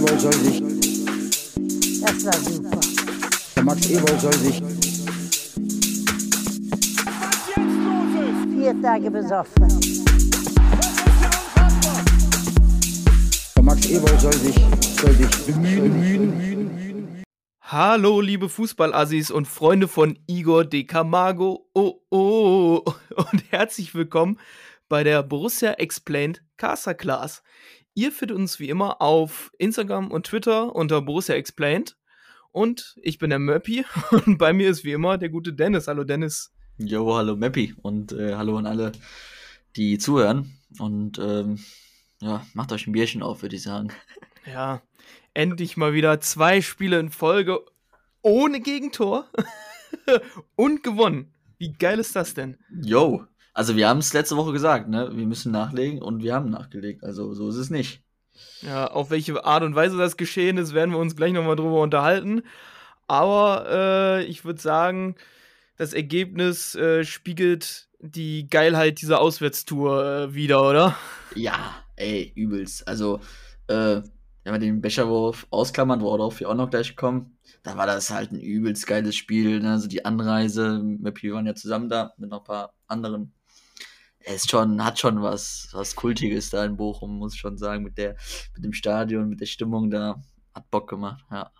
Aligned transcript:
Ewald 0.00 0.20
soll 0.20 0.32
sich, 0.32 0.62
Das 2.00 2.24
war 2.24 2.32
super. 2.32 2.80
der 3.54 3.62
Max 3.64 3.90
Ewald 3.90 4.20
soll 4.20 4.32
sich, 4.32 4.62
Vier 8.56 8.80
Tage 8.82 9.10
besoffen. 9.10 9.68
der 13.54 13.62
Max 13.62 13.90
Ewald 13.90 14.20
soll 14.22 14.32
sich, 14.32 14.54
soll 14.98 15.12
sich 15.12 15.46
bemühen, 15.46 17.22
Hallo, 17.60 18.22
liebe 18.22 18.48
Fußballassis 18.48 19.30
und 19.30 19.46
Freunde 19.46 19.86
von 19.86 20.18
Igor 20.26 20.64
de 20.64 20.84
Camargo. 20.84 21.68
Oh, 21.74 22.00
oh, 22.10 22.82
und 23.16 23.44
herzlich 23.50 23.94
willkommen 23.94 24.38
bei 24.88 25.04
der 25.04 25.22
Borussia 25.22 25.72
Explained 25.74 26.42
Casa 26.56 26.94
Class. 26.94 27.42
Ihr 27.94 28.12
findet 28.12 28.36
uns 28.36 28.60
wie 28.60 28.68
immer 28.68 29.02
auf 29.02 29.50
Instagram 29.58 30.10
und 30.10 30.26
Twitter 30.26 30.74
unter 30.74 31.02
Borussia 31.02 31.34
Explained. 31.34 31.96
Und 32.52 32.96
ich 33.02 33.18
bin 33.18 33.30
der 33.30 33.38
Möppi 33.38 33.84
und 34.26 34.38
bei 34.38 34.52
mir 34.52 34.70
ist 34.70 34.84
wie 34.84 34.92
immer 34.92 35.18
der 35.18 35.28
gute 35.28 35.52
Dennis. 35.52 35.88
Hallo 35.88 36.04
Dennis. 36.04 36.52
Jo, 36.78 37.14
hallo 37.14 37.36
Mappi 37.36 37.74
und 37.82 38.12
äh, 38.12 38.34
hallo 38.36 38.56
an 38.56 38.66
alle, 38.66 38.92
die 39.76 39.98
zuhören. 39.98 40.58
Und 40.78 41.18
ähm, 41.18 41.58
ja, 42.20 42.46
macht 42.54 42.72
euch 42.72 42.86
ein 42.86 42.92
Bierchen 42.92 43.22
auf, 43.22 43.42
würde 43.42 43.56
ich 43.56 43.62
sagen. 43.62 43.92
Ja, 44.46 44.80
endlich 45.34 45.76
mal 45.76 45.92
wieder 45.92 46.18
zwei 46.20 46.62
Spiele 46.62 46.98
in 46.98 47.10
Folge 47.10 47.60
ohne 48.22 48.60
Gegentor 48.60 49.28
und 50.56 50.82
gewonnen. 50.82 51.34
Wie 51.58 51.74
geil 51.74 51.98
ist 51.98 52.16
das 52.16 52.32
denn? 52.32 52.56
Jo, 52.82 53.26
also 53.52 53.76
wir 53.76 53.88
haben 53.88 53.98
es 53.98 54.12
letzte 54.12 54.36
Woche 54.36 54.52
gesagt, 54.52 54.88
ne? 54.88 55.10
Wir 55.12 55.26
müssen 55.26 55.52
nachlegen 55.52 56.00
und 56.00 56.22
wir 56.22 56.34
haben 56.34 56.50
nachgelegt. 56.50 57.04
Also 57.04 57.34
so 57.34 57.48
ist 57.48 57.56
es 57.56 57.70
nicht. 57.70 58.02
Ja, 58.62 58.86
auf 58.86 59.10
welche 59.10 59.44
Art 59.44 59.62
und 59.62 59.74
Weise 59.74 59.96
das 59.98 60.16
geschehen 60.16 60.56
ist, 60.56 60.74
werden 60.74 60.92
wir 60.92 60.98
uns 60.98 61.16
gleich 61.16 61.32
nochmal 61.32 61.56
drüber 61.56 61.80
unterhalten. 61.82 62.42
Aber 63.06 63.66
äh, 63.68 64.24
ich 64.24 64.44
würde 64.44 64.60
sagen, 64.60 65.16
das 65.76 65.92
Ergebnis 65.92 66.74
äh, 66.74 67.04
spiegelt 67.04 67.88
die 67.98 68.48
Geilheit 68.48 69.00
dieser 69.00 69.20
Auswärtstour 69.20 70.04
äh, 70.04 70.34
wieder, 70.34 70.66
oder? 70.68 70.96
Ja, 71.34 71.74
ey, 71.96 72.32
übelst. 72.34 72.86
Also, 72.86 73.20
äh, 73.66 74.00
wenn 74.44 74.52
wir 74.54 74.58
den 74.58 74.80
Becherwurf 74.80 75.46
ausklammern, 75.50 76.00
worauf 76.00 76.40
wir 76.40 76.48
auch 76.48 76.54
noch 76.54 76.70
gleich 76.70 76.96
kommen, 76.96 77.36
da 77.62 77.76
war 77.76 77.86
das 77.86 78.10
halt 78.10 78.32
ein 78.32 78.40
übelst 78.40 78.86
geiles 78.86 79.16
Spiel. 79.16 79.60
Ne? 79.60 79.72
Also 79.72 79.88
die 79.88 80.04
Anreise, 80.04 80.80
wir 80.82 81.34
waren 81.34 81.46
ja 81.46 81.54
zusammen 81.54 81.88
da 81.88 82.14
mit 82.16 82.30
noch 82.30 82.38
ein 82.40 82.44
paar 82.44 82.74
anderen. 82.86 83.32
Ist 84.24 84.50
schon, 84.50 84.84
hat 84.84 84.98
schon 84.98 85.22
was, 85.22 85.68
was 85.72 85.96
Kultiges 85.96 86.50
da 86.50 86.64
in 86.64 86.76
Bochum, 86.76 87.18
muss 87.18 87.34
ich 87.34 87.40
schon 87.40 87.56
sagen, 87.56 87.82
mit 87.82 87.96
der, 87.96 88.16
mit 88.54 88.64
dem 88.64 88.72
Stadion, 88.72 89.28
mit 89.28 89.40
der 89.40 89.46
Stimmung 89.46 89.90
da. 89.90 90.22
Hat 90.54 90.70
Bock 90.70 90.88
gemacht, 90.88 91.24
ja. 91.30 91.50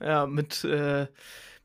Ja, 0.00 0.26
mit, 0.26 0.64
äh, 0.64 1.06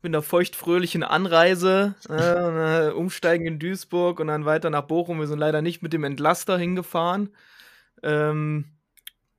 mit 0.02 0.14
einer 0.14 0.22
feuchtfröhlichen 0.22 1.02
Anreise, 1.02 1.94
äh, 2.08 2.90
umsteigen 2.92 3.46
in 3.46 3.58
Duisburg 3.58 4.20
und 4.20 4.28
dann 4.28 4.44
weiter 4.44 4.70
nach 4.70 4.82
Bochum. 4.82 5.18
Wir 5.18 5.26
sind 5.26 5.38
leider 5.38 5.62
nicht 5.62 5.82
mit 5.82 5.92
dem 5.92 6.04
Entlaster 6.04 6.56
hingefahren. 6.56 7.34
Ähm, 8.02 8.76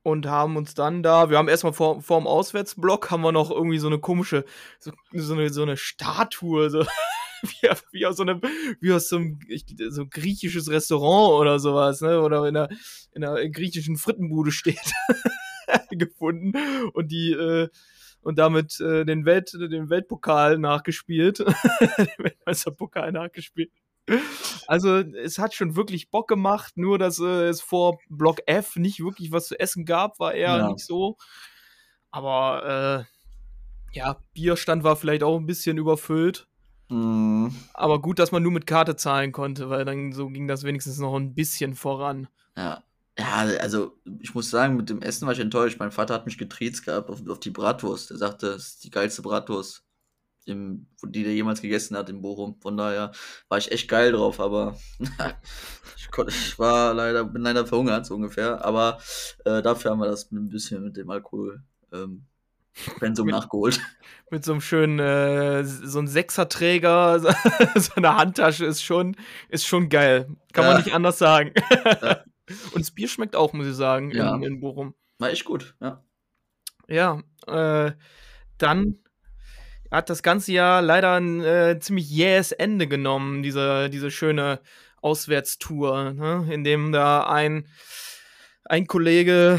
und 0.02 0.26
haben 0.26 0.56
uns 0.56 0.74
dann 0.74 1.02
da, 1.02 1.30
wir 1.30 1.38
haben 1.38 1.48
erstmal 1.48 1.72
vor, 1.72 2.00
vor 2.00 2.18
dem 2.18 2.26
Auswärtsblock, 2.26 3.10
haben 3.10 3.22
wir 3.22 3.32
noch 3.32 3.50
irgendwie 3.50 3.78
so 3.78 3.88
eine 3.88 3.98
komische, 3.98 4.44
so, 4.78 4.92
so, 5.12 5.34
eine, 5.34 5.50
so 5.50 5.62
eine 5.62 5.76
Statue, 5.76 6.70
so 6.70 6.84
wie, 7.60 7.68
wie 7.92 8.06
aus 8.06 8.16
so 8.16 8.22
einem, 8.22 8.40
wie 8.80 8.92
aus 8.92 9.08
so 9.08 9.16
einem 9.16 9.38
ich, 9.48 9.64
so 9.90 10.02
ein 10.02 10.10
griechisches 10.10 10.70
Restaurant 10.70 11.40
oder 11.40 11.58
sowas, 11.58 12.00
ne? 12.00 12.20
Oder 12.20 12.46
in 12.46 12.56
einer, 12.56 12.68
in 13.12 13.24
einer 13.24 13.48
griechischen 13.48 13.96
Frittenbude 13.96 14.50
steht, 14.52 14.92
gefunden. 15.90 16.52
Und 16.92 17.10
die, 17.12 17.32
äh, 17.32 17.68
und 18.20 18.38
damit 18.38 18.80
äh, 18.80 19.04
den, 19.04 19.24
Welt, 19.24 19.52
den 19.54 19.90
Weltpokal 19.90 20.58
nachgespielt. 20.58 21.38
den 21.40 22.08
Weltmeisterpokal 22.18 23.12
nachgespielt. 23.12 23.70
Also 24.66 24.96
es 24.96 25.38
hat 25.38 25.54
schon 25.54 25.76
wirklich 25.76 26.10
Bock 26.10 26.28
gemacht, 26.28 26.76
nur 26.76 26.98
dass 26.98 27.20
äh, 27.20 27.48
es 27.48 27.60
vor 27.60 27.98
Block 28.08 28.40
F 28.46 28.76
nicht 28.76 29.00
wirklich 29.00 29.32
was 29.32 29.48
zu 29.48 29.60
essen 29.60 29.84
gab, 29.84 30.18
war 30.18 30.34
eher 30.34 30.56
Ja. 30.56 30.68
nicht 30.72 30.84
so. 30.84 31.16
Aber 32.10 33.06
äh, 33.92 33.96
ja, 33.96 34.16
Bierstand 34.32 34.82
war 34.82 34.96
vielleicht 34.96 35.22
auch 35.22 35.36
ein 35.38 35.46
bisschen 35.46 35.78
überfüllt. 35.78 36.48
Mhm. 36.90 37.54
Aber 37.74 38.00
gut, 38.00 38.18
dass 38.18 38.32
man 38.32 38.42
nur 38.42 38.52
mit 38.52 38.66
Karte 38.66 38.96
zahlen 38.96 39.32
konnte, 39.32 39.70
weil 39.70 39.84
dann 39.84 40.12
so 40.12 40.28
ging 40.28 40.48
das 40.48 40.64
wenigstens 40.64 40.98
noch 40.98 41.14
ein 41.16 41.34
bisschen 41.34 41.74
voran. 41.74 42.28
Ja. 42.56 42.82
Ja, 43.18 43.38
also 43.60 43.98
ich 44.20 44.32
muss 44.34 44.48
sagen, 44.48 44.76
mit 44.76 44.88
dem 44.90 45.02
Essen 45.02 45.26
war 45.26 45.32
ich 45.32 45.40
enttäuscht. 45.40 45.80
Mein 45.80 45.90
Vater 45.90 46.14
hat 46.14 46.24
mich 46.26 46.38
getriezt 46.38 46.84
gehabt 46.84 47.10
auf, 47.10 47.28
auf 47.28 47.40
die 47.40 47.50
Bratwurst. 47.50 48.12
Er 48.12 48.16
sagte, 48.16 48.46
es 48.50 48.68
ist 48.74 48.84
die 48.84 48.90
geilste 48.92 49.22
Bratwurst, 49.22 49.82
im, 50.46 50.86
die 51.04 51.24
der 51.24 51.34
jemals 51.34 51.60
gegessen 51.62 51.96
hat 51.96 52.10
in 52.10 52.22
Bochum. 52.22 52.60
Von 52.60 52.76
daher 52.76 53.12
war 53.48 53.58
ich 53.58 53.72
echt 53.72 53.88
geil 53.88 54.12
drauf, 54.12 54.40
aber 54.40 54.78
ich, 55.96 56.10
kon- 56.12 56.28
ich 56.28 56.58
war 56.58 56.94
leider, 56.94 57.24
bin 57.24 57.42
leider 57.42 57.66
verhungert, 57.66 58.06
so 58.06 58.14
ungefähr. 58.14 58.64
Aber 58.64 58.98
äh, 59.44 59.62
dafür 59.62 59.90
haben 59.92 60.00
wir 60.00 60.06
das 60.08 60.30
ein 60.30 60.48
bisschen 60.48 60.84
mit 60.84 60.96
dem 60.96 61.10
Alkohol 61.10 61.62
ähm, 61.92 62.24
Pensum 62.98 63.26
Mit- 63.26 63.34
nachgeholt. 63.34 63.80
Mit 64.30 64.44
so 64.44 64.52
einem 64.52 64.60
schönen, 64.60 64.98
äh, 64.98 65.64
so 65.64 65.98
ein 66.00 66.06
Sechserträger, 66.06 67.18
so, 67.20 67.30
so 67.80 67.92
eine 67.96 68.14
Handtasche 68.16 68.66
ist 68.66 68.82
schon, 68.82 69.16
ist 69.48 69.66
schon 69.66 69.88
geil. 69.88 70.28
Kann 70.52 70.66
man 70.66 70.76
Ja. 70.76 70.78
nicht 70.84 70.94
anders 70.94 71.18
sagen. 71.18 71.52
Ja. 71.84 72.24
Und 72.72 72.80
das 72.80 72.90
Bier 72.90 73.08
schmeckt 73.08 73.36
auch, 73.36 73.52
muss 73.52 73.66
ich 73.66 73.74
sagen, 73.74 74.10
Ja. 74.10 74.34
in, 74.34 74.42
in 74.42 74.60
Bochum. 74.60 74.94
War 75.18 75.30
echt 75.30 75.44
gut, 75.44 75.74
ja. 75.80 76.02
Ja, 76.88 77.22
äh, 77.46 77.92
dann 78.58 78.98
hat 79.90 80.08
das 80.10 80.22
ganze 80.22 80.52
Jahr 80.52 80.80
leider 80.82 81.14
ein 81.14 81.42
äh, 81.42 81.78
ziemlich 81.80 82.08
jähes 82.10 82.52
Ende 82.52 82.86
genommen, 82.86 83.42
diese, 83.42 83.88
diese 83.90 84.10
schöne 84.10 84.60
Auswärtstour, 85.02 86.12
ne? 86.12 86.46
in 86.52 86.64
dem 86.64 86.92
da 86.92 87.26
ein, 87.26 87.66
ein 88.64 88.86
Kollege 88.86 89.58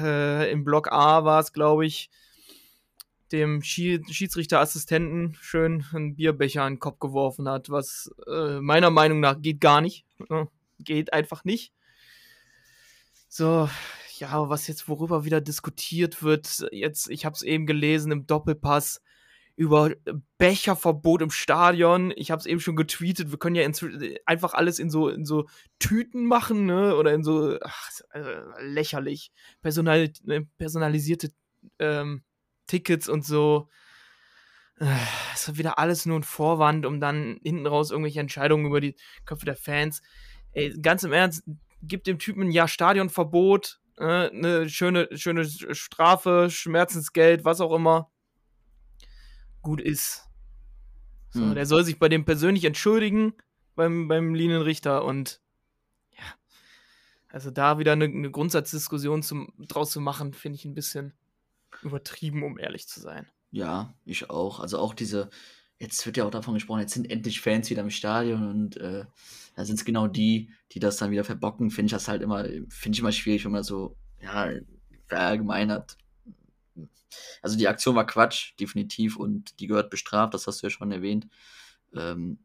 äh, 0.00 0.50
im 0.50 0.64
Block 0.64 0.90
A 0.92 1.24
war 1.24 1.40
es, 1.40 1.52
glaube 1.52 1.86
ich, 1.86 2.10
dem 3.34 3.62
Schie 3.62 4.00
Schiedsrichterassistenten 4.08 5.36
schön 5.40 5.84
einen 5.92 6.14
Bierbecher 6.14 6.66
in 6.66 6.74
den 6.74 6.78
Kopf 6.78 7.00
geworfen 7.00 7.48
hat, 7.48 7.68
was 7.68 8.10
äh, 8.28 8.60
meiner 8.60 8.90
Meinung 8.90 9.20
nach 9.20 9.42
geht 9.42 9.60
gar 9.60 9.80
nicht. 9.80 10.06
Ne? 10.30 10.48
Geht 10.78 11.12
einfach 11.12 11.44
nicht. 11.44 11.72
So, 13.28 13.68
ja, 14.18 14.48
was 14.48 14.68
jetzt, 14.68 14.88
worüber 14.88 15.24
wieder 15.24 15.40
diskutiert 15.40 16.22
wird, 16.22 16.68
jetzt, 16.70 17.10
ich 17.10 17.24
habe 17.24 17.34
es 17.34 17.42
eben 17.42 17.66
gelesen 17.66 18.12
im 18.12 18.26
Doppelpass 18.26 19.02
über 19.56 19.92
Becherverbot 20.38 21.22
im 21.22 21.30
Stadion. 21.30 22.12
Ich 22.16 22.30
habe 22.30 22.38
es 22.38 22.46
eben 22.46 22.60
schon 22.60 22.76
getweetet. 22.76 23.32
Wir 23.32 23.38
können 23.38 23.56
ja 23.56 23.68
einfach 24.26 24.54
alles 24.54 24.78
in 24.78 24.90
so 24.90 25.08
in 25.08 25.24
so 25.24 25.46
Tüten 25.80 26.26
machen, 26.26 26.66
ne? 26.66 26.96
Oder 26.96 27.12
in 27.14 27.24
so 27.24 27.58
ach, 27.62 27.90
äh, 28.12 28.62
lächerlich 28.62 29.32
Personal, 29.62 30.12
ne, 30.24 30.46
personalisierte 30.56 31.30
ähm, 31.78 32.22
Tickets 32.66 33.08
und 33.08 33.24
so. 33.24 33.68
Äh, 34.78 34.96
Es 35.32 35.48
ist 35.48 35.58
wieder 35.58 35.78
alles 35.78 36.06
nur 36.06 36.18
ein 36.18 36.22
Vorwand, 36.24 36.86
um 36.86 37.00
dann 37.00 37.38
hinten 37.42 37.66
raus 37.66 37.90
irgendwelche 37.90 38.20
Entscheidungen 38.20 38.66
über 38.66 38.80
die 38.80 38.96
Köpfe 39.24 39.46
der 39.46 39.56
Fans. 39.56 40.02
Ey, 40.52 40.72
ganz 40.80 41.02
im 41.04 41.12
Ernst, 41.12 41.44
gibt 41.82 42.06
dem 42.06 42.18
Typen 42.18 42.42
ein 42.42 42.50
Jahr 42.50 42.68
Stadionverbot, 42.68 43.80
äh, 43.98 44.30
eine 44.30 44.68
schöne, 44.68 45.08
schöne 45.16 45.44
Strafe, 45.44 46.48
Schmerzensgeld, 46.50 47.44
was 47.44 47.60
auch 47.60 47.74
immer. 47.74 48.10
Gut 49.62 49.80
ist. 49.80 50.28
So, 51.30 51.40
Hm. 51.40 51.54
Der 51.54 51.66
soll 51.66 51.84
sich 51.84 51.98
bei 51.98 52.08
dem 52.08 52.24
persönlich 52.24 52.64
entschuldigen, 52.64 53.34
beim, 53.74 54.08
beim 54.08 54.34
Linienrichter 54.34 55.04
und 55.04 55.40
ja. 56.10 56.24
Also 57.28 57.50
da 57.50 57.78
wieder 57.78 57.92
eine, 57.92 58.04
eine 58.04 58.30
Grundsatzdiskussion 58.30 59.22
zum, 59.22 59.52
draus 59.58 59.90
zu 59.90 60.00
machen, 60.00 60.32
finde 60.32 60.56
ich 60.56 60.64
ein 60.64 60.74
bisschen 60.74 61.12
übertrieben, 61.82 62.42
um 62.42 62.58
ehrlich 62.58 62.88
zu 62.88 63.00
sein. 63.00 63.26
Ja, 63.50 63.94
ich 64.04 64.30
auch. 64.30 64.60
Also 64.60 64.78
auch 64.78 64.94
diese, 64.94 65.30
jetzt 65.78 66.04
wird 66.06 66.16
ja 66.16 66.24
auch 66.24 66.30
davon 66.30 66.54
gesprochen, 66.54 66.80
jetzt 66.80 66.94
sind 66.94 67.10
endlich 67.10 67.40
Fans 67.40 67.70
wieder 67.70 67.82
im 67.82 67.90
Stadion 67.90 68.48
und 68.48 68.76
äh, 68.78 69.04
da 69.54 69.64
sind 69.64 69.76
es 69.76 69.84
genau 69.84 70.08
die, 70.08 70.50
die 70.72 70.80
das 70.80 70.96
dann 70.96 71.10
wieder 71.10 71.24
verbocken. 71.24 71.70
Finde 71.70 71.86
ich 71.86 71.92
das 71.92 72.08
halt 72.08 72.22
immer, 72.22 72.44
finde 72.68 72.96
ich 72.96 73.00
immer 73.00 73.12
schwierig, 73.12 73.44
wenn 73.44 73.52
man 73.52 73.62
so, 73.62 73.96
ja, 74.20 74.50
verallgemeinert. 75.06 75.96
Also 77.42 77.56
die 77.56 77.68
Aktion 77.68 77.94
war 77.94 78.06
Quatsch, 78.06 78.54
definitiv, 78.58 79.16
und 79.16 79.60
die 79.60 79.66
gehört 79.66 79.90
bestraft, 79.90 80.34
das 80.34 80.46
hast 80.46 80.62
du 80.62 80.66
ja 80.66 80.70
schon 80.70 80.90
erwähnt. 80.90 81.28
Ähm, 81.94 82.38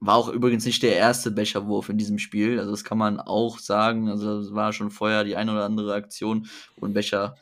war 0.00 0.16
auch 0.16 0.28
übrigens 0.28 0.64
nicht 0.64 0.82
der 0.82 0.96
erste 0.96 1.30
Becherwurf 1.30 1.88
in 1.88 1.98
diesem 1.98 2.18
Spiel, 2.18 2.58
also 2.58 2.70
das 2.70 2.84
kann 2.84 2.98
man 2.98 3.18
auch 3.18 3.58
sagen. 3.58 4.08
Also 4.08 4.38
es 4.38 4.54
war 4.54 4.72
schon 4.72 4.90
vorher 4.90 5.24
die 5.24 5.36
eine 5.36 5.52
oder 5.52 5.64
andere 5.64 5.94
Aktion, 5.94 6.48
wo 6.76 6.86
ein 6.86 6.92
Becher 6.92 7.36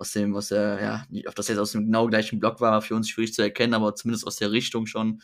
aus 0.00 0.12
dem, 0.12 0.34
aus 0.36 0.48
der, 0.48 0.82
ja, 0.82 1.06
nicht- 1.10 1.28
ob 1.28 1.36
das 1.36 1.48
jetzt 1.48 1.58
aus 1.58 1.72
dem 1.72 1.86
genau 1.86 2.08
gleichen 2.08 2.40
Block 2.40 2.60
war, 2.60 2.72
war 2.72 2.82
für 2.82 2.96
uns 2.96 3.08
schwierig 3.10 3.34
zu 3.34 3.42
erkennen, 3.42 3.74
aber 3.74 3.94
zumindest 3.96 4.26
aus 4.26 4.36
der 4.36 4.52
Richtung 4.52 4.86
schon, 4.86 5.22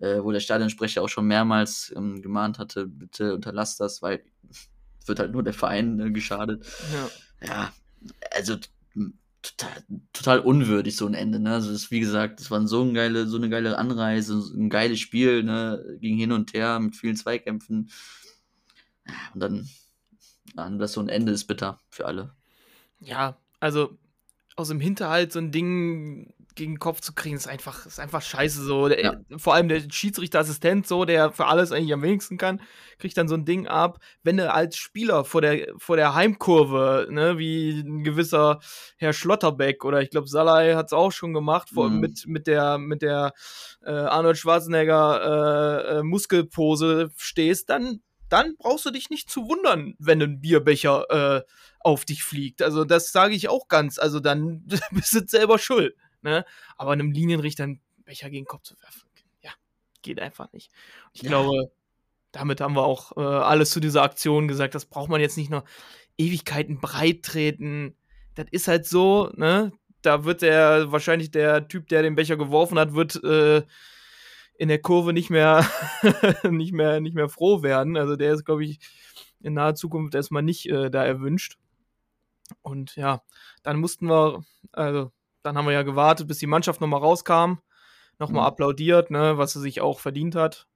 äh, 0.00 0.20
wo 0.22 0.32
der 0.32 0.40
Stadionsprecher 0.40 1.02
auch 1.02 1.08
schon 1.08 1.26
mehrmals 1.26 1.92
ähm, 1.96 2.22
gemahnt 2.22 2.58
hatte, 2.58 2.86
bitte 2.86 3.34
unterlasst 3.34 3.80
das, 3.80 4.02
weil 4.02 4.22
wird 5.06 5.20
halt 5.20 5.32
nur 5.32 5.42
der 5.42 5.54
Verein 5.54 6.00
äh, 6.00 6.10
geschadet. 6.10 6.66
Ja. 6.92 7.10
Ja, 7.46 7.72
also 8.34 8.56
m- 8.96 9.18
total, 9.42 9.84
total 10.12 10.40
unwürdig, 10.40 10.96
so 10.96 11.06
ein 11.06 11.14
Ende, 11.14 11.38
ne? 11.40 11.54
Also, 11.54 11.72
das, 11.72 11.90
wie 11.90 12.00
gesagt, 12.00 12.40
das 12.40 12.50
war 12.50 12.66
so, 12.66 12.82
ein 12.82 12.94
geile, 12.94 13.26
so 13.28 13.36
eine 13.36 13.48
geile 13.50 13.78
Anreise, 13.78 14.34
ein 14.56 14.70
geiles 14.70 15.00
Spiel, 15.00 15.42
ne? 15.44 15.98
Ging 16.00 16.18
hin 16.18 16.32
und 16.32 16.52
her 16.54 16.80
mit 16.80 16.96
vielen 16.96 17.16
Zweikämpfen. 17.16 17.90
Und 19.34 19.40
dann, 19.40 19.68
dann 20.54 20.78
das 20.78 20.92
so 20.94 21.00
ein 21.00 21.08
Ende 21.10 21.32
ist 21.32 21.46
bitter 21.46 21.80
für 21.90 22.06
alle. 22.06 22.34
Ja, 23.00 23.36
also 23.60 23.98
aus 24.56 24.68
dem 24.68 24.80
Hinterhalt 24.80 25.32
so 25.32 25.38
ein 25.38 25.52
Ding 25.52 26.34
gegen 26.56 26.72
den 26.72 26.78
Kopf 26.80 27.00
zu 27.00 27.12
kriegen, 27.14 27.36
ist 27.36 27.46
einfach, 27.46 27.86
ist 27.86 28.00
einfach 28.00 28.20
scheiße 28.20 28.64
so. 28.64 28.88
Der, 28.88 29.00
Ja. 29.04 29.14
Vor 29.36 29.54
allem 29.54 29.68
der 29.68 29.80
Schiedsrichterassistent, 29.88 30.88
so, 30.88 31.04
der 31.04 31.30
für 31.30 31.46
alles 31.46 31.70
eigentlich 31.70 31.92
am 31.92 32.02
wenigsten 32.02 32.36
kann, 32.36 32.60
kriegt 32.98 33.16
dann 33.16 33.28
so 33.28 33.36
ein 33.36 33.44
Ding 33.44 33.68
ab. 33.68 34.00
Wenn 34.24 34.38
du 34.38 34.52
als 34.52 34.76
Spieler 34.76 35.24
vor 35.24 35.40
der, 35.40 35.68
vor 35.78 35.94
der 35.96 36.14
Heimkurve, 36.16 37.06
ne, 37.10 37.38
wie 37.38 37.78
ein 37.78 38.02
gewisser 38.02 38.58
Herr 38.96 39.12
Schlotterbeck 39.12 39.84
oder 39.84 40.02
ich 40.02 40.10
glaube, 40.10 40.26
Salai 40.26 40.74
hat 40.74 40.86
es 40.86 40.92
auch 40.92 41.12
schon 41.12 41.32
gemacht, 41.32 41.68
vor, 41.72 41.88
Mhm. 41.90 42.00
mit, 42.00 42.26
mit 42.26 42.46
der, 42.48 42.78
mit 42.78 43.02
der 43.02 43.34
äh, 43.84 43.92
Arnold 43.92 44.36
Schwarzenegger 44.38 45.92
äh, 45.94 45.98
äh, 45.98 46.02
Muskelpose 46.02 47.10
stehst, 47.16 47.70
dann, 47.70 48.00
dann 48.28 48.56
brauchst 48.58 48.84
du 48.86 48.90
dich 48.90 49.10
nicht 49.10 49.30
zu 49.30 49.48
wundern, 49.48 49.94
wenn 49.98 50.22
ein 50.22 50.40
Bierbecher 50.40 51.06
äh, 51.38 51.42
auf 51.80 52.04
dich 52.04 52.22
fliegt. 52.24 52.62
Also 52.62 52.84
das 52.84 53.12
sage 53.12 53.34
ich 53.34 53.48
auch 53.48 53.68
ganz. 53.68 53.98
Also 53.98 54.20
dann 54.20 54.64
bist 54.92 55.14
du 55.14 55.26
selber 55.26 55.58
schuld. 55.58 55.96
Ne? 56.22 56.44
Aber 56.76 56.92
einem 56.92 57.10
Linienrichter 57.12 57.64
einen 57.64 57.80
Becher 58.04 58.30
gegen 58.30 58.44
den 58.44 58.48
Kopf 58.48 58.62
zu 58.62 58.74
werfen, 58.80 59.08
ja, 59.42 59.50
geht 60.02 60.20
einfach 60.20 60.52
nicht. 60.52 60.70
Ich 61.12 61.22
Ja. 61.22 61.28
glaube, 61.28 61.70
damit 62.32 62.60
haben 62.60 62.74
wir 62.74 62.84
auch 62.84 63.16
äh, 63.16 63.20
alles 63.20 63.70
zu 63.70 63.80
dieser 63.80 64.02
Aktion 64.02 64.48
gesagt. 64.48 64.74
Das 64.74 64.86
braucht 64.86 65.08
man 65.08 65.20
jetzt 65.20 65.36
nicht 65.36 65.50
noch 65.50 65.64
Ewigkeiten 66.18 66.80
breit 66.80 67.22
treten. 67.22 67.96
Das 68.34 68.46
ist 68.50 68.68
halt 68.68 68.86
so, 68.86 69.30
ne? 69.36 69.72
Da 70.02 70.24
wird 70.24 70.42
der, 70.42 70.92
wahrscheinlich 70.92 71.30
der 71.30 71.66
Typ, 71.68 71.88
der 71.88 72.02
den 72.02 72.14
Becher 72.14 72.36
geworfen 72.36 72.78
hat, 72.78 72.94
wird 72.94 73.22
äh, 73.24 73.62
in 74.58 74.68
der 74.68 74.80
Kurve 74.82 75.12
nicht 75.14 75.30
mehr, 75.30 75.64
nicht 76.50 76.72
mehr, 76.74 77.00
nicht 77.00 77.14
mehr 77.14 77.28
froh 77.30 77.62
werden. 77.62 77.96
Also 77.96 78.16
der 78.16 78.34
ist, 78.34 78.44
glaube 78.44 78.64
ich, 78.64 78.80
in 79.40 79.54
naher 79.54 79.74
Zukunft 79.76 80.14
erstmal 80.14 80.42
nicht 80.42 80.68
äh, 80.68 80.90
da 80.90 81.04
erwünscht. 81.04 81.56
Und 82.62 82.96
ja, 82.96 83.22
dann 83.62 83.78
mussten 83.78 84.06
wir, 84.08 84.44
also 84.72 85.12
dann 85.42 85.56
haben 85.56 85.66
wir 85.66 85.72
ja 85.72 85.82
gewartet, 85.84 86.26
bis 86.28 86.38
die 86.38 86.46
Mannschaft 86.46 86.80
nochmal 86.80 87.00
rauskam, 87.00 87.54
nochmal 88.18 88.42
Mhm. 88.42 88.46
applaudiert, 88.48 89.10
ne, 89.10 89.38
was 89.38 89.52
sie 89.52 89.60
sich 89.60 89.80
auch 89.80 90.00
verdient 90.00 90.34
hat, 90.34 90.66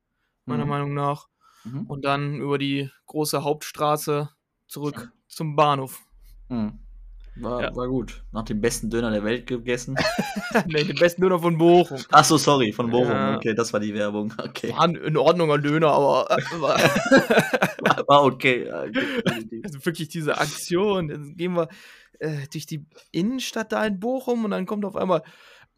meiner 0.46 0.64
Mhm. 0.64 0.70
Meinung 0.70 0.94
nach. 0.94 1.28
Mhm. 1.64 1.86
Und 1.86 2.04
dann 2.04 2.36
über 2.40 2.58
die 2.58 2.90
große 3.06 3.42
Hauptstraße 3.42 4.30
zurück 4.68 5.12
zum 5.28 5.56
Bahnhof. 5.56 6.02
Mhm. 6.48 6.78
War, 7.36 7.62
Ja. 7.62 7.74
war 7.76 7.88
gut. 7.88 8.22
Nach 8.32 8.44
dem 8.44 8.60
besten 8.60 8.90
Döner 8.90 9.10
der 9.10 9.24
Welt 9.24 9.46
gegessen. 9.46 9.96
nee, 10.66 10.84
den 10.84 10.96
besten 10.96 11.22
Döner 11.22 11.38
von 11.38 11.56
Bochum. 11.56 11.98
Ach 12.10 12.24
so, 12.24 12.36
sorry, 12.36 12.72
von 12.72 12.90
Bochum. 12.90 13.10
Ja. 13.10 13.36
Okay, 13.36 13.54
das 13.54 13.72
war 13.72 13.80
die 13.80 13.94
Werbung. 13.94 14.34
Okay. 14.36 14.70
War 14.72 14.82
ein 14.82 14.96
in 14.96 15.16
Ordnunger 15.16 15.58
Döner, 15.58 15.92
aber 15.92 16.30
äh, 16.30 16.60
war, 16.60 16.78
War, 18.08 18.24
okay. 18.24 18.66
ja, 18.66 18.80
also 19.64 19.84
wirklich 19.84 20.08
diese 20.08 20.38
Aktion. 20.38 21.08
Dann 21.08 21.36
gehen 21.36 21.54
wir 21.56 21.68
äh, 22.18 22.46
durch 22.52 22.66
die 22.66 22.84
Innenstadt 23.12 23.72
da 23.72 23.84
in 23.86 23.98
Bochum 23.98 24.44
und 24.44 24.50
dann 24.50 24.66
kommt 24.66 24.84
auf 24.84 24.96
einmal, 24.96 25.22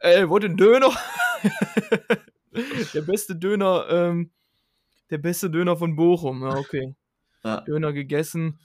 ey, 0.00 0.28
wo 0.28 0.38
den 0.40 0.56
Döner? 0.56 0.90
der 2.94 3.02
beste 3.02 3.36
Döner, 3.36 3.86
ähm, 3.90 4.30
der 5.10 5.18
beste 5.18 5.50
Döner 5.50 5.76
von 5.76 5.94
Bochum. 5.94 6.42
Ja, 6.42 6.56
okay. 6.56 6.94
Döner 7.66 7.92
gegessen 7.92 8.58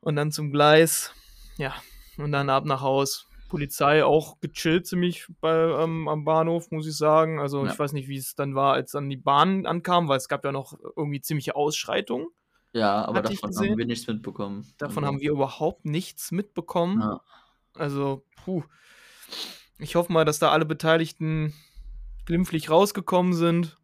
und 0.00 0.16
dann 0.16 0.32
zum 0.32 0.50
Gleis. 0.50 1.12
Ja, 1.60 1.74
und 2.16 2.32
dann 2.32 2.48
ab 2.48 2.64
nach 2.64 2.80
Haus. 2.80 3.26
Polizei 3.50 4.04
auch 4.04 4.40
gechillt 4.40 4.86
ziemlich 4.86 5.26
bei, 5.40 5.52
ähm, 5.82 6.08
am 6.08 6.24
Bahnhof, 6.24 6.70
muss 6.70 6.86
ich 6.86 6.96
sagen. 6.96 7.38
Also 7.40 7.66
Ja. 7.66 7.72
ich 7.72 7.78
weiß 7.78 7.92
nicht, 7.92 8.08
wie 8.08 8.16
es 8.16 8.34
dann 8.34 8.54
war, 8.54 8.74
als 8.74 8.92
dann 8.92 9.10
die 9.10 9.16
Bahn 9.16 9.66
ankam, 9.66 10.08
weil 10.08 10.16
es 10.16 10.28
gab 10.28 10.44
ja 10.44 10.52
noch 10.52 10.78
irgendwie 10.96 11.20
ziemliche 11.20 11.56
Ausschreitungen. 11.56 12.28
Ja, 12.72 13.04
aber 13.04 13.22
davon 13.22 13.54
haben 13.54 13.76
wir 13.76 13.86
nichts 13.86 14.06
mitbekommen. 14.06 14.72
Davon 14.78 15.04
Also, 15.04 15.06
haben 15.08 15.20
wir 15.20 15.32
überhaupt 15.32 15.84
nichts 15.84 16.30
mitbekommen. 16.30 17.00
Ja. 17.00 17.20
Also, 17.74 18.24
puh. 18.44 18.62
Ich 19.78 19.96
hoffe 19.96 20.12
mal, 20.12 20.24
dass 20.24 20.38
da 20.38 20.50
alle 20.52 20.64
Beteiligten 20.64 21.52
glimpflich 22.26 22.70
rausgekommen 22.70 23.32
sind, 23.32 23.78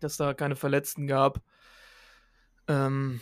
dass 0.00 0.16
da 0.16 0.32
keine 0.32 0.54
Verletzten 0.56 1.06
gab. 1.08 1.42
Ähm, 2.68 3.20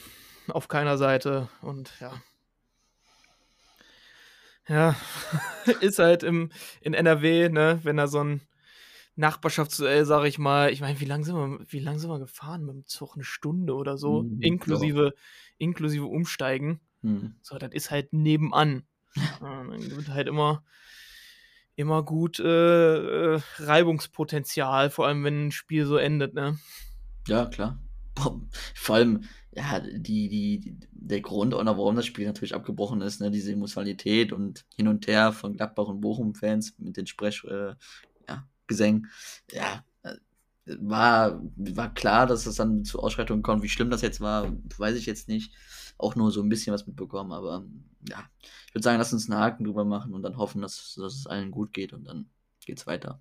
auf 0.48 0.68
keiner 0.68 0.98
Seite. 0.98 1.48
Und 1.62 1.98
ja. 2.00 2.12
Ja, 4.68 4.96
ist 5.80 5.98
halt 5.98 6.22
im, 6.22 6.50
in 6.80 6.94
NRW, 6.94 7.48
ne, 7.50 7.80
wenn 7.82 7.96
da 7.96 8.06
so 8.06 8.20
ein 8.22 8.40
Nachbarschaftsduell, 9.16 10.04
sag 10.06 10.24
ich 10.24 10.38
mal, 10.38 10.72
ich 10.72 10.80
meine, 10.80 10.98
wie 11.00 11.04
lange 11.04 11.24
sind 11.24 11.36
wir, 11.36 11.60
wie 11.68 11.78
lang 11.78 11.98
sind 11.98 12.10
wir 12.10 12.18
gefahren 12.18 12.64
mit 12.64 12.74
dem 12.74 12.86
Zug? 12.86 13.14
Eine 13.14 13.24
Stunde 13.24 13.74
oder 13.74 13.96
so, 13.96 14.22
Mhm, 14.22 14.40
inklusive, 14.40 15.14
inklusive 15.58 16.06
Umsteigen. 16.06 16.80
Hm. 17.02 17.34
So, 17.42 17.58
das 17.58 17.72
ist 17.72 17.90
halt 17.90 18.12
nebenan. 18.12 18.86
Ja, 19.14 19.38
dann 19.40 19.90
wird 19.90 20.08
halt 20.08 20.26
immer, 20.26 20.64
immer 21.76 22.02
gut 22.02 22.40
äh, 22.40 23.34
äh, 23.34 23.40
Reibungspotenzial, 23.58 24.90
vor 24.90 25.06
allem 25.06 25.22
wenn 25.22 25.46
ein 25.46 25.52
Spiel 25.52 25.86
so 25.86 25.96
endet, 25.96 26.34
ne? 26.34 26.58
Ja, 27.28 27.46
klar. 27.46 27.78
Vor 28.74 28.96
allem, 28.96 29.24
ja, 29.52 29.80
die, 29.80 30.28
die, 30.28 30.78
der 30.90 31.20
Grund, 31.20 31.52
warum 31.52 31.96
das 31.96 32.06
Spiel 32.06 32.26
natürlich 32.26 32.54
abgebrochen 32.54 33.00
ist, 33.00 33.20
ne, 33.20 33.30
diese 33.30 33.52
Emotionalität 33.52 34.32
und 34.32 34.64
hin 34.76 34.88
und 34.88 35.06
her 35.06 35.32
von 35.32 35.56
Gladbach 35.56 35.86
und 35.86 36.00
Bochum-Fans 36.00 36.74
mit 36.78 36.96
den 36.96 37.06
Sprech, 37.06 37.44
äh, 37.44 37.74
ja, 38.28 38.48
ja, 39.52 39.84
äh, 40.02 40.16
war, 40.80 41.40
war 41.56 41.94
klar, 41.94 42.26
dass 42.26 42.46
es 42.46 42.56
dann 42.56 42.84
zu 42.84 43.00
Ausschreitungen 43.00 43.42
kommt. 43.42 43.62
Wie 43.62 43.68
schlimm 43.68 43.90
das 43.90 44.02
jetzt 44.02 44.20
war, 44.20 44.52
weiß 44.78 44.96
ich 44.96 45.06
jetzt 45.06 45.28
nicht. 45.28 45.52
Auch 45.96 46.16
nur 46.16 46.32
so 46.32 46.42
ein 46.42 46.48
bisschen 46.48 46.74
was 46.74 46.86
mitbekommen, 46.86 47.30
aber 47.30 47.64
ja, 48.08 48.24
ich 48.66 48.74
würde 48.74 48.82
sagen, 48.82 48.98
lass 48.98 49.12
uns 49.12 49.30
einen 49.30 49.38
Haken 49.38 49.64
drüber 49.64 49.84
machen 49.84 50.12
und 50.12 50.22
dann 50.22 50.36
hoffen, 50.36 50.60
dass, 50.60 50.94
dass 50.96 51.14
es 51.14 51.26
allen 51.28 51.52
gut 51.52 51.72
geht 51.72 51.92
und 51.92 52.04
dann 52.04 52.28
geht's 52.66 52.86
weiter. 52.86 53.20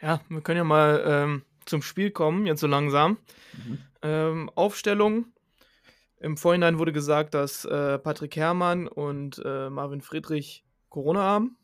Ja, 0.00 0.20
wir 0.28 0.40
können 0.42 0.58
ja 0.58 0.64
mal 0.64 1.02
ähm, 1.04 1.42
zum 1.66 1.82
Spiel 1.82 2.10
kommen, 2.10 2.46
jetzt 2.46 2.60
so 2.60 2.66
langsam. 2.66 3.18
Mhm. 3.52 3.78
Ähm, 4.02 4.50
Aufstellung. 4.54 5.26
Im 6.20 6.36
Vorhinein 6.36 6.78
wurde 6.78 6.92
gesagt, 6.92 7.34
dass 7.34 7.64
äh, 7.64 7.98
Patrick 7.98 8.36
Herrmann 8.36 8.88
und 8.88 9.42
äh, 9.44 9.68
Marvin 9.68 10.00
Friedrich 10.00 10.64
Corona 10.88 11.22
haben. 11.22 11.58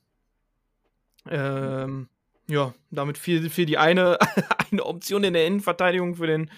Ähm, 1.28 2.08
ja, 2.48 2.74
damit 2.90 3.16
fiel, 3.16 3.48
fiel 3.48 3.66
die 3.66 3.78
eine, 3.78 4.18
eine 4.72 4.84
Option 4.84 5.24
in 5.24 5.34
der 5.34 5.46
Innenverteidigung 5.46 6.16
für 6.16 6.26
den 6.26 6.50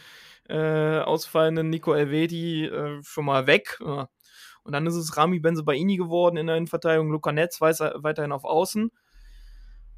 äh, 0.48 1.00
ausfallenden 1.00 1.70
Nico 1.70 1.92
Elvedi 1.92 2.66
äh, 2.66 3.02
schon 3.02 3.24
mal 3.24 3.46
weg. 3.46 3.78
Ja. 3.84 4.08
Und 4.64 4.72
dann 4.72 4.86
ist 4.86 4.94
es 4.94 5.16
Rami 5.16 5.40
Benzebaini 5.40 5.96
geworden 5.96 6.36
in 6.36 6.46
der 6.46 6.56
Innenverteidigung, 6.56 7.10
Luca 7.10 7.32
Netz 7.32 7.60
weiß, 7.60 7.80
weiterhin 7.96 8.32
auf 8.32 8.44
Außen. 8.44 8.90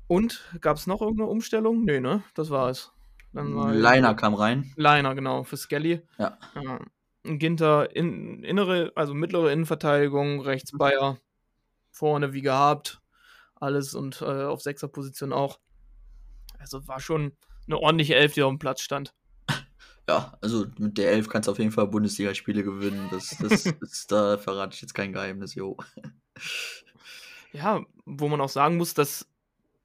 Und 0.06 0.50
gab 0.60 0.76
es 0.76 0.86
noch 0.86 1.00
irgendeine 1.00 1.30
Umstellung? 1.30 1.84
Nee, 1.84 2.00
ne? 2.00 2.22
Das 2.34 2.50
war 2.50 2.68
es. 2.68 2.93
Dann 3.34 3.56
war 3.56 3.74
Leiner 3.74 4.14
kam 4.14 4.34
rein. 4.34 4.72
Leiner, 4.76 5.14
genau, 5.14 5.42
für 5.42 5.56
Skelly. 5.56 6.02
Ja. 6.18 6.38
Ja. 6.54 6.78
Ginter 7.24 7.94
in, 7.94 8.44
innere, 8.44 8.92
also 8.94 9.12
mittlere 9.12 9.50
Innenverteidigung, 9.50 10.40
rechts 10.40 10.72
Bayer, 10.72 11.18
vorne 11.90 12.32
wie 12.32 12.42
gehabt, 12.42 13.00
alles 13.54 13.94
und 13.94 14.22
äh, 14.22 14.44
auf 14.44 14.62
Sechserposition 14.62 15.32
auch. 15.32 15.58
Also 16.58 16.86
war 16.86 17.00
schon 17.00 17.32
eine 17.66 17.78
ordentliche 17.78 18.14
Elf, 18.14 18.34
die 18.34 18.42
auf 18.42 18.52
dem 18.52 18.58
Platz 18.58 18.80
stand. 18.80 19.14
Ja, 20.06 20.36
also 20.42 20.66
mit 20.76 20.98
der 20.98 21.12
Elf 21.12 21.30
kannst 21.30 21.48
du 21.48 21.52
auf 21.52 21.58
jeden 21.58 21.70
Fall 21.70 21.86
Bundesligaspiele 21.86 22.62
gewinnen. 22.62 23.08
Das, 23.10 23.38
das 23.40 23.64
ist, 23.80 24.12
da 24.12 24.36
verrate 24.36 24.74
ich 24.74 24.82
jetzt 24.82 24.92
kein 24.92 25.14
Geheimnis, 25.14 25.54
jo. 25.54 25.78
Ja, 27.52 27.82
wo 28.04 28.28
man 28.28 28.42
auch 28.42 28.50
sagen 28.50 28.76
muss, 28.76 28.92
dass, 28.92 29.26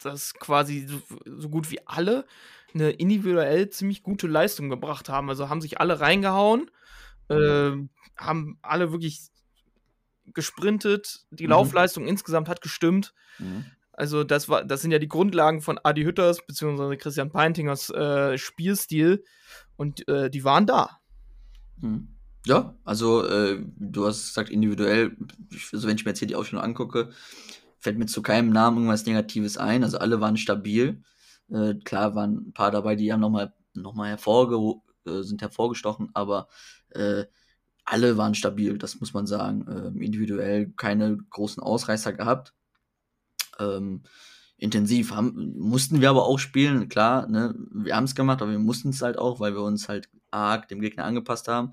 dass 0.04 0.34
quasi 0.34 0.86
so, 0.88 1.02
so 1.24 1.48
gut 1.48 1.72
wie 1.72 1.80
alle 1.88 2.26
eine 2.74 2.92
individuell 2.92 3.70
ziemlich 3.70 4.04
gute 4.04 4.28
Leistung 4.28 4.70
gebracht 4.70 5.10
haben. 5.10 5.30
Also 5.30 5.50
haben 5.50 5.62
sich 5.62 5.80
alle 5.80 6.00
reingehauen, 6.00 6.70
äh, 7.30 7.72
haben 8.18 8.60
alle 8.62 8.92
wirklich 8.92 9.30
gesprintet, 10.34 11.26
die 11.32 11.46
Mhm. 11.46 11.52
Laufleistung 11.52 12.06
insgesamt 12.08 12.50
hat 12.50 12.62
gestimmt. 12.62 13.14
Mhm. 13.40 13.66
Also 13.94 14.24
das 14.24 14.48
war, 14.48 14.64
das 14.64 14.82
sind 14.82 14.92
ja 14.92 15.00
die 15.00 15.10
Grundlagen 15.10 15.62
von 15.62 15.80
Adi 15.84 16.04
Hütters 16.04 16.46
bzw. 16.46 16.96
Christian 16.96 17.32
Peintingers 17.32 17.90
äh, 17.90 18.38
Spielstil 18.38 19.24
und 19.76 20.08
äh, 20.08 20.30
die 20.30 20.44
waren 20.44 20.66
da. 20.66 21.00
Mhm. 21.82 22.16
Ja, 22.46 22.78
also 22.86 23.26
äh, 23.26 23.62
du 23.78 24.06
hast 24.08 24.28
gesagt 24.28 24.50
individuell, 24.50 25.18
also 25.74 25.88
wenn 25.88 25.98
ich 25.98 26.06
mir 26.06 26.12
jetzt 26.12 26.20
hier 26.20 26.28
die 26.28 26.36
Aufstellung 26.36 26.64
angucke, 26.64 27.10
fällt 27.80 27.98
mir 27.98 28.06
zu 28.06 28.22
keinem 28.22 28.52
Namen 28.52 28.78
irgendwas 28.78 29.06
Negatives 29.06 29.58
ein. 29.58 29.84
Also 29.84 29.98
alle 29.98 30.22
waren 30.22 30.38
stabil. 30.38 31.04
Äh, 31.52 31.76
klar 31.76 32.16
waren 32.16 32.50
ein 32.50 32.54
paar 32.54 32.72
dabei, 32.72 32.96
die 32.96 33.12
haben 33.12 33.20
nochmal 33.22 33.54
noch 33.74 33.94
mal 33.94 34.10
hervorge 34.10 34.82
äh, 35.06 35.22
sind 35.24 35.42
hervorgestochen, 35.42 36.10
aber 36.14 36.48
äh, 36.90 37.26
alle 37.86 38.18
waren 38.18 38.36
stabil, 38.36 38.78
das 38.78 39.00
muss 39.00 39.14
man 39.14 39.26
sagen. 39.28 39.66
Ähm, 39.70 40.02
individuell 40.02 40.72
keine 40.76 41.18
großen 41.30 41.62
Ausreißer 41.64 42.14
gehabt. 42.14 42.54
ähm, 43.60 44.04
intensiv. 44.60 45.12
Haben, 45.12 45.56
mussten 45.58 46.02
wir 46.02 46.10
aber 46.10 46.26
auch 46.26 46.38
spielen, 46.40 46.90
klar, 46.90 47.28
ne? 47.28 47.56
wir 47.72 47.96
haben 47.96 48.04
es 48.06 48.16
gemacht, 48.16 48.42
aber 48.42 48.52
wir 48.52 48.60
mussten 48.60 48.90
es 48.90 49.02
halt 49.02 49.18
auch, 49.18 49.40
weil 49.40 49.54
wir 49.54 49.64
uns 49.64 49.90
halt 49.90 50.10
arg 50.32 50.68
dem 50.68 50.82
Gegner 50.82 51.06
angepasst 51.06 51.48
haben. 51.48 51.72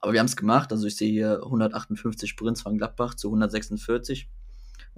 Aber 0.00 0.12
wir 0.12 0.20
haben 0.20 0.26
es 0.26 0.36
gemacht, 0.36 0.72
also 0.72 0.86
ich 0.86 0.96
sehe 0.96 1.10
hier 1.10 1.42
158 1.44 2.28
Sprints 2.28 2.62
von 2.62 2.76
Gladbach 2.78 3.14
zu 3.14 3.28
146. 3.28 4.28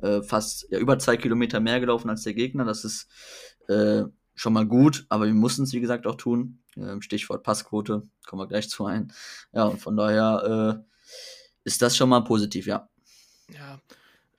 Äh, 0.02 0.22
fast 0.22 0.66
ja, 0.70 0.78
über 0.78 0.98
zwei 0.98 1.16
Kilometer 1.16 1.60
mehr 1.60 1.80
gelaufen 1.80 2.10
als 2.10 2.22
der 2.22 2.34
Gegner. 2.34 2.64
Das 2.64 2.84
ist 2.84 3.08
äh, 3.68 4.04
schon 4.34 4.52
mal 4.52 4.66
gut, 4.66 5.06
aber 5.08 5.26
wir 5.26 5.34
mussten 5.34 5.62
es, 5.62 5.72
wie 5.72 5.80
gesagt, 5.80 6.06
auch 6.06 6.16
tun. 6.16 6.58
Äh, 6.76 7.00
Stichwort 7.00 7.42
Passquote, 7.42 8.06
kommen 8.26 8.42
wir 8.42 8.48
gleich 8.48 8.68
zu 8.68 8.86
ein. 8.86 9.12
Ja, 9.52 9.64
und 9.64 9.80
von 9.80 9.96
daher 9.96 10.84
äh, 10.84 10.94
ist 11.64 11.82
das 11.82 11.96
schon 11.96 12.08
mal 12.08 12.20
positiv, 12.20 12.66
ja. 12.66 12.88
Ja, 13.52 13.80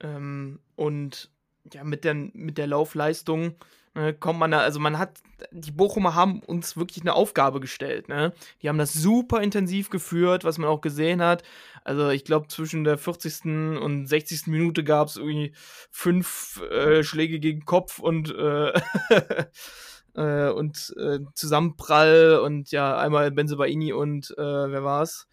ähm, 0.00 0.60
und 0.74 1.30
ja, 1.72 1.84
mit 1.84 2.04
der, 2.04 2.14
mit 2.14 2.58
der 2.58 2.66
Laufleistung 2.66 3.56
äh, 3.96 4.12
kommt 4.12 4.38
man 4.38 4.50
da, 4.50 4.60
also 4.60 4.78
man 4.78 4.98
hat, 4.98 5.22
die 5.50 5.70
Bochumer 5.70 6.14
haben 6.14 6.40
uns 6.40 6.76
wirklich 6.76 7.02
eine 7.02 7.14
Aufgabe 7.14 7.60
gestellt, 7.60 8.08
ne? 8.08 8.32
Die 8.62 8.68
haben 8.68 8.78
das 8.78 8.92
super 8.92 9.40
intensiv 9.40 9.90
geführt, 9.90 10.44
was 10.44 10.58
man 10.58 10.68
auch 10.68 10.80
gesehen 10.80 11.22
hat. 11.22 11.42
Also 11.82 12.10
ich 12.10 12.24
glaube, 12.24 12.48
zwischen 12.48 12.84
der 12.84 12.98
40. 12.98 13.44
und 13.80 14.06
60. 14.06 14.48
Minute 14.48 14.84
gab 14.84 15.08
es 15.08 15.16
irgendwie 15.16 15.52
fünf 15.90 16.62
äh, 16.70 17.02
Schläge 17.02 17.40
gegen 17.40 17.64
Kopf 17.64 17.98
und 17.98 18.34
äh, 18.34 18.72
äh, 20.14 20.50
und 20.50 20.94
äh, 20.98 21.20
Zusammenprall 21.34 22.40
und 22.42 22.70
ja, 22.72 22.98
einmal 22.98 23.30
Benzebaini 23.30 23.92
und 23.92 24.30
äh, 24.36 24.42
wer 24.42 24.84
war's? 24.84 25.26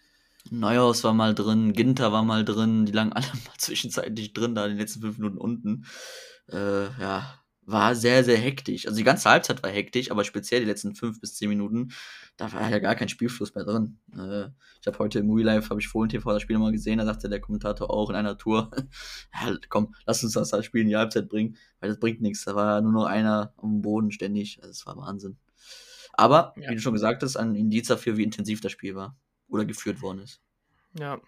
Neuhaus 0.49 1.03
war 1.03 1.13
mal 1.13 1.33
drin, 1.33 1.73
Ginter 1.73 2.11
war 2.11 2.23
mal 2.23 2.45
drin, 2.45 2.85
die 2.85 2.91
lagen 2.91 3.13
alle 3.13 3.25
mal 3.45 3.57
zwischenzeitlich 3.57 4.33
drin, 4.33 4.55
da 4.55 4.65
in 4.65 4.71
den 4.71 4.79
letzten 4.79 5.01
fünf 5.01 5.17
Minuten 5.17 5.37
unten. 5.37 5.85
Äh, 6.51 6.85
ja, 6.99 7.42
war 7.65 7.95
sehr, 7.95 8.23
sehr 8.23 8.37
hektisch. 8.37 8.85
Also 8.85 8.97
die 8.97 9.03
ganze 9.03 9.29
Halbzeit 9.29 9.63
war 9.63 9.69
hektisch, 9.69 10.11
aber 10.11 10.23
speziell 10.23 10.61
die 10.61 10.67
letzten 10.67 10.95
fünf 10.95 11.19
bis 11.21 11.35
zehn 11.35 11.49
Minuten, 11.49 11.91
da 12.37 12.51
war 12.51 12.69
ja 12.69 12.79
gar 12.79 12.95
kein 12.95 13.09
Spielfluss 13.09 13.55
mehr 13.55 13.63
drin. 13.63 13.99
Äh, 14.17 14.49
ich 14.81 14.87
habe 14.87 14.99
heute 14.99 15.19
im 15.19 15.27
Movie 15.27 15.43
Live, 15.43 15.69
habe 15.69 15.79
ich 15.79 15.87
Fohlen 15.87 16.09
TV 16.09 16.31
das 16.31 16.41
Spiel 16.41 16.55
nochmal 16.55 16.71
gesehen, 16.71 16.97
da 16.97 17.05
sagte 17.05 17.29
der 17.29 17.39
Kommentator 17.39 17.89
auch 17.89 18.09
in 18.09 18.15
einer 18.15 18.37
Tour, 18.37 18.71
ja, 19.33 19.55
komm, 19.69 19.95
lass 20.05 20.23
uns 20.23 20.33
das, 20.33 20.49
das 20.49 20.65
Spiel 20.65 20.81
in 20.81 20.89
die 20.89 20.97
Halbzeit 20.97 21.29
bringen, 21.29 21.57
weil 21.79 21.89
das 21.89 21.99
bringt 21.99 22.21
nichts. 22.21 22.45
Da 22.45 22.55
war 22.55 22.81
nur 22.81 22.91
noch 22.91 23.05
einer 23.05 23.53
am 23.57 23.81
Boden 23.81 24.11
ständig. 24.11 24.57
Also 24.61 24.69
das 24.69 24.85
war 24.85 24.97
Wahnsinn. 24.97 25.37
Aber, 26.13 26.53
ja. 26.57 26.69
wie 26.69 26.75
du 26.75 26.81
schon 26.81 26.93
gesagt 26.93 27.23
hast, 27.23 27.37
ein 27.37 27.55
Indiz 27.55 27.87
dafür, 27.87 28.17
wie 28.17 28.23
intensiv 28.23 28.61
das 28.61 28.71
Spiel 28.71 28.95
war 28.95 29.17
oder 29.47 29.65
geführt 29.65 30.01
worden 30.01 30.19
ist. 30.19 30.42
Ja, 30.99 31.19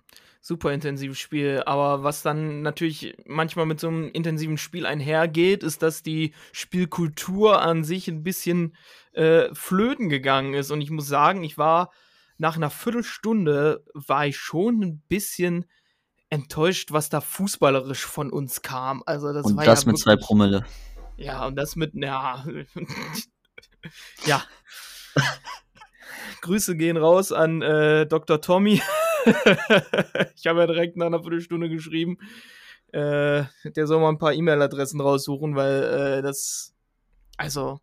super 0.42 0.72
intensives 0.72 1.18
Spiel. 1.18 1.64
Aber 1.66 2.04
was 2.04 2.22
dann 2.22 2.62
natürlich 2.62 3.18
manchmal 3.26 3.66
mit 3.66 3.80
so 3.80 3.88
einem 3.88 4.10
intensiven 4.10 4.58
Spiel 4.58 4.86
einhergeht, 4.86 5.64
ist, 5.64 5.82
dass 5.82 6.04
die 6.04 6.34
Spielkultur 6.52 7.62
an 7.62 7.84
sich 7.84 8.08
ein 8.08 8.24
bisschen 8.24 8.76
äh, 9.14 9.54
flöten 9.54 10.10
gegangen 10.10 10.54
ist. 10.54 10.72
Und 10.72 10.82
ich 10.82 10.92
muss 10.92 11.08
sagen, 11.08 11.44
ich 11.44 11.58
war 11.58 11.92
nach 12.38 12.58
einer 12.58 12.70
Viertelstunde, 12.70 13.84
war 13.94 14.28
ich 14.28 14.38
schon 14.38 14.82
ein 14.82 15.02
bisschen 15.08 15.66
enttäuscht, 16.30 16.92
was 16.92 17.10
da 17.10 17.22
fußballerisch 17.22 18.06
von 18.06 18.30
uns 18.30 18.62
kam. 18.62 19.02
Also 19.06 19.34
das 19.34 19.46
und 19.46 19.58
war 19.58 19.66
das 19.66 19.84
ja 19.84 19.92
mit 19.92 20.00
zwei 20.00 20.16
Promille. 20.16 20.66
Ja, 21.18 21.46
und 21.48 21.56
das 21.56 21.76
mit, 21.76 21.94
ja. 21.96 22.46
ja. 24.26 24.44
Grüße 26.42 26.76
gehen 26.76 26.98
raus 26.98 27.32
an 27.32 27.62
äh, 27.62 28.06
Dr. 28.06 28.42
Tommy. 28.42 28.82
ich 30.36 30.48
habe 30.48 30.60
ja 30.60 30.68
direkt 30.68 30.98
nach 30.98 31.08
einer 31.08 31.22
Viertelstunde 31.22 31.70
geschrieben, 31.70 32.18
äh, 32.92 33.44
der 33.66 33.88
soll 33.88 34.00
mal 34.00 34.10
ein 34.10 34.18
paar 34.18 34.34
E-Mail-Adressen 34.34 35.02
raussuchen, 35.02 35.56
weil 35.56 35.84
äh, 35.84 36.22
das, 36.22 36.74
also, 37.38 37.80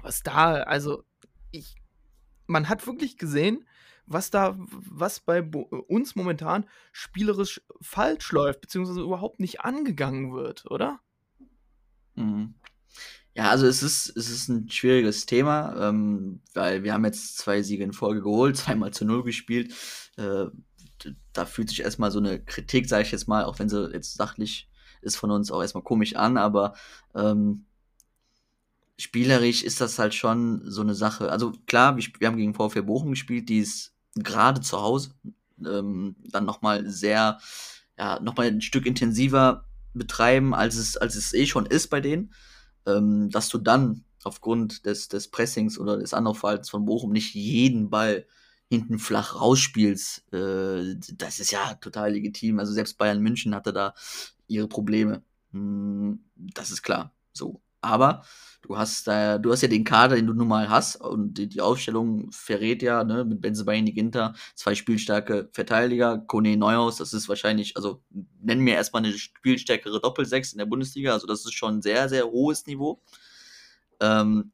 was 0.00 0.22
da, 0.22 0.54
also, 0.62 1.04
ich, 1.50 1.74
man 2.46 2.68
hat 2.68 2.86
wirklich 2.86 3.18
gesehen, 3.18 3.66
was 4.06 4.30
da, 4.30 4.56
was 4.58 5.20
bei 5.20 5.42
uns 5.42 6.16
momentan 6.16 6.68
spielerisch 6.92 7.62
falsch 7.80 8.32
läuft, 8.32 8.60
beziehungsweise 8.60 9.00
überhaupt 9.00 9.40
nicht 9.40 9.60
angegangen 9.60 10.32
wird, 10.32 10.70
oder? 10.70 11.00
Mhm. 12.14 12.54
Ja, 13.34 13.48
also 13.50 13.66
es 13.66 13.82
ist, 13.82 14.14
es 14.14 14.28
ist 14.28 14.48
ein 14.48 14.68
schwieriges 14.68 15.24
Thema, 15.24 15.88
ähm, 15.88 16.40
weil 16.52 16.82
wir 16.82 16.92
haben 16.92 17.04
jetzt 17.04 17.38
zwei 17.38 17.62
Siege 17.62 17.82
in 17.82 17.92
Folge 17.94 18.22
geholt, 18.22 18.56
zweimal 18.58 18.92
zu 18.92 19.04
null 19.04 19.24
gespielt. 19.24 19.72
Äh, 20.16 20.46
da 21.32 21.46
fühlt 21.46 21.70
sich 21.70 21.80
erstmal 21.80 22.10
so 22.10 22.18
eine 22.18 22.44
Kritik, 22.44 22.88
sage 22.88 23.04
ich 23.04 23.12
jetzt 23.12 23.28
mal, 23.28 23.44
auch 23.44 23.58
wenn 23.58 23.68
sie 23.68 23.90
jetzt 23.92 24.14
sachlich 24.14 24.68
ist 25.00 25.16
von 25.16 25.30
uns 25.30 25.50
auch 25.50 25.60
erstmal 25.60 25.82
komisch 25.82 26.14
an, 26.14 26.36
aber 26.36 26.74
ähm, 27.14 27.64
spielerisch 28.98 29.64
ist 29.64 29.80
das 29.80 29.98
halt 29.98 30.14
schon 30.14 30.62
so 30.70 30.82
eine 30.82 30.94
Sache. 30.94 31.32
Also 31.32 31.52
klar, 31.66 31.96
wir, 31.96 32.04
wir 32.18 32.28
haben 32.28 32.36
gegen 32.36 32.54
VfL 32.54 32.82
Bochum 32.82 33.10
gespielt, 33.10 33.48
die 33.48 33.58
ist 33.58 33.94
gerade 34.14 34.60
zu 34.60 34.80
Hause 34.80 35.14
ähm, 35.66 36.16
dann 36.22 36.44
nochmal 36.44 36.88
sehr, 36.88 37.38
ja, 37.98 38.20
nochmal 38.20 38.46
ein 38.46 38.60
Stück 38.60 38.86
intensiver 38.86 39.64
betreiben, 39.94 40.54
als 40.54 40.76
es, 40.76 40.96
als 40.96 41.16
es 41.16 41.32
eh 41.34 41.46
schon 41.46 41.66
ist 41.66 41.88
bei 41.88 42.00
denen 42.00 42.32
ähm, 42.86 43.30
dass 43.30 43.48
du 43.48 43.58
dann 43.58 44.04
aufgrund 44.24 44.86
des, 44.86 45.08
des 45.08 45.28
Pressings 45.28 45.78
oder 45.78 45.96
des 45.96 46.14
Anlaufverhaltens 46.14 46.70
von 46.70 46.84
Bochum 46.84 47.12
nicht 47.12 47.34
jeden 47.34 47.90
Ball 47.90 48.26
hinten 48.68 48.98
flach 48.98 49.40
rausspielst, 49.40 50.32
äh, 50.32 50.96
das 51.14 51.40
ist 51.40 51.50
ja 51.52 51.74
total 51.74 52.12
legitim. 52.12 52.58
Also 52.58 52.72
selbst 52.72 52.96
Bayern 52.98 53.20
München 53.20 53.54
hatte 53.54 53.72
da 53.72 53.94
ihre 54.46 54.68
Probleme. 54.68 55.22
Hm, 55.52 56.24
das 56.36 56.70
ist 56.70 56.82
klar. 56.82 57.12
So. 57.32 57.60
Aber 57.82 58.22
du 58.62 58.78
hast 58.78 59.06
da, 59.08 59.38
du 59.38 59.52
hast 59.52 59.62
ja 59.62 59.68
den 59.68 59.84
Kader, 59.84 60.16
den 60.16 60.26
du 60.26 60.34
nun 60.34 60.48
mal 60.48 60.70
hast, 60.70 60.96
und 60.96 61.34
die, 61.34 61.48
die 61.48 61.60
Aufstellung 61.60 62.30
verrät 62.30 62.82
ja, 62.82 63.04
ne, 63.04 63.24
mit 63.24 63.40
Benzebaini 63.40 63.92
Ginter, 63.92 64.34
zwei 64.54 64.74
spielstarke 64.74 65.50
Verteidiger, 65.52 66.18
Kone 66.18 66.56
Neuhaus, 66.56 66.96
das 66.96 67.12
ist 67.12 67.28
wahrscheinlich, 67.28 67.76
also 67.76 68.02
nennen 68.40 68.64
wir 68.64 68.74
erstmal 68.74 69.04
eine 69.04 69.12
spielstärkere 69.18 70.00
Doppelsechs 70.00 70.52
in 70.52 70.58
der 70.58 70.66
Bundesliga, 70.66 71.12
also 71.12 71.26
das 71.26 71.44
ist 71.44 71.54
schon 71.54 71.78
ein 71.78 71.82
sehr, 71.82 72.08
sehr 72.08 72.26
hohes 72.26 72.66
Niveau. 72.66 73.02
Ähm, 74.00 74.52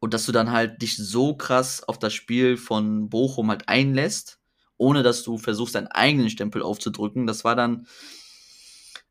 und 0.00 0.14
dass 0.14 0.24
du 0.24 0.32
dann 0.32 0.50
halt 0.50 0.80
dich 0.80 0.96
so 0.96 1.36
krass 1.36 1.82
auf 1.82 1.98
das 1.98 2.14
Spiel 2.14 2.56
von 2.56 3.10
Bochum 3.10 3.50
halt 3.50 3.68
einlässt, 3.68 4.40
ohne 4.78 5.02
dass 5.02 5.22
du 5.22 5.36
versuchst, 5.36 5.74
deinen 5.74 5.88
eigenen 5.88 6.30
Stempel 6.30 6.62
aufzudrücken, 6.62 7.26
das 7.26 7.44
war 7.44 7.54
dann 7.54 7.86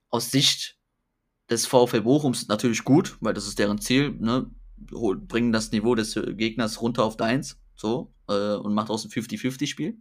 aus 0.09 0.31
Sicht 0.31 0.78
des 1.49 1.65
VfL 1.65 2.01
Bochums 2.01 2.47
natürlich 2.47 2.83
gut, 2.83 3.17
weil 3.21 3.33
das 3.33 3.47
ist 3.47 3.59
deren 3.59 3.79
Ziel, 3.79 4.11
ne? 4.11 4.49
Bringen 4.77 5.51
das 5.51 5.71
Niveau 5.71 5.93
des 5.93 6.15
Gegners 6.15 6.81
runter 6.81 7.03
auf 7.03 7.17
deins, 7.17 7.59
so, 7.75 8.13
äh, 8.29 8.55
und 8.55 8.73
macht 8.73 8.89
aus 8.89 9.01
dem 9.01 9.11
50-50-Spiel. 9.11 9.97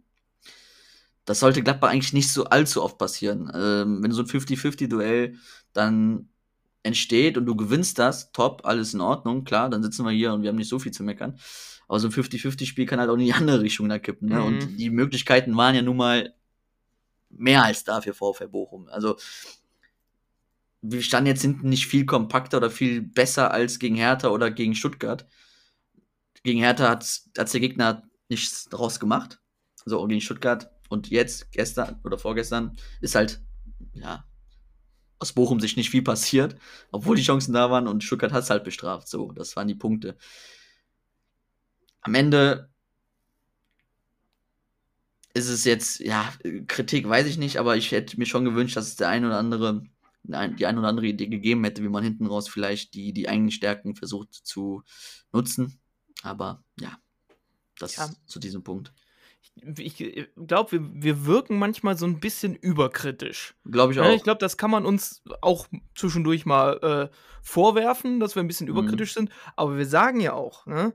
Das 1.25 1.41
sollte 1.41 1.61
Gladbach 1.61 1.89
eigentlich 1.89 2.13
nicht 2.13 2.31
so 2.31 2.45
allzu 2.45 2.81
oft 2.81 2.97
passieren. 2.97 3.51
Ähm, 3.53 4.01
wenn 4.01 4.11
so 4.11 4.23
ein 4.23 4.27
50-50-Duell 4.27 5.35
dann 5.73 6.29
entsteht 6.81 7.37
und 7.37 7.45
du 7.45 7.55
gewinnst 7.55 7.99
das, 7.99 8.31
top, 8.31 8.61
alles 8.63 8.93
in 8.93 9.01
Ordnung, 9.01 9.43
klar, 9.43 9.69
dann 9.69 9.83
sitzen 9.83 10.05
wir 10.05 10.11
hier 10.11 10.33
und 10.33 10.41
wir 10.41 10.49
haben 10.49 10.55
nicht 10.55 10.69
so 10.69 10.79
viel 10.79 10.91
zu 10.91 11.03
meckern. 11.03 11.37
Aber 11.87 11.99
so 11.99 12.07
ein 12.07 12.13
50-50-Spiel 12.13 12.85
kann 12.85 12.99
halt 12.99 13.09
auch 13.09 13.15
in 13.15 13.25
die 13.25 13.33
andere 13.33 13.61
Richtung 13.61 13.89
da 13.89 13.99
kippen. 13.99 14.29
Ne? 14.29 14.39
Mhm. 14.39 14.45
Und 14.45 14.77
die 14.77 14.89
Möglichkeiten 14.89 15.55
waren 15.57 15.75
ja 15.75 15.81
nun 15.81 15.97
mal 15.97 16.33
mehr 17.29 17.63
als 17.63 17.83
da 17.83 18.01
für 18.01 18.13
VfL 18.13 18.47
Bochum. 18.47 18.87
Also 18.89 19.17
wir 20.81 21.01
standen 21.01 21.27
jetzt 21.27 21.41
hinten 21.41 21.69
nicht 21.69 21.87
viel 21.87 22.05
kompakter 22.05 22.57
oder 22.57 22.71
viel 22.71 23.01
besser 23.01 23.51
als 23.51 23.79
gegen 23.79 23.95
Hertha 23.95 24.29
oder 24.29 24.49
gegen 24.51 24.75
Stuttgart. 24.75 25.27
Gegen 26.43 26.59
Hertha 26.59 26.89
hat 26.89 27.21
der 27.35 27.59
Gegner 27.59 28.03
nichts 28.29 28.65
draus 28.65 28.99
gemacht. 28.99 29.39
So, 29.85 30.05
gegen 30.07 30.21
Stuttgart 30.21 30.71
und 30.89 31.09
jetzt, 31.09 31.51
gestern 31.51 31.99
oder 32.03 32.17
vorgestern, 32.17 32.77
ist 33.01 33.15
halt, 33.15 33.41
ja, 33.93 34.25
aus 35.19 35.33
Bochum 35.33 35.59
sich 35.59 35.75
nicht 35.75 35.89
viel 35.89 36.01
passiert, 36.01 36.55
obwohl 36.91 37.17
die 37.17 37.23
Chancen 37.23 37.53
da 37.53 37.69
waren 37.69 37.87
und 37.87 38.03
Stuttgart 38.03 38.31
hat 38.31 38.43
es 38.43 38.49
halt 38.49 38.63
bestraft. 38.63 39.07
So, 39.07 39.31
das 39.33 39.55
waren 39.55 39.67
die 39.67 39.75
Punkte. 39.75 40.17
Am 42.01 42.15
Ende 42.15 42.69
ist 45.33 45.49
es 45.49 45.65
jetzt, 45.65 45.99
ja, 45.99 46.31
Kritik 46.67 47.07
weiß 47.07 47.27
ich 47.27 47.37
nicht, 47.37 47.57
aber 47.57 47.75
ich 47.75 47.91
hätte 47.91 48.17
mir 48.17 48.25
schon 48.25 48.45
gewünscht, 48.45 48.77
dass 48.77 48.87
es 48.87 48.95
der 48.95 49.09
ein 49.09 49.25
oder 49.25 49.37
andere 49.37 49.83
die 50.29 50.65
ein 50.65 50.77
oder 50.77 50.87
andere 50.87 51.07
Idee 51.07 51.27
gegeben 51.27 51.63
hätte, 51.63 51.83
wie 51.83 51.89
man 51.89 52.03
hinten 52.03 52.27
raus 52.27 52.47
vielleicht 52.47 52.93
die, 52.93 53.13
die 53.13 53.27
eigenen 53.27 53.51
Stärken 53.51 53.95
versucht 53.95 54.33
zu 54.33 54.83
nutzen. 55.31 55.79
Aber 56.21 56.63
ja, 56.79 56.97
das 57.77 57.95
ja. 57.95 58.09
zu 58.25 58.39
diesem 58.39 58.63
Punkt. 58.63 58.93
Ich, 59.77 59.99
ich 59.99 60.29
glaube, 60.35 60.71
wir, 60.71 61.03
wir 61.03 61.25
wirken 61.25 61.57
manchmal 61.57 61.97
so 61.97 62.05
ein 62.05 62.19
bisschen 62.19 62.55
überkritisch. 62.55 63.55
Glaube 63.65 63.93
ich 63.93 63.99
auch. 63.99 64.13
Ich 64.13 64.23
glaube, 64.23 64.39
das 64.39 64.57
kann 64.57 64.71
man 64.71 64.85
uns 64.85 65.21
auch 65.41 65.67
zwischendurch 65.95 66.45
mal 66.45 67.09
äh, 67.11 67.15
vorwerfen, 67.41 68.19
dass 68.19 68.35
wir 68.35 68.43
ein 68.43 68.47
bisschen 68.47 68.67
mhm. 68.67 68.77
überkritisch 68.77 69.13
sind. 69.13 69.29
Aber 69.55 69.77
wir 69.77 69.85
sagen 69.85 70.21
ja 70.21 70.33
auch, 70.33 70.65
ne? 70.65 70.93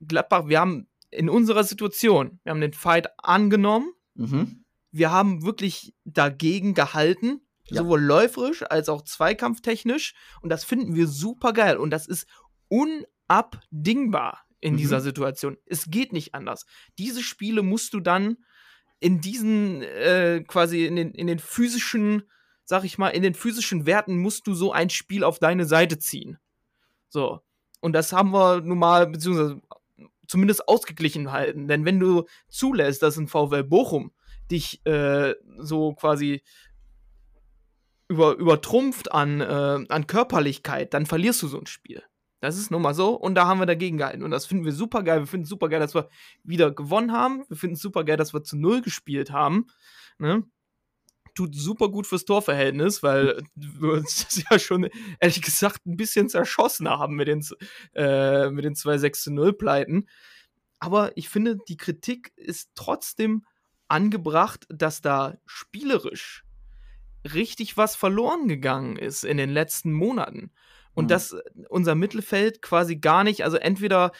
Gladbach, 0.00 0.48
wir 0.48 0.60
haben 0.60 0.88
in 1.10 1.28
unserer 1.28 1.64
Situation, 1.64 2.40
wir 2.42 2.50
haben 2.50 2.60
den 2.60 2.72
Fight 2.72 3.08
angenommen. 3.18 3.92
Mhm. 4.14 4.64
Wir 4.90 5.10
haben 5.10 5.44
wirklich 5.44 5.94
dagegen 6.04 6.74
gehalten 6.74 7.40
Ja. 7.70 7.82
Sowohl 7.82 8.00
läuferisch 8.00 8.62
als 8.68 8.88
auch 8.88 9.02
zweikampftechnisch. 9.02 10.14
Und 10.42 10.50
das 10.50 10.64
finden 10.64 10.94
wir 10.94 11.06
super 11.06 11.52
geil. 11.52 11.76
Und 11.76 11.90
das 11.90 12.06
ist 12.06 12.26
unabdingbar 12.68 14.44
in 14.60 14.74
Mhm. 14.74 14.78
dieser 14.78 15.00
Situation. 15.00 15.56
Es 15.66 15.86
geht 15.90 16.12
nicht 16.12 16.34
anders. 16.34 16.66
Diese 16.98 17.22
Spiele 17.22 17.62
musst 17.62 17.94
du 17.94 18.00
dann 18.00 18.36
in 18.98 19.20
diesen, 19.20 19.82
äh, 19.82 20.44
quasi 20.46 20.84
in 20.84 20.96
den, 20.96 21.12
in 21.12 21.26
den 21.26 21.38
physischen, 21.38 22.24
sag 22.64 22.84
ich 22.84 22.98
mal, 22.98 23.08
in 23.08 23.22
den 23.22 23.34
physischen 23.34 23.86
Werten 23.86 24.18
musst 24.18 24.46
du 24.46 24.54
so 24.54 24.72
ein 24.72 24.90
Spiel 24.90 25.24
auf 25.24 25.38
deine 25.38 25.64
Seite 25.64 25.98
ziehen. 25.98 26.38
So. 27.08 27.40
Und 27.80 27.94
das 27.94 28.12
haben 28.12 28.32
wir 28.32 28.60
nun 28.60 28.78
mal, 28.78 29.06
beziehungsweise 29.06 29.60
zumindest 30.26 30.68
ausgeglichen 30.68 31.32
halten. 31.32 31.66
Denn 31.66 31.84
wenn 31.86 31.98
du 31.98 32.24
zulässt, 32.48 33.02
dass 33.02 33.16
ein 33.16 33.26
VfL 33.26 33.64
Bochum 33.64 34.12
dich 34.50 34.84
äh, 34.84 35.34
so 35.58 35.94
quasi 35.94 36.42
über, 38.10 38.36
übertrumpft 38.36 39.12
an, 39.12 39.40
äh, 39.40 39.86
an 39.88 40.06
Körperlichkeit, 40.08 40.94
dann 40.94 41.06
verlierst 41.06 41.42
du 41.42 41.46
so 41.46 41.60
ein 41.60 41.66
Spiel. 41.66 42.02
Das 42.40 42.58
ist 42.58 42.72
nun 42.72 42.82
mal 42.82 42.92
so 42.92 43.14
und 43.14 43.36
da 43.36 43.46
haben 43.46 43.60
wir 43.60 43.66
dagegen 43.66 43.98
gehalten. 43.98 44.24
Und 44.24 44.32
das 44.32 44.46
finden 44.46 44.64
wir 44.64 44.72
super 44.72 45.04
geil. 45.04 45.20
Wir 45.20 45.26
finden 45.28 45.46
super 45.46 45.68
geil, 45.68 45.78
dass 45.78 45.94
wir 45.94 46.08
wieder 46.42 46.72
gewonnen 46.72 47.12
haben. 47.12 47.44
Wir 47.48 47.56
finden 47.56 47.76
super 47.76 48.02
geil, 48.02 48.16
dass 48.16 48.34
wir 48.34 48.42
zu 48.42 48.56
Null 48.56 48.82
gespielt 48.82 49.30
haben. 49.30 49.68
Ne? 50.18 50.42
Tut 51.36 51.54
super 51.54 51.88
gut 51.88 52.04
fürs 52.04 52.24
Torverhältnis, 52.24 53.04
weil 53.04 53.44
wir 53.54 53.92
uns 53.92 54.26
das 54.26 54.42
ja 54.50 54.58
schon, 54.58 54.88
ehrlich 55.20 55.40
gesagt, 55.40 55.86
ein 55.86 55.96
bisschen 55.96 56.28
zerschossen 56.28 56.88
haben 56.88 57.14
mit 57.14 57.28
den, 57.28 57.46
äh, 57.94 58.50
mit 58.50 58.64
den 58.64 58.74
zwei 58.74 58.98
6 58.98 59.22
zu 59.22 59.32
0 59.32 59.52
Pleiten. 59.52 60.08
Aber 60.80 61.16
ich 61.16 61.28
finde, 61.28 61.58
die 61.68 61.76
Kritik 61.76 62.32
ist 62.34 62.70
trotzdem 62.74 63.44
angebracht, 63.86 64.66
dass 64.68 65.00
da 65.00 65.36
spielerisch 65.46 66.44
richtig 67.24 67.76
was 67.76 67.96
verloren 67.96 68.48
gegangen 68.48 68.96
ist 68.96 69.24
in 69.24 69.36
den 69.36 69.50
letzten 69.50 69.92
Monaten. 69.92 70.50
Und 70.94 71.04
Mhm. 71.04 71.08
dass 71.08 71.36
unser 71.68 71.94
Mittelfeld 71.94 72.62
quasi 72.62 72.96
gar 72.96 73.24
nicht, 73.24 73.44
also 73.44 73.56
entweder 73.56 74.12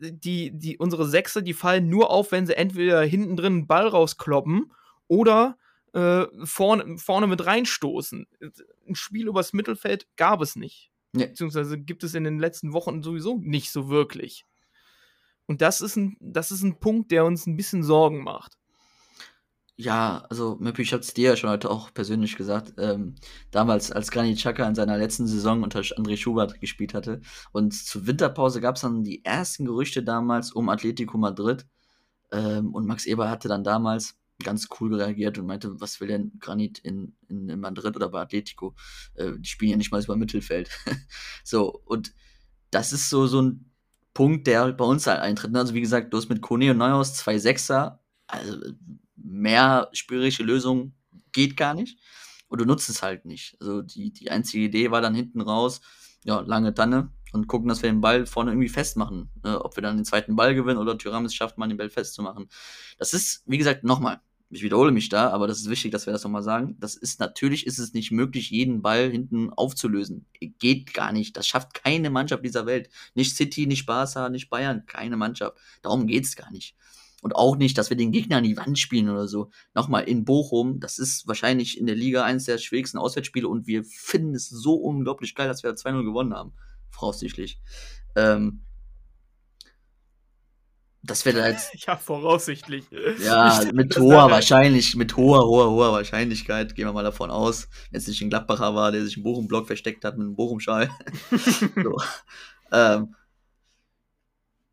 die, 0.00 0.50
die, 0.52 0.78
unsere 0.78 1.06
Sechse, 1.06 1.42
die 1.42 1.54
fallen 1.54 1.88
nur 1.88 2.10
auf, 2.10 2.32
wenn 2.32 2.46
sie 2.46 2.56
entweder 2.56 3.02
hinten 3.02 3.36
drin 3.36 3.52
einen 3.54 3.66
Ball 3.66 3.88
rauskloppen 3.88 4.72
oder 5.06 5.56
äh, 5.94 6.26
vorne, 6.44 6.98
vorne 6.98 7.26
mit 7.26 7.44
reinstoßen. 7.44 8.26
Ein 8.88 8.94
Spiel 8.94 9.28
übers 9.28 9.52
Mittelfeld 9.52 10.06
gab 10.16 10.42
es 10.42 10.56
nicht. 10.56 10.90
Nee. 11.12 11.26
Beziehungsweise 11.28 11.78
gibt 11.78 12.04
es 12.04 12.14
in 12.14 12.24
den 12.24 12.38
letzten 12.38 12.72
Wochen 12.74 13.02
sowieso 13.02 13.38
nicht 13.38 13.70
so 13.70 13.88
wirklich. 13.88 14.44
Und 15.46 15.62
das 15.62 15.80
ist 15.80 15.96
ein, 15.96 16.16
das 16.20 16.50
ist 16.50 16.62
ein 16.62 16.78
Punkt, 16.78 17.10
der 17.10 17.24
uns 17.24 17.46
ein 17.46 17.56
bisschen 17.56 17.82
Sorgen 17.82 18.22
macht. 18.22 18.57
Ja, 19.80 20.26
also 20.28 20.56
Möppi, 20.58 20.82
ich 20.82 20.92
hab's 20.92 21.14
dir 21.14 21.30
ja 21.30 21.36
schon 21.36 21.50
heute 21.50 21.70
auch 21.70 21.94
persönlich 21.94 22.34
gesagt. 22.36 22.74
Ähm, 22.78 23.14
damals, 23.52 23.92
als 23.92 24.10
Granit 24.10 24.36
Xhaka 24.38 24.66
in 24.66 24.74
seiner 24.74 24.98
letzten 24.98 25.28
Saison 25.28 25.62
unter 25.62 25.78
André 25.78 26.16
Schubert 26.16 26.60
gespielt 26.60 26.94
hatte 26.94 27.20
und 27.52 27.72
zur 27.72 28.04
Winterpause 28.08 28.60
gab's 28.60 28.80
dann 28.80 29.04
die 29.04 29.24
ersten 29.24 29.66
Gerüchte 29.66 30.02
damals 30.02 30.50
um 30.50 30.68
Atletico 30.68 31.16
Madrid. 31.16 31.64
Ähm, 32.32 32.74
und 32.74 32.86
Max 32.86 33.06
Eber 33.06 33.30
hatte 33.30 33.48
dann 33.48 33.64
damals 33.64 34.18
ganz 34.42 34.68
cool 34.80 34.94
reagiert 34.96 35.38
und 35.38 35.46
meinte, 35.46 35.80
was 35.80 36.00
will 36.00 36.08
denn 36.08 36.32
Granit 36.40 36.80
in, 36.80 37.14
in, 37.28 37.48
in 37.48 37.60
Madrid 37.60 37.94
oder 37.96 38.08
bei 38.08 38.20
Atletico? 38.22 38.74
Äh, 39.14 39.32
die 39.38 39.48
spielen 39.48 39.72
ja 39.72 39.76
nicht 39.76 39.92
mal 39.92 40.02
über 40.02 40.16
Mittelfeld. 40.16 40.70
so, 41.44 41.82
und 41.86 42.12
das 42.72 42.92
ist 42.92 43.10
so, 43.10 43.28
so 43.28 43.42
ein 43.42 43.70
Punkt, 44.12 44.48
der 44.48 44.72
bei 44.72 44.84
uns 44.84 45.06
halt 45.06 45.20
eintritt. 45.20 45.52
ne? 45.52 45.60
Also 45.60 45.74
wie 45.74 45.80
gesagt, 45.80 46.12
du 46.12 46.18
hast 46.18 46.28
mit 46.28 46.42
Kone 46.42 46.72
und 46.72 46.78
Neuhaus 46.78 47.14
zwei 47.14 47.38
Sechser, 47.38 48.02
also 48.26 48.58
mehr 49.22 49.88
spielerische 49.92 50.42
Lösung 50.42 50.94
geht 51.32 51.56
gar 51.56 51.74
nicht. 51.74 51.98
Und 52.48 52.60
du 52.60 52.64
nutzt 52.64 52.88
es 52.88 53.02
halt 53.02 53.26
nicht. 53.26 53.56
Also 53.60 53.82
die, 53.82 54.12
die 54.12 54.30
einzige 54.30 54.64
Idee 54.64 54.90
war 54.90 55.00
dann 55.00 55.14
hinten 55.14 55.40
raus, 55.40 55.80
ja, 56.24 56.40
lange 56.40 56.74
Tanne 56.74 57.12
und 57.32 57.46
gucken, 57.46 57.68
dass 57.68 57.82
wir 57.82 57.90
den 57.90 58.00
Ball 58.00 58.26
vorne 58.26 58.50
irgendwie 58.52 58.68
festmachen. 58.68 59.30
Ne? 59.44 59.62
Ob 59.62 59.76
wir 59.76 59.82
dann 59.82 59.96
den 59.96 60.04
zweiten 60.04 60.34
Ball 60.36 60.54
gewinnen 60.54 60.78
oder 60.78 60.96
Tyram 60.96 61.24
es 61.24 61.34
schafft, 61.34 61.58
mal 61.58 61.68
den 61.68 61.76
Ball 61.76 61.90
festzumachen. 61.90 62.48
Das 62.98 63.12
ist, 63.12 63.42
wie 63.46 63.58
gesagt, 63.58 63.84
nochmal, 63.84 64.20
ich 64.50 64.62
wiederhole 64.62 64.92
mich 64.92 65.10
da, 65.10 65.28
aber 65.28 65.46
das 65.46 65.58
ist 65.58 65.68
wichtig, 65.68 65.92
dass 65.92 66.06
wir 66.06 66.12
das 66.12 66.24
nochmal 66.24 66.42
sagen. 66.42 66.76
Das 66.80 66.94
ist, 66.94 67.20
natürlich 67.20 67.66
ist 67.66 67.78
es 67.78 67.92
nicht 67.92 68.10
möglich, 68.10 68.50
jeden 68.50 68.80
Ball 68.80 69.10
hinten 69.10 69.50
aufzulösen. 69.50 70.26
Geht 70.40 70.94
gar 70.94 71.12
nicht. 71.12 71.36
Das 71.36 71.46
schafft 71.46 71.74
keine 71.74 72.08
Mannschaft 72.08 72.44
dieser 72.44 72.64
Welt. 72.64 72.88
Nicht 73.14 73.36
City, 73.36 73.66
nicht 73.66 73.84
Barca, 73.84 74.30
nicht 74.30 74.48
Bayern, 74.48 74.86
keine 74.86 75.18
Mannschaft. 75.18 75.58
Darum 75.82 76.06
geht's 76.06 76.34
gar 76.34 76.50
nicht. 76.50 76.76
Und 77.20 77.34
auch 77.34 77.56
nicht, 77.56 77.76
dass 77.78 77.90
wir 77.90 77.96
den 77.96 78.12
Gegner 78.12 78.36
an 78.36 78.44
die 78.44 78.56
Wand 78.56 78.78
spielen 78.78 79.10
oder 79.10 79.26
so. 79.26 79.50
Nochmal, 79.74 80.04
in 80.04 80.24
Bochum, 80.24 80.78
das 80.78 80.98
ist 80.98 81.26
wahrscheinlich 81.26 81.78
in 81.78 81.86
der 81.86 81.96
Liga 81.96 82.24
eines 82.24 82.44
der 82.44 82.58
schwierigsten 82.58 82.98
Auswärtsspiele 82.98 83.48
und 83.48 83.66
wir 83.66 83.82
finden 83.84 84.34
es 84.34 84.48
so 84.48 84.74
unglaublich 84.74 85.34
geil, 85.34 85.48
dass 85.48 85.62
wir 85.64 85.70
2-0 85.70 86.04
gewonnen 86.04 86.34
haben. 86.34 86.52
Voraussichtlich. 86.90 87.60
Ähm, 88.14 88.62
dass 91.02 91.24
wir 91.24 91.32
da 91.32 91.48
jetzt 91.48 91.74
Ja, 91.86 91.96
voraussichtlich. 91.96 92.84
ja, 93.24 93.62
mit 93.72 93.96
das 93.96 94.02
hoher 94.02 94.30
Wahrscheinlich, 94.30 94.94
mit 94.96 95.16
hoher, 95.16 95.46
hoher, 95.46 95.70
hoher 95.70 95.92
Wahrscheinlichkeit, 95.92 96.74
gehen 96.74 96.86
wir 96.86 96.92
mal 96.92 97.04
davon 97.04 97.30
aus, 97.30 97.68
wenn 97.90 97.98
es 97.98 98.06
nicht 98.06 98.20
ein 98.20 98.30
Gladbacher 98.30 98.74
war, 98.74 98.92
der 98.92 99.04
sich 99.04 99.16
im 99.16 99.22
Bochum-Block 99.22 99.66
versteckt 99.66 100.04
hat 100.04 100.18
mit 100.18 100.26
einem 100.26 100.36
Bochum-Schal. 100.36 100.90
so. 101.30 101.96
ähm, 102.72 103.14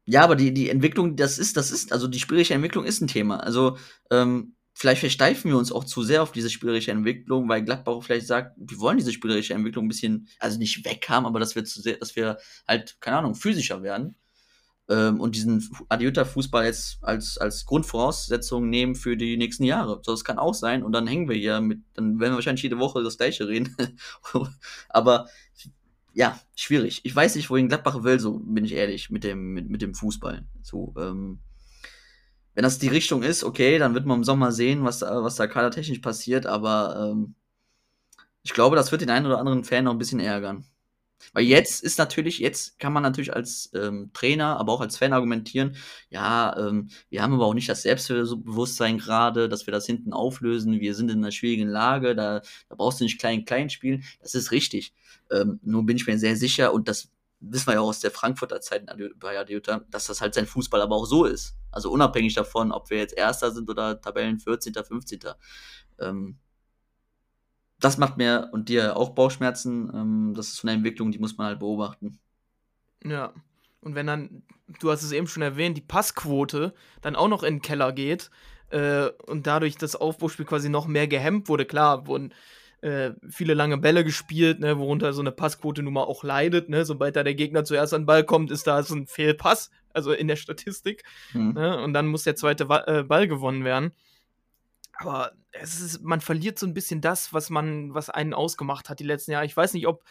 ja, 0.05 0.23
aber 0.23 0.35
die, 0.35 0.53
die 0.53 0.69
Entwicklung, 0.69 1.15
das 1.15 1.37
ist, 1.37 1.57
das 1.57 1.71
ist, 1.71 1.91
also 1.91 2.07
die 2.07 2.19
spielerische 2.19 2.53
Entwicklung 2.53 2.85
ist 2.85 3.01
ein 3.01 3.07
Thema. 3.07 3.37
Also, 3.37 3.77
ähm, 4.11 4.55
vielleicht 4.73 4.99
versteifen 4.99 5.49
wir 5.49 5.57
uns 5.57 5.71
auch 5.71 5.83
zu 5.83 6.03
sehr 6.03 6.21
auf 6.21 6.31
diese 6.31 6.49
spielerische 6.49 6.91
Entwicklung, 6.91 7.49
weil 7.49 7.63
Gladbach 7.63 8.03
vielleicht 8.03 8.27
sagt, 8.27 8.55
wir 8.57 8.79
wollen 8.79 8.97
diese 8.97 9.13
spielerische 9.13 9.53
Entwicklung 9.53 9.85
ein 9.85 9.87
bisschen, 9.87 10.27
also 10.39 10.59
nicht 10.59 10.85
weghaben, 10.85 11.25
aber 11.25 11.39
dass 11.39 11.55
wir 11.55 11.63
zu 11.65 11.81
sehr, 11.81 11.97
dass 11.97 12.15
wir 12.15 12.37
halt, 12.67 12.97
keine 12.99 13.17
Ahnung, 13.17 13.35
physischer 13.35 13.81
werden 13.81 14.15
ähm, 14.89 15.19
und 15.19 15.35
diesen 15.35 15.67
Adiuta-Fußball 15.89 16.65
jetzt 16.65 16.99
als, 17.01 17.37
als 17.37 17.65
Grundvoraussetzung 17.65 18.69
nehmen 18.69 18.95
für 18.95 19.17
die 19.17 19.37
nächsten 19.37 19.63
Jahre. 19.63 20.01
So, 20.03 20.11
das 20.11 20.23
kann 20.23 20.37
auch 20.37 20.53
sein. 20.53 20.83
Und 20.83 20.91
dann 20.91 21.07
hängen 21.07 21.29
wir 21.29 21.35
hier 21.35 21.61
mit, 21.61 21.79
dann 21.93 22.19
werden 22.19 22.33
wir 22.33 22.35
wahrscheinlich 22.35 22.63
jede 22.63 22.79
Woche 22.79 23.03
das 23.03 23.17
Gleiche 23.17 23.47
reden. 23.47 23.75
Aber 24.89 25.27
ja, 26.15 26.39
schwierig. 26.55 27.01
Ich 27.03 27.13
weiß 27.13 27.35
nicht, 27.35 27.49
wohin 27.49 27.67
Gladbach 27.67 28.03
will, 28.03 28.19
so 28.21 28.39
bin 28.39 28.63
ich 28.63 28.71
ehrlich, 28.71 29.09
mit 29.09 29.25
dem, 29.25 29.53
mit, 29.53 29.69
mit 29.69 29.81
dem 29.81 29.93
Fußball. 29.93 30.47
So, 30.63 30.93
ähm, 30.97 31.39
wenn 32.53 32.63
das 32.63 32.79
die 32.79 32.87
Richtung 32.87 33.21
ist, 33.21 33.43
okay, 33.43 33.77
dann 33.77 33.93
wird 33.93 34.05
man 34.05 34.19
im 34.19 34.23
Sommer 34.23 34.53
sehen, 34.53 34.85
was 34.85 34.99
da, 34.99 35.23
was 35.23 35.35
da 35.35 35.45
kadertechnisch 35.45 35.99
passiert, 35.99 36.45
aber 36.45 37.11
ähm, 37.11 37.35
ich 38.43 38.53
glaube, 38.53 38.77
das 38.77 38.93
wird 38.93 39.01
den 39.01 39.09
einen 39.09 39.25
oder 39.25 39.39
anderen 39.39 39.65
Fan 39.65 39.83
noch 39.83 39.91
ein 39.91 39.97
bisschen 39.97 40.21
ärgern. 40.21 40.65
Weil 41.33 41.43
jetzt 41.43 41.83
ist 41.83 41.97
natürlich, 41.97 42.39
jetzt 42.39 42.79
kann 42.79 42.93
man 42.93 43.03
natürlich 43.03 43.33
als 43.33 43.71
ähm, 43.73 44.11
Trainer, 44.13 44.57
aber 44.57 44.73
auch 44.73 44.81
als 44.81 44.97
Fan 44.97 45.13
argumentieren, 45.13 45.75
ja, 46.09 46.55
ähm, 46.57 46.89
wir 47.09 47.21
haben 47.21 47.33
aber 47.33 47.45
auch 47.45 47.53
nicht 47.53 47.69
das 47.69 47.83
Selbstbewusstsein 47.83 48.97
gerade, 48.97 49.49
dass 49.49 49.67
wir 49.67 49.71
das 49.71 49.85
hinten 49.85 50.13
auflösen, 50.13 50.79
wir 50.79 50.95
sind 50.95 51.11
in 51.11 51.19
einer 51.19 51.31
schwierigen 51.31 51.67
Lage, 51.69 52.15
da, 52.15 52.41
da 52.69 52.75
brauchst 52.75 52.99
du 52.99 53.03
nicht 53.03 53.19
klein-klein 53.19 53.69
spielen. 53.69 54.03
Das 54.21 54.35
ist 54.35 54.51
richtig. 54.51 54.93
Ähm, 55.31 55.59
nur 55.63 55.85
bin 55.85 55.97
ich 55.97 56.07
mir 56.07 56.17
sehr 56.17 56.35
sicher, 56.35 56.73
und 56.73 56.87
das 56.87 57.09
wissen 57.39 57.67
wir 57.67 57.73
ja 57.75 57.79
auch 57.81 57.89
aus 57.89 57.99
der 57.99 58.11
Frankfurter 58.11 58.61
Zeit 58.61 58.85
bei 59.17 59.37
Adiota, 59.37 59.81
dass 59.89 60.07
das 60.07 60.21
halt 60.21 60.33
sein 60.33 60.45
Fußball 60.45 60.81
aber 60.81 60.95
auch 60.95 61.05
so 61.05 61.25
ist. 61.25 61.55
Also 61.71 61.91
unabhängig 61.91 62.33
davon, 62.33 62.71
ob 62.71 62.89
wir 62.89 62.97
jetzt 62.97 63.15
Erster 63.15 63.51
sind 63.51 63.69
oder 63.69 63.99
Tabellen 63.99 64.39
14., 64.39 64.73
15. 64.73 65.19
Ähm, 65.99 66.37
das 67.79 67.97
macht 67.97 68.17
mir 68.17 68.49
und 68.51 68.69
dir 68.69 68.97
auch 68.97 69.09
Bauchschmerzen. 69.09 69.91
Ähm, 69.93 70.33
das 70.35 70.47
ist 70.47 70.57
so 70.57 70.67
eine 70.67 70.77
Entwicklung, 70.77 71.11
die 71.11 71.19
muss 71.19 71.37
man 71.37 71.47
halt 71.47 71.59
beobachten. 71.59 72.19
Ja. 73.03 73.33
Und 73.81 73.93
wenn 73.93 74.07
dann, 74.07 74.43
du 74.79 74.89
hast 74.89 75.03
es 75.03 75.11
eben 75.11 75.27
schon 75.27 75.43
erwähnt, 75.43 75.77
die 75.77 75.81
Passquote 75.81 76.73
dann 77.01 77.15
auch 77.15 77.27
noch 77.27 77.43
in 77.43 77.55
den 77.55 77.61
Keller 77.61 77.91
geht 77.93 78.31
äh, 78.69 79.09
und 79.27 79.45
dadurch 79.45 79.77
das 79.77 79.95
Aufbauspiel 79.95 80.45
quasi 80.45 80.69
noch 80.69 80.87
mehr 80.87 81.07
gehemmt 81.07 81.47
wurde, 81.49 81.65
klar, 81.65 82.07
wurden 82.07 82.33
äh, 82.81 83.11
viele 83.29 83.53
lange 83.53 83.77
Bälle 83.77 84.03
gespielt, 84.03 84.59
ne, 84.59 84.77
worunter 84.79 85.13
so 85.13 85.21
eine 85.21 85.31
Passquote 85.31 85.83
nun 85.83 85.93
mal 85.93 86.03
auch 86.03 86.23
leidet. 86.23 86.69
Ne? 86.69 86.85
Sobald 86.85 87.15
da 87.15 87.23
der 87.23 87.35
Gegner 87.35 87.63
zuerst 87.63 87.93
an 87.93 88.01
den 88.01 88.05
Ball 88.07 88.23
kommt, 88.23 88.51
ist 88.51 88.67
da 88.67 88.81
so 88.83 88.95
ein 88.95 89.07
Fehlpass, 89.07 89.69
also 89.93 90.11
in 90.11 90.27
der 90.27 90.35
Statistik. 90.35 91.03
Hm. 91.31 91.53
Ne? 91.53 91.81
Und 91.83 91.93
dann 91.93 92.07
muss 92.07 92.23
der 92.23 92.35
zweite 92.35 92.63
äh, 92.87 93.03
Ball 93.03 93.27
gewonnen 93.27 93.63
werden. 93.63 93.91
Aber 94.97 95.31
es 95.51 95.79
ist, 95.81 96.03
man 96.03 96.21
verliert 96.21 96.57
so 96.57 96.65
ein 96.65 96.73
bisschen 96.73 97.01
das, 97.01 97.33
was 97.33 97.49
man, 97.49 97.93
was 97.93 98.09
einen 98.09 98.33
ausgemacht 98.33 98.89
hat 98.89 98.99
die 98.99 99.05
letzten 99.05 99.31
Jahre. 99.31 99.45
Ich 99.45 99.55
weiß 99.55 99.73
nicht, 99.73 99.87
ob, 99.87 100.03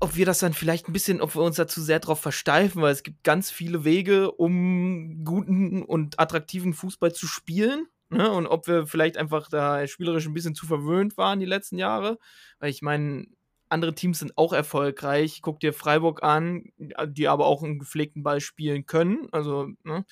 ob 0.00 0.16
wir 0.16 0.26
das 0.26 0.38
dann 0.38 0.54
vielleicht 0.54 0.88
ein 0.88 0.92
bisschen, 0.92 1.20
ob 1.20 1.34
wir 1.34 1.42
uns 1.42 1.56
dazu 1.56 1.80
sehr 1.80 2.00
drauf 2.00 2.20
versteifen, 2.20 2.82
weil 2.82 2.92
es 2.92 3.02
gibt 3.02 3.22
ganz 3.22 3.50
viele 3.50 3.84
Wege, 3.84 4.32
um 4.32 5.24
guten 5.24 5.82
und 5.82 6.18
attraktiven 6.18 6.74
Fußball 6.74 7.12
zu 7.12 7.26
spielen. 7.26 7.86
Ne? 8.08 8.30
Und 8.30 8.46
ob 8.46 8.66
wir 8.66 8.86
vielleicht 8.86 9.16
einfach 9.16 9.48
da 9.48 9.86
spielerisch 9.86 10.26
ein 10.26 10.34
bisschen 10.34 10.54
zu 10.54 10.66
verwöhnt 10.66 11.16
waren 11.16 11.40
die 11.40 11.46
letzten 11.46 11.78
Jahre. 11.78 12.18
Weil 12.58 12.70
ich 12.70 12.82
meine, 12.82 13.26
andere 13.72 13.94
Teams 13.94 14.18
sind 14.18 14.36
auch 14.36 14.52
erfolgreich. 14.52 15.40
Guck 15.40 15.60
dir 15.60 15.72
Freiburg 15.72 16.22
an, 16.22 16.64
die 17.06 17.26
aber 17.26 17.46
auch 17.46 17.62
einen 17.62 17.78
gepflegten 17.78 18.22
Ball 18.22 18.40
spielen 18.40 18.84
können. 18.84 19.28
Also, 19.32 19.68
ne? 19.82 20.04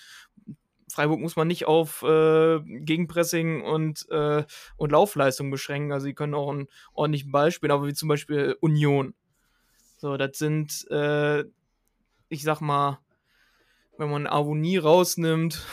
Freiburg 0.90 1.20
muss 1.20 1.37
man 1.37 1.48
nicht 1.48 1.66
auf 1.66 2.03
äh, 2.03 2.61
Gegenpressing 2.61 3.62
und, 3.62 4.07
äh, 4.11 4.44
und 4.76 4.92
Laufleistung 4.92 5.50
beschränken. 5.50 5.92
Also 5.92 6.05
sie 6.05 6.14
können 6.14 6.35
auch 6.35 6.50
einen 6.50 6.68
ordentlichen 6.92 7.33
Ball 7.33 7.50
spielen, 7.50 7.72
aber 7.72 7.87
wie 7.87 7.94
zum 7.94 8.09
Beispiel 8.09 8.57
Union. 8.61 9.14
So, 9.96 10.16
das 10.16 10.38
sind, 10.38 10.87
äh, 10.90 11.44
ich 12.29 12.42
sag 12.42 12.61
mal, 12.61 13.00
wenn 13.98 14.11
man 14.11 14.26
Avonie 14.26 14.79
rausnimmt, 14.79 15.64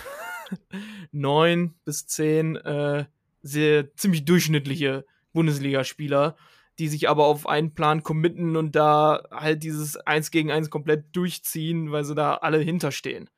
neun 1.12 1.76
bis 1.86 2.08
zehn 2.08 2.58
äh, 2.58 3.06
sehr 3.42 3.94
ziemlich 3.96 4.26
durchschnittliche 4.26 5.06
Bundesligaspieler, 5.34 6.36
die 6.80 6.88
sich 6.88 7.10
aber 7.10 7.26
auf 7.26 7.48
einen 7.48 7.74
Plan 7.74 8.04
committen 8.04 8.56
und 8.56 8.76
da 8.76 9.24
halt 9.32 9.64
dieses 9.64 9.98
Eins 9.98 10.32
gegen 10.32 10.52
Eins 10.52 10.70
komplett 10.70 11.16
durchziehen, 11.16 11.92
weil 11.92 12.04
sie 12.04 12.16
da 12.16 12.36
alle 12.36 12.60
hinterstehen. 12.60 13.30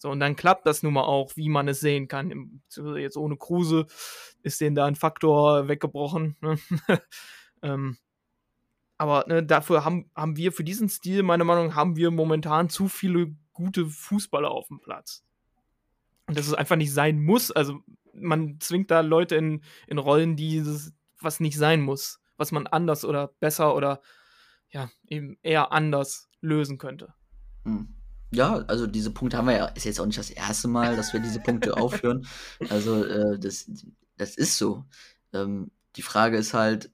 So, 0.00 0.10
und 0.10 0.18
dann 0.18 0.34
klappt 0.34 0.64
das 0.64 0.82
nun 0.82 0.94
mal 0.94 1.02
auch, 1.02 1.36
wie 1.36 1.50
man 1.50 1.68
es 1.68 1.80
sehen 1.80 2.08
kann. 2.08 2.62
Jetzt 2.96 3.18
ohne 3.18 3.36
Kruse 3.36 3.86
ist 4.42 4.58
denen 4.62 4.74
da 4.74 4.86
ein 4.86 4.94
Faktor 4.94 5.68
weggebrochen. 5.68 6.36
Ne? 6.40 6.58
ähm, 7.62 7.98
aber 8.96 9.26
ne, 9.28 9.42
dafür 9.44 9.84
haben, 9.84 10.10
haben 10.16 10.38
wir 10.38 10.52
für 10.52 10.64
diesen 10.64 10.88
Stil, 10.88 11.22
meiner 11.22 11.44
Meinung 11.44 11.66
nach, 11.66 11.76
haben 11.76 11.96
wir 11.96 12.10
momentan 12.10 12.70
zu 12.70 12.88
viele 12.88 13.36
gute 13.52 13.84
Fußballer 13.84 14.50
auf 14.50 14.68
dem 14.68 14.80
Platz. 14.80 15.22
Und 16.26 16.38
dass 16.38 16.46
es 16.46 16.54
einfach 16.54 16.76
nicht 16.76 16.94
sein 16.94 17.22
muss. 17.22 17.50
Also 17.50 17.80
man 18.14 18.58
zwingt 18.58 18.90
da 18.90 19.00
Leute 19.00 19.36
in, 19.36 19.62
in 19.86 19.98
Rollen, 19.98 20.34
die 20.34 20.60
das, 20.60 20.94
was 21.20 21.40
nicht 21.40 21.58
sein 21.58 21.82
muss, 21.82 22.22
was 22.38 22.52
man 22.52 22.66
anders 22.66 23.04
oder 23.04 23.34
besser 23.38 23.74
oder 23.74 24.00
ja, 24.70 24.90
eben 25.06 25.36
eher 25.42 25.72
anders 25.72 26.30
lösen 26.40 26.78
könnte. 26.78 27.12
Hm. 27.64 27.99
Ja, 28.32 28.64
also 28.68 28.86
diese 28.86 29.10
Punkte 29.10 29.36
haben 29.36 29.48
wir 29.48 29.56
ja, 29.56 29.66
ist 29.66 29.84
jetzt 29.84 30.00
auch 30.00 30.06
nicht 30.06 30.18
das 30.18 30.30
erste 30.30 30.68
Mal, 30.68 30.96
dass 30.96 31.12
wir 31.12 31.20
diese 31.20 31.40
Punkte 31.40 31.76
aufführen. 31.76 32.26
Also 32.68 33.04
äh, 33.04 33.38
das, 33.38 33.70
das 34.16 34.36
ist 34.36 34.56
so. 34.56 34.84
Ähm, 35.32 35.70
die 35.96 36.02
Frage 36.02 36.36
ist 36.36 36.54
halt, 36.54 36.90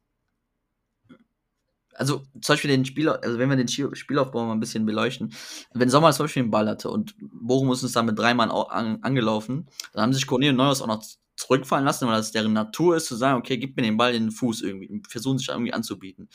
also 1.94 2.22
zum 2.40 2.54
Beispiel 2.54 2.70
den 2.70 2.84
Spieler, 2.84 3.22
also 3.22 3.38
wenn 3.38 3.48
wir 3.48 3.56
den 3.56 3.68
Spielaufbau 3.68 4.44
mal 4.44 4.52
ein 4.52 4.60
bisschen 4.60 4.86
beleuchten, 4.86 5.32
wenn 5.72 5.90
Sommer 5.90 6.12
zum 6.12 6.24
Beispiel 6.24 6.42
den 6.42 6.50
Ball 6.50 6.68
hatte 6.68 6.90
und 6.90 7.14
Bochum 7.18 7.72
ist 7.72 7.82
uns 7.82 7.92
dann 7.92 8.06
mit 8.06 8.18
drei 8.18 8.34
Mann 8.34 8.50
an, 8.50 8.98
angelaufen, 9.02 9.68
dann 9.92 10.02
haben 10.02 10.12
sich 10.12 10.26
Cornel 10.26 10.50
und 10.50 10.56
Neuhaus 10.56 10.82
auch 10.82 10.86
noch 10.86 11.04
zurückfallen 11.36 11.84
lassen, 11.84 12.06
weil 12.06 12.16
das 12.16 12.32
deren 12.32 12.52
Natur 12.52 12.96
ist, 12.96 13.06
zu 13.06 13.16
sagen, 13.16 13.38
okay, 13.38 13.58
gib 13.58 13.76
mir 13.76 13.82
den 13.82 13.96
Ball 13.96 14.14
in 14.14 14.24
den 14.24 14.30
Fuß 14.30 14.62
irgendwie, 14.62 15.02
versuchen 15.08 15.38
sich 15.38 15.48
irgendwie 15.48 15.72
anzubieten. 15.72 16.28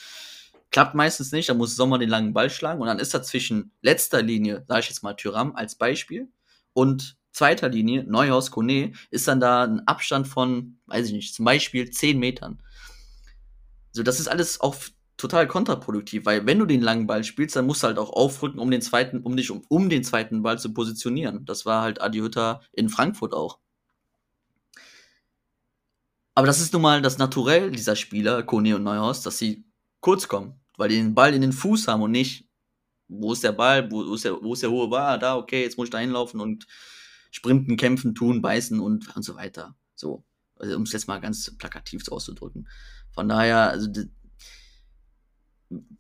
Klappt 0.72 0.96
meistens 0.96 1.32
nicht, 1.32 1.50
dann 1.50 1.58
muss 1.58 1.76
Sommer 1.76 2.00
den 2.00 2.10
langen 2.10 2.34
Ball 2.34 2.50
schlagen 2.50 2.82
und 2.82 2.88
dann 2.88 3.00
ist 3.00 3.14
da 3.14 3.22
zwischen 3.22 3.74
letzter 3.82 4.22
Linie, 4.22 4.64
sage 4.68 4.82
ich 4.82 4.90
jetzt 4.90 5.04
mal 5.04 5.14
Tyram 5.14 5.56
als 5.56 5.76
Beispiel, 5.76 6.30
und 6.74 7.18
zweiter 7.32 7.70
Linie, 7.70 8.04
Neuhaus, 8.04 8.52
Kone, 8.52 8.94
ist 9.10 9.28
dann 9.28 9.40
da 9.40 9.64
ein 9.64 9.88
Abstand 9.88 10.28
von, 10.28 10.80
weiß 10.88 11.08
ich 11.08 11.14
nicht, 11.14 11.36
zum 11.36 11.46
Beispiel 11.46 11.90
10 11.90 12.20
Metern. 12.20 12.62
So, 13.92 14.04
das 14.04 14.20
ist 14.20 14.28
alles 14.28 14.62
auch 14.62 14.76
total 15.18 15.48
kontraproduktiv, 15.48 16.26
weil 16.26 16.46
wenn 16.46 16.60
du 16.60 16.66
den 16.66 16.82
langen 16.82 17.08
Ball 17.08 17.24
spielst, 17.24 17.56
dann 17.56 17.66
musst 17.68 17.84
du 17.84 17.88
halt 17.88 18.00
auch 18.00 18.12
aufrücken, 18.12 18.60
um 18.60 18.72
den 18.72 18.82
zweiten, 18.82 19.22
um 19.22 19.36
dich 19.36 19.52
um, 19.52 19.64
um 19.68 19.90
den 19.90 20.04
zweiten 20.04 20.42
Ball 20.42 20.58
zu 20.58 20.74
positionieren. 20.74 21.46
Das 21.46 21.66
war 21.66 21.82
halt 21.84 22.02
Adi 22.02 22.20
Hütter 22.20 22.62
in 22.72 22.90
Frankfurt 22.90 23.34
auch. 23.34 23.60
Aber 26.34 26.48
das 26.48 26.62
ist 26.62 26.74
nun 26.74 26.82
mal 26.82 27.02
das 27.02 27.18
Naturell 27.18 27.72
dieser 27.72 27.96
Spieler, 27.96 28.42
Kone 28.44 28.76
und 28.76 28.84
Neuhaus, 28.84 29.22
dass 29.22 29.38
sie 29.38 29.66
kurz 30.00 30.28
kommen, 30.28 30.61
weil 30.82 30.90
die 30.90 30.96
den 30.96 31.14
Ball 31.14 31.36
in 31.36 31.42
den 31.42 31.54
Fuß 31.54 31.88
haben 31.88 32.02
und 32.02 32.10
nicht, 32.10 32.50
wo 33.08 33.34
ist 33.34 33.44
der 33.44 33.52
Ball, 33.52 33.92
wo, 33.92 34.16
ist, 34.16 34.26
der, 34.26 34.42
wo 34.42 34.54
ist 34.54 34.64
der 34.64 34.72
hohe 34.72 34.90
Ball, 34.90 35.20
da, 35.20 35.36
okay, 35.36 35.62
jetzt 35.62 35.78
muss 35.78 35.86
ich 35.86 35.92
da 35.92 36.00
hinlaufen 36.00 36.40
und 36.40 36.66
sprinten, 37.30 37.78
kämpfen, 37.78 38.16
tun, 38.16 38.42
beißen 38.42 38.80
und, 38.80 39.16
und 39.16 39.22
so 39.22 39.36
weiter. 39.36 39.76
So, 39.94 40.24
also, 40.56 40.76
um 40.76 40.82
es 40.82 40.92
jetzt 40.92 41.08
mal 41.08 41.20
ganz 41.22 41.56
plakativ 41.56 42.10
auszudrücken. 42.10 42.68
Von 43.12 43.30
daher, 43.30 43.70
also 43.70 43.92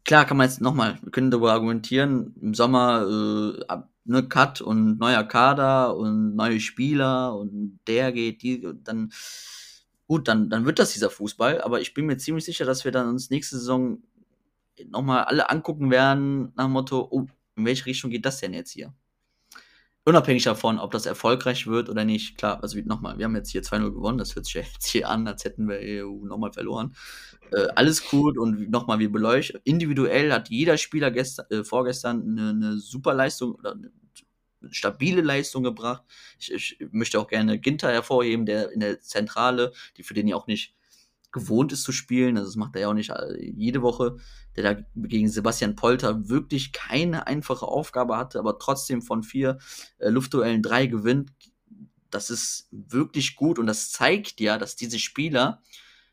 klar 0.03 0.25
kann 0.25 0.37
man 0.37 0.49
jetzt 0.49 0.61
nochmal, 0.61 0.97
wir 1.03 1.11
können 1.11 1.29
darüber 1.29 1.53
argumentieren, 1.53 2.33
im 2.41 2.55
Sommer 2.55 3.05
äh, 3.69 3.75
ne, 4.05 4.27
Cut 4.27 4.61
und 4.61 4.97
neuer 4.97 5.23
Kader 5.25 5.95
und 5.95 6.35
neue 6.35 6.59
Spieler 6.59 7.37
und 7.37 7.79
der 7.85 8.11
geht, 8.11 8.41
die, 8.41 8.67
dann 8.83 9.11
gut, 10.07 10.27
dann, 10.27 10.49
dann 10.49 10.65
wird 10.65 10.79
das 10.79 10.93
dieser 10.93 11.11
Fußball, 11.11 11.61
aber 11.61 11.81
ich 11.81 11.93
bin 11.93 12.07
mir 12.07 12.17
ziemlich 12.17 12.45
sicher, 12.45 12.65
dass 12.65 12.83
wir 12.83 12.91
dann 12.91 13.07
uns 13.09 13.29
nächste 13.29 13.59
Saison 13.59 14.01
nochmal 14.89 15.25
alle 15.25 15.49
angucken 15.49 15.91
werden, 15.91 16.53
nach 16.55 16.65
dem 16.65 16.71
Motto, 16.71 17.07
oh, 17.09 17.27
in 17.55 17.65
welche 17.65 17.85
Richtung 17.85 18.11
geht 18.11 18.25
das 18.25 18.39
denn 18.39 18.53
jetzt 18.53 18.71
hier? 18.71 18.93
Unabhängig 20.03 20.43
davon, 20.43 20.79
ob 20.79 20.91
das 20.91 21.05
erfolgreich 21.05 21.67
wird 21.67 21.87
oder 21.87 22.03
nicht, 22.05 22.35
klar, 22.35 22.63
also 22.63 22.79
nochmal, 22.85 23.19
wir 23.19 23.25
haben 23.25 23.35
jetzt 23.35 23.51
hier 23.51 23.61
2-0 23.61 23.91
gewonnen, 23.91 24.17
das 24.17 24.35
hört 24.35 24.45
sich 24.45 24.55
jetzt 24.55 24.87
hier 24.87 25.07
an, 25.07 25.27
als 25.27 25.45
hätten 25.45 25.67
wir 25.67 25.77
EU 25.79 26.25
nochmal 26.25 26.51
verloren. 26.51 26.95
Äh, 27.51 27.67
alles 27.75 28.09
gut 28.09 28.37
und 28.39 28.71
nochmal, 28.71 28.97
wir 28.97 29.11
beleuchten. 29.11 29.61
Individuell 29.63 30.33
hat 30.33 30.49
jeder 30.49 30.77
Spieler 30.77 31.11
gestern, 31.11 31.45
äh, 31.51 31.63
vorgestern 31.63 32.23
eine, 32.23 32.49
eine 32.49 32.77
super 32.77 33.13
Leistung 33.13 33.53
oder 33.53 33.73
eine 33.73 33.91
stabile 34.71 35.21
Leistung 35.21 35.63
gebracht. 35.63 36.03
Ich, 36.39 36.51
ich 36.51 36.77
möchte 36.91 37.19
auch 37.19 37.27
gerne 37.27 37.59
Ginter 37.59 37.91
hervorheben, 37.91 38.47
der 38.47 38.71
in 38.71 38.79
der 38.79 39.01
Zentrale, 39.01 39.71
die 39.97 40.03
für 40.03 40.15
den 40.15 40.27
ja 40.27 40.35
auch 40.35 40.47
nicht 40.47 40.73
gewohnt 41.31 41.71
ist 41.71 41.83
zu 41.83 41.91
spielen, 41.91 42.37
also 42.37 42.49
das 42.49 42.55
macht 42.55 42.75
er 42.75 42.81
ja 42.81 42.87
auch 42.89 42.93
nicht 42.93 43.09
äh, 43.09 43.37
jede 43.39 43.81
Woche, 43.81 44.17
der 44.55 44.75
da 44.75 44.81
gegen 44.95 45.29
Sebastian 45.29 45.75
Polter 45.75 46.29
wirklich 46.29 46.73
keine 46.73 47.27
einfache 47.27 47.65
Aufgabe 47.65 48.17
hatte, 48.17 48.39
aber 48.39 48.59
trotzdem 48.59 49.01
von 49.01 49.23
vier 49.23 49.57
äh, 49.99 50.09
Luftduellen 50.09 50.61
drei 50.61 50.87
gewinnt. 50.87 51.31
Das 52.09 52.29
ist 52.29 52.67
wirklich 52.71 53.35
gut 53.35 53.57
und 53.57 53.67
das 53.67 53.91
zeigt 53.91 54.41
ja, 54.41 54.57
dass 54.57 54.75
diese 54.75 54.99
Spieler 54.99 55.61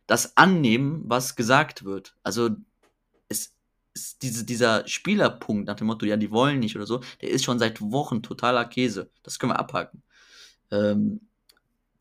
das 0.07 0.37
annehmen, 0.37 1.03
was 1.05 1.37
gesagt 1.37 1.85
wird. 1.85 2.17
Also 2.23 2.51
es 3.29 3.55
ist 3.95 4.23
diese, 4.23 4.45
dieser 4.45 4.87
Spielerpunkt 4.87 5.67
nach 5.67 5.77
dem 5.77 5.89
Motto, 5.89 6.07
ja, 6.07 6.17
die 6.17 6.31
wollen 6.31 6.61
nicht 6.61 6.77
oder 6.77 6.87
so, 6.87 7.01
der 7.21 7.31
ist 7.31 7.45
schon 7.45 7.59
seit 7.59 7.81
Wochen 7.81 8.23
totaler 8.23 8.65
Käse. 8.65 9.11
Das 9.23 9.39
können 9.39 9.53
wir 9.53 9.59
abhaken. 9.59 10.03
Ähm, 10.71 11.28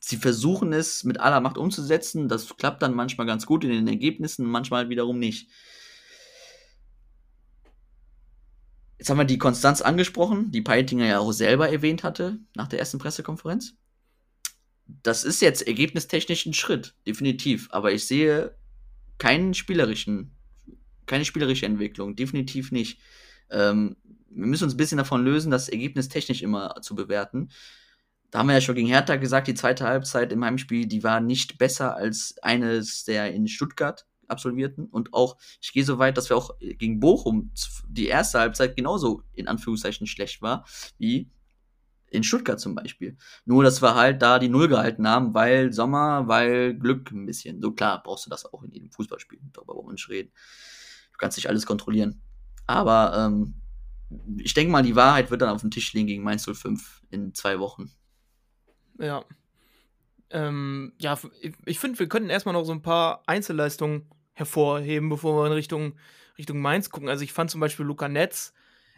sie 0.07 0.17
versuchen 0.17 0.71
es 0.71 1.03
mit 1.03 1.19
aller 1.19 1.41
Macht 1.41 1.57
umzusetzen. 1.57 2.29
Das 2.29 2.55
klappt 2.55 2.81
dann 2.81 2.93
manchmal 2.93 3.27
ganz 3.27 3.45
gut 3.45 3.65
in 3.65 3.71
den 3.71 3.87
Ergebnissen, 3.89 4.45
manchmal 4.45 4.87
wiederum 4.87 5.19
nicht. 5.19 5.49
Jetzt 8.97 9.09
haben 9.09 9.17
wir 9.17 9.25
die 9.25 9.37
Konstanz 9.37 9.81
angesprochen, 9.81 10.49
die 10.51 10.61
Peitinger 10.61 11.05
ja 11.05 11.19
auch 11.19 11.33
selber 11.33 11.69
erwähnt 11.69 12.03
hatte 12.03 12.39
nach 12.55 12.69
der 12.69 12.79
ersten 12.79 12.99
Pressekonferenz. 12.99 13.75
Das 15.03 15.25
ist 15.25 15.41
jetzt 15.41 15.67
ergebnistechnisch 15.67 16.45
ein 16.45 16.53
Schritt, 16.53 16.95
definitiv. 17.05 17.67
Aber 17.71 17.91
ich 17.91 18.07
sehe 18.07 18.55
keinen 19.17 19.53
spielerischen, 19.53 20.31
keine 21.05 21.25
spielerische 21.25 21.65
Entwicklung, 21.65 22.15
definitiv 22.15 22.71
nicht. 22.71 23.01
Ähm, 23.49 23.97
wir 24.29 24.47
müssen 24.47 24.63
uns 24.63 24.75
ein 24.75 24.77
bisschen 24.77 24.99
davon 24.99 25.25
lösen, 25.25 25.51
das 25.51 25.67
ergebnistechnisch 25.67 26.41
immer 26.41 26.81
zu 26.81 26.95
bewerten 26.95 27.49
da 28.31 28.39
haben 28.39 28.47
wir 28.47 28.55
ja 28.55 28.61
schon 28.61 28.75
gegen 28.75 28.87
Hertha 28.87 29.15
gesagt, 29.15 29.47
die 29.47 29.53
zweite 29.53 29.85
Halbzeit 29.85 30.31
im 30.31 30.43
Heimspiel, 30.43 30.85
die 30.85 31.03
war 31.03 31.21
nicht 31.21 31.57
besser 31.57 31.95
als 31.95 32.35
eines 32.41 33.05
der 33.05 33.33
in 33.33 33.47
Stuttgart 33.47 34.05
absolvierten. 34.27 34.85
Und 34.85 35.13
auch, 35.13 35.37
ich 35.61 35.71
gehe 35.71 35.85
so 35.85 35.97
weit, 35.99 36.17
dass 36.17 36.29
wir 36.29 36.37
auch 36.37 36.57
gegen 36.59 36.99
Bochum 36.99 37.51
die 37.87 38.07
erste 38.07 38.39
Halbzeit 38.39 38.75
genauso 38.75 39.23
in 39.33 39.47
Anführungszeichen 39.47 40.07
schlecht 40.07 40.41
war, 40.41 40.65
wie 40.97 41.31
in 42.09 42.23
Stuttgart 42.23 42.59
zum 42.59 42.75
Beispiel. 42.75 43.17
Nur, 43.45 43.63
dass 43.63 43.81
wir 43.81 43.95
halt 43.95 44.21
da 44.21 44.39
die 44.39 44.49
Null 44.49 44.67
gehalten 44.67 45.07
haben, 45.07 45.33
weil 45.33 45.73
Sommer, 45.73 46.27
weil 46.27 46.73
Glück 46.77 47.11
ein 47.11 47.25
bisschen. 47.25 47.61
So 47.61 47.71
klar 47.71 48.01
brauchst 48.03 48.25
du 48.25 48.29
das 48.29 48.45
auch 48.45 48.63
in 48.63 48.71
jedem 48.71 48.91
Fußballspiel, 48.91 49.39
darüber 49.53 49.75
wollen 49.75 49.87
wir 49.87 49.93
nicht 49.93 50.09
reden. 50.09 50.31
Du 51.11 51.17
kannst 51.17 51.37
nicht 51.37 51.49
alles 51.49 51.65
kontrollieren. 51.65 52.21
Aber 52.65 53.13
ähm, 53.17 53.55
ich 54.37 54.53
denke 54.53 54.71
mal, 54.71 54.83
die 54.83 54.95
Wahrheit 54.95 55.31
wird 55.31 55.41
dann 55.41 55.49
auf 55.49 55.61
dem 55.61 55.71
Tisch 55.71 55.93
liegen 55.93 56.07
gegen 56.07 56.23
Mainz 56.23 56.45
05 56.45 57.03
in 57.09 57.33
zwei 57.33 57.59
Wochen. 57.59 57.91
Ja. 58.99 59.23
Ähm, 60.29 60.93
ja, 60.99 61.17
ich, 61.65 61.79
finde, 61.79 61.99
wir 61.99 62.09
könnten 62.09 62.29
erstmal 62.29 62.53
noch 62.53 62.65
so 62.65 62.73
ein 62.73 62.81
paar 62.81 63.23
Einzelleistungen 63.27 64.09
hervorheben, 64.33 65.09
bevor 65.09 65.41
wir 65.41 65.47
in 65.47 65.53
Richtung, 65.53 65.93
Richtung 66.37 66.59
Mainz 66.59 66.89
gucken. 66.89 67.09
Also 67.09 67.23
ich 67.23 67.33
fand 67.33 67.49
zum 67.49 67.61
Beispiel 67.61 67.85
Luca 67.85 68.09
Netz, 68.09 68.53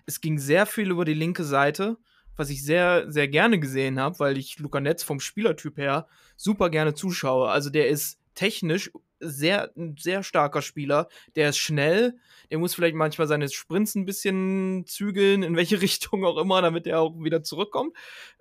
es 0.06 0.22
ging 0.22 0.40
sehr 0.40 0.66
viel 0.66 0.90
über 0.90 1.06
die 1.06 1.14
linke 1.14 1.44
Seite, 1.44 1.98
was 2.36 2.50
ich 2.50 2.64
sehr, 2.64 3.12
sehr 3.12 3.28
gerne 3.28 3.60
gesehen 3.60 4.00
habe, 4.00 4.18
weil 4.20 4.38
ich 4.38 4.58
Luca 4.60 4.80
Netz 4.80 5.04
vom 5.04 5.20
Spielertyp 5.20 5.78
her 5.78 6.08
super 6.36 6.70
gerne 6.70 6.96
zuschaue. 6.96 7.50
Also 7.50 7.70
der 7.70 7.90
ist 7.90 8.20
technisch 8.34 8.92
sehr, 9.20 9.72
sehr 9.98 10.24
starker 10.24 10.62
Spieler. 10.62 11.10
Der 11.36 11.50
ist 11.50 11.58
schnell. 11.58 12.18
Der 12.50 12.58
muss 12.58 12.74
vielleicht 12.74 12.96
manchmal 12.96 13.28
seine 13.28 13.50
Sprints 13.50 13.96
ein 13.96 14.06
bisschen 14.06 14.86
zügeln, 14.88 15.44
in 15.44 15.56
welche 15.56 15.82
Richtung 15.82 16.26
auch 16.26 16.38
immer, 16.38 16.62
damit 16.62 16.88
er 16.88 17.02
auch 17.02 17.22
wieder 17.22 17.44
zurückkommt. 17.44 17.96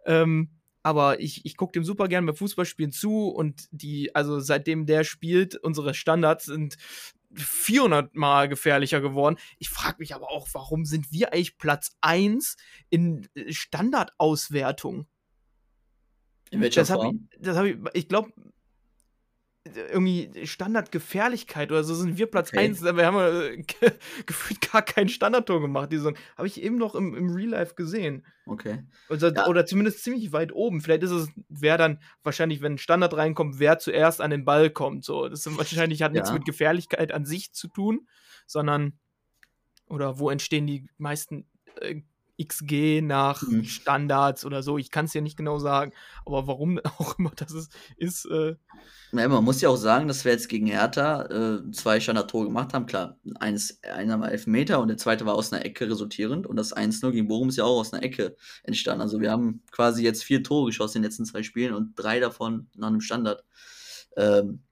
Ähm, 0.06 0.50
aber 0.82 1.20
ich, 1.20 1.44
ich 1.44 1.56
gucke 1.56 1.72
dem 1.72 1.84
super 1.84 2.08
gern 2.08 2.26
beim 2.26 2.36
Fußballspielen 2.36 2.92
zu 2.92 3.28
und 3.28 3.68
die, 3.70 4.14
also 4.14 4.40
seitdem 4.40 4.86
der 4.86 5.04
spielt, 5.04 5.56
unsere 5.56 5.94
Standards 5.94 6.46
sind 6.46 6.76
400 7.34 8.14
Mal 8.14 8.48
gefährlicher 8.48 9.00
geworden. 9.00 9.36
Ich 9.58 9.68
frage 9.68 9.96
mich 9.98 10.14
aber 10.14 10.30
auch, 10.30 10.48
warum 10.52 10.84
sind 10.84 11.12
wir 11.12 11.32
eigentlich 11.32 11.58
Platz 11.58 11.96
1 12.00 12.56
in 12.90 13.28
äh, 13.34 13.52
Standardauswertung? 13.52 15.06
In 16.50 16.60
welcher 16.62 16.80
Das 16.82 16.90
habe 16.90 17.06
ich, 17.06 17.10
Form? 17.10 17.28
das 17.38 17.56
hab 17.56 17.64
ich, 17.66 17.76
ich 17.92 18.08
glaube, 18.08 18.32
irgendwie 19.76 20.46
Standardgefährlichkeit 20.46 21.70
oder 21.70 21.84
so 21.84 21.94
sind 21.94 22.18
wir 22.18 22.26
Platz 22.26 22.48
Okay. 22.48 22.60
1. 22.60 22.82
Wir 22.82 23.06
haben 23.06 23.18
äh, 23.18 23.56
ge 23.62 23.92
gefühlt 24.26 24.72
gar 24.72 24.82
kein 24.82 25.08
Standardtor 25.08 25.60
gemacht. 25.60 25.92
Die 25.92 25.96
Saison. 25.96 26.16
Habe 26.36 26.46
ich 26.48 26.62
eben 26.62 26.76
noch 26.76 26.94
im, 26.94 27.14
im 27.14 27.30
Real 27.30 27.50
Life 27.50 27.74
gesehen. 27.74 28.24
Okay. 28.46 28.84
Oder, 29.10 29.34
Ja. 29.34 29.46
oder 29.46 29.66
zumindest 29.66 30.02
ziemlich 30.04 30.32
weit 30.32 30.52
oben. 30.52 30.80
Vielleicht 30.80 31.02
ist 31.02 31.10
es, 31.10 31.28
wer 31.48 31.76
dann 31.78 32.00
wahrscheinlich, 32.22 32.60
wenn 32.62 32.74
ein 32.74 32.78
Standard 32.78 33.14
reinkommt, 33.16 33.58
wer 33.58 33.78
zuerst 33.78 34.20
an 34.20 34.30
den 34.30 34.44
Ball 34.44 34.70
kommt. 34.70 35.04
So, 35.04 35.28
das 35.28 35.44
wahrscheinlich 35.58 36.02
hat 36.02 36.12
nichts 36.12 36.28
Ja. 36.28 36.34
mit 36.34 36.44
Gefährlichkeit 36.44 37.12
an 37.12 37.24
sich 37.24 37.52
zu 37.52 37.68
tun, 37.68 38.06
sondern 38.46 38.98
oder 39.86 40.18
wo 40.18 40.30
entstehen 40.30 40.66
die 40.66 40.88
meisten 40.98 41.46
äh, 41.80 42.02
XG 42.40 43.00
nach 43.02 43.42
Mhm. 43.46 43.64
Standards 43.64 44.44
oder 44.44 44.62
so. 44.62 44.78
Ich 44.78 44.90
kann 44.90 45.06
es 45.06 45.12
dir 45.12 45.22
nicht 45.22 45.36
genau 45.36 45.58
sagen, 45.58 45.92
aber 46.26 46.46
warum 46.46 46.78
auch 46.98 47.18
immer 47.18 47.32
das 47.36 47.52
ist, 47.52 47.72
ist 47.96 48.24
äh, 48.26 48.56
Ja, 49.12 49.26
man 49.28 49.42
muss 49.44 49.60
ja 49.62 49.70
auch 49.70 49.76
sagen, 49.76 50.06
dass 50.06 50.24
wir 50.26 50.32
jetzt 50.32 50.48
gegen 50.50 50.66
Hertha 50.66 51.22
äh, 51.24 51.70
zwei 51.72 51.98
Standardtore 51.98 52.44
gemacht 52.46 52.74
haben. 52.74 52.84
Klar, 52.86 53.18
eins, 53.40 53.80
einer 53.82 54.20
war 54.20 54.30
Elfmeter 54.30 54.80
und 54.80 54.88
der 54.88 54.98
zweite 54.98 55.24
war 55.24 55.34
aus 55.34 55.50
einer 55.52 55.64
Ecke 55.64 55.88
resultierend. 55.88 56.46
Und 56.46 56.56
das 56.56 56.76
1-0 56.76 57.10
gegen 57.12 57.26
Bochum 57.28 57.48
ist 57.48 57.56
ja 57.56 57.64
auch 57.64 57.80
aus 57.80 57.92
einer 57.94 58.02
Ecke 58.02 58.36
entstanden. 58.64 59.00
Also 59.00 59.20
wir 59.20 59.30
haben 59.30 59.62
quasi 59.70 60.02
jetzt 60.04 60.24
vier 60.24 60.42
Tore 60.42 60.66
geschossen 60.66 60.98
in 60.98 61.02
den 61.02 61.10
letzten 61.10 61.24
zwei 61.24 61.42
Spielen 61.42 61.72
und 61.74 61.94
drei 61.96 62.20
davon 62.20 62.68
nach 62.76 62.88
einem 62.88 63.00
Standard. 63.00 63.44
Ähm, 64.16 64.62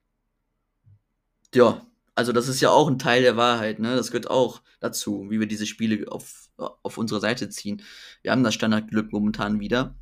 ja, 1.55 1.87
also 2.15 2.33
das 2.33 2.49
ist 2.49 2.61
ja 2.61 2.71
auch 2.71 2.89
ein 2.89 2.99
Teil 2.99 3.23
der 3.23 3.37
Wahrheit, 3.37 3.79
ne? 3.79 3.97
Das 3.97 4.09
gehört 4.11 4.31
auch 4.31 4.63
dazu, 4.81 5.27
wie 5.31 5.41
wir 5.41 5.47
diese 5.47 5.67
Spiele 5.67 6.11
auf, 6.11 6.46
auf 6.57 6.99
unsere 6.99 7.21
Seite 7.21 7.49
ziehen. 7.49 7.83
Wir 8.23 8.33
haben 8.33 8.43
das 8.45 8.55
Standardglück 8.55 9.13
momentan 9.13 9.61
wieder. 9.61 9.95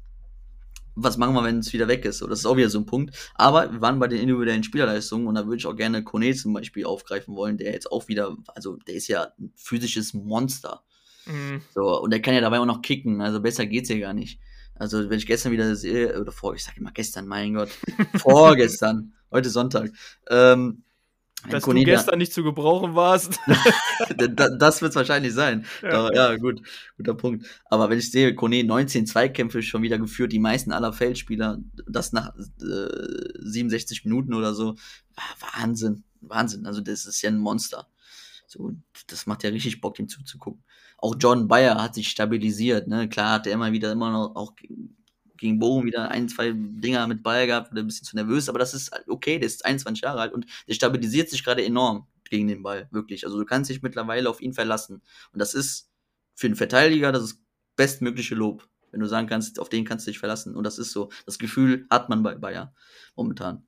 Was 0.97 1.17
machen 1.19 1.35
wir, 1.35 1.43
wenn 1.43 1.59
es 1.59 1.73
wieder 1.73 1.89
weg 1.89 2.05
ist? 2.05 2.19
So, 2.19 2.29
das 2.29 2.41
ist 2.41 2.47
auch 2.47 2.57
wieder 2.57 2.71
so 2.71 2.79
ein 2.79 2.87
Punkt. 2.87 3.17
Aber 3.35 3.73
wir 3.73 3.81
waren 3.81 3.99
bei 3.99 4.07
den 4.07 4.21
individuellen 4.21 4.63
Spielerleistungen 4.63 5.27
und 5.27 5.35
da 5.35 5.45
würde 5.47 5.57
ich 5.57 5.67
auch 5.67 5.75
gerne 5.75 6.05
Kone 6.05 6.35
zum 6.35 6.53
Beispiel 6.53 6.85
aufgreifen 6.85 7.35
wollen, 7.35 7.59
der 7.59 7.73
jetzt 7.73 7.91
auch 7.91 8.07
wieder, 8.07 8.37
also 8.55 8.77
der 8.77 8.95
ist 8.95 9.09
ja 9.09 9.33
ein 9.39 9.53
physisches 9.57 10.15
Monster. 10.15 10.85
mh, 11.27 11.61
So, 11.75 12.01
und 12.01 12.11
der 12.13 12.23
kann 12.23 12.35
ja 12.35 12.41
dabei 12.41 12.61
auch 12.61 12.67
noch 12.67 12.81
kicken, 12.83 13.21
also 13.21 13.41
besser 13.41 13.67
geht's 13.67 13.89
ja 13.89 13.99
gar 13.99 14.15
nicht. 14.15 14.39
Also, 14.77 15.09
wenn 15.11 15.19
ich 15.19 15.27
gestern 15.27 15.53
wieder 15.53 15.75
sehe, 15.77 16.21
oder 16.21 16.33
vor, 16.33 16.55
ich 16.55 16.65
sag 16.65 16.77
immer 16.77 16.93
gestern, 16.93 17.27
mein 17.27 17.55
Gott, 17.55 17.71
vorgestern, 18.17 19.13
heute 19.31 19.51
Sonntag, 19.51 19.93
ähm, 20.29 20.84
dass 21.51 21.63
Kone 21.63 21.81
du 21.81 21.87
gestern 21.87 22.19
nicht 22.19 22.33
zu 22.33 22.43
gebrauchen 22.43 22.95
warst. 22.95 23.39
da, 24.17 24.49
das 24.49 24.83
wird 24.83 24.91
es 24.91 24.97
wahrscheinlich 24.97 25.33
sein. 25.35 25.65
Ja. 25.83 26.13
Ja. 26.13 26.37
gut, 26.37 26.63
guter 26.97 27.15
Punkt. 27.15 27.47
Aber 27.67 27.91
wenn 27.91 27.99
ich 27.99 28.11
sehe, 28.11 28.35
Kone 28.35 28.65
19 28.65 29.07
Zweikämpfe 29.07 29.63
schon 29.63 29.83
wieder 29.83 29.99
geführt, 29.99 30.33
die 30.33 30.39
meisten 30.39 30.73
aller 30.73 30.93
Feldspieler, 30.93 31.59
das 31.87 32.13
nach 32.13 32.35
äh, 32.37 33.39
67 33.41 34.05
Minuten 34.05 34.35
oder 34.35 34.55
so, 34.55 34.75
war 35.15 35.61
Wahnsinn, 35.61 36.05
Wahnsinn. 36.21 36.67
Also 36.67 36.81
das 36.81 37.07
ist 37.07 37.23
ja 37.23 37.31
ein 37.31 37.39
Monster. 37.39 37.89
So, 38.47 38.73
das 39.07 39.27
macht 39.27 39.43
ja 39.43 39.51
richtig 39.51 39.81
Bock, 39.81 39.99
ihm 39.99 40.09
zuzugucken. 40.09 40.63
Auch 40.99 41.17
John 41.19 41.49
Bayer 41.49 41.83
hat 41.83 41.95
sich 41.95 42.09
stabilisiert, 42.09 42.89
ne? 42.89 43.09
Klar 43.09 43.33
hat 43.33 43.47
er 43.47 43.53
immer 43.53 43.73
wieder 43.73 43.93
immer 43.93 44.11
noch 44.11 44.37
auch 44.37 44.55
gegen 45.37 45.59
Bochum 45.59 45.85
wieder 45.85 46.11
ein, 46.11 46.29
zwei 46.29 46.53
Dinger 46.55 47.07
mit 47.07 47.23
Ball 47.23 47.47
gehabt, 47.47 47.73
oder 47.73 47.81
ein 47.81 47.87
bisschen 47.87 48.07
zu 48.07 48.17
nervös, 48.17 48.49
aber 48.49 48.59
das 48.59 48.75
ist 48.75 48.93
okay, 49.09 49.39
der 49.39 49.47
ist 49.47 49.65
21 49.65 50.03
Jahre 50.03 50.21
alt 50.21 50.33
und 50.33 50.47
der 50.69 50.75
stabilisiert 50.75 51.29
sich 51.31 51.45
gerade 51.45 51.65
enorm 51.65 52.07
gegen 52.31 52.49
den 52.49 52.63
Ball, 52.63 52.89
wirklich. 52.91 53.25
Also 53.27 53.39
du 53.39 53.45
kannst 53.45 53.71
dich 53.71 53.83
mittlerweile 53.83 54.29
auf 54.29 54.41
ihn 54.41 54.53
verlassen. 54.53 55.03
Und 55.33 55.39
das 55.39 55.55
ist 55.55 55.91
für 56.35 56.47
einen 56.47 56.57
Verteidiger 56.57 57.13
das 57.13 57.39
bestmögliche 57.77 58.35
Lob, 58.35 58.69
wenn 58.91 59.01
du 59.01 59.07
sagen 59.07 59.27
kannst, 59.27 59.59
auf 59.59 59.69
den 59.69 59.85
kannst 59.85 60.07
du 60.07 60.11
dich 60.11 60.19
verlassen. 60.19 60.55
Und 60.55 60.65
das 60.65 60.79
ist 60.79 60.93
so. 60.93 61.11
Das 61.27 61.39
Gefühl 61.39 61.87
hat 61.91 62.09
man 62.09 62.23
bei 62.23 62.35
Bayer 62.35 62.75
momentan. 63.17 63.67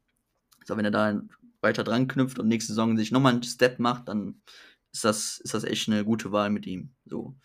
Also 0.61 0.77
wenn 0.77 0.85
er 0.85 0.91
da 0.91 1.23
weiter 1.61 1.85
dran 1.85 2.09
knüpft 2.09 2.39
und 2.39 2.49
nächste 2.49 2.73
Saison 2.73 2.97
sich 2.97 3.13
nochmal 3.13 3.33
einen 3.33 3.43
Step 3.43 3.79
macht, 3.79 4.09
dann 4.09 4.41
ist 4.93 5.05
das, 5.05 5.39
ist 5.39 5.55
das 5.55 5.65
echt 5.65 5.89
eine 5.89 6.05
gute 6.05 6.33
Wahl 6.33 6.51
mit 6.51 6.67
ihm. 6.67 6.95
So. 7.05 7.37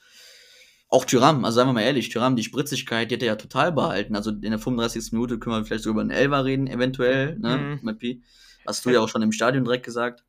Auch 0.93 1.05
Tyram, 1.05 1.45
also 1.45 1.55
sagen 1.55 1.69
wir 1.69 1.73
mal 1.73 1.81
ehrlich, 1.83 2.09
Tyram, 2.09 2.35
die 2.35 2.43
Spritzigkeit, 2.43 3.09
die 3.09 3.15
hat 3.15 3.21
er 3.23 3.27
ja 3.27 3.35
total 3.37 3.71
behalten. 3.71 4.13
Also 4.15 4.29
in 4.29 4.41
der 4.41 4.59
35. 4.59 5.13
Minute 5.13 5.39
können 5.39 5.55
wir 5.55 5.65
vielleicht 5.65 5.85
sogar 5.85 5.93
über 5.93 6.01
einen 6.01 6.11
Elfer 6.11 6.43
reden, 6.45 6.67
eventuell, 6.67 7.39
ne, 7.39 7.57
Mhm. 7.57 7.79
mit 7.81 7.99
Pi. 7.99 8.21
Hast 8.67 8.85
du 8.85 8.89
ja 8.89 8.99
auch 8.99 9.07
schon 9.07 9.21
im 9.21 9.31
Stadion 9.31 9.63
direkt 9.63 9.85
gesagt. 9.85 10.23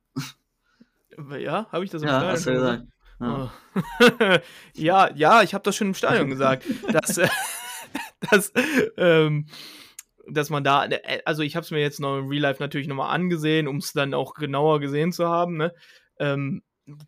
ja, 1.39 1.67
habe 1.73 1.85
ich 1.85 1.91
das 1.91 2.03
im 2.03 2.09
Ja, 2.09 2.21
Stadion 2.21 2.33
hast 2.33 2.47
du 2.47 2.51
schon 2.51 2.55
gesagt. 2.55 2.85
Ja. 3.21 3.53
Oh. 3.75 4.39
ja, 4.75 5.11
ja, 5.15 5.43
ich 5.43 5.53
habe 5.55 5.65
das 5.65 5.77
schon 5.77 5.89
im 5.89 5.95
Stadion 5.95 6.31
gesagt, 6.31 6.65
dass, 6.93 7.21
dass, 8.31 8.53
ähm, 8.97 9.47
dass 10.29 10.49
man 10.49 10.63
da, 10.65 10.87
äh, 10.87 11.23
also 11.25 11.43
ich 11.43 11.57
habe 11.57 11.65
es 11.65 11.71
mir 11.73 11.81
jetzt 11.81 12.01
noch 12.01 12.19
im 12.19 12.29
Real 12.29 12.43
Life 12.43 12.63
natürlich 12.63 12.87
nochmal 12.89 13.15
angesehen, 13.15 13.67
um 13.69 13.79
es 13.79 13.93
dann 13.93 14.15
auch 14.15 14.35
genauer 14.35 14.79
gesehen 14.81 15.13
zu 15.13 15.29
haben. 15.29 15.57
Ne? 15.57 15.73
Ähm, 16.19 16.63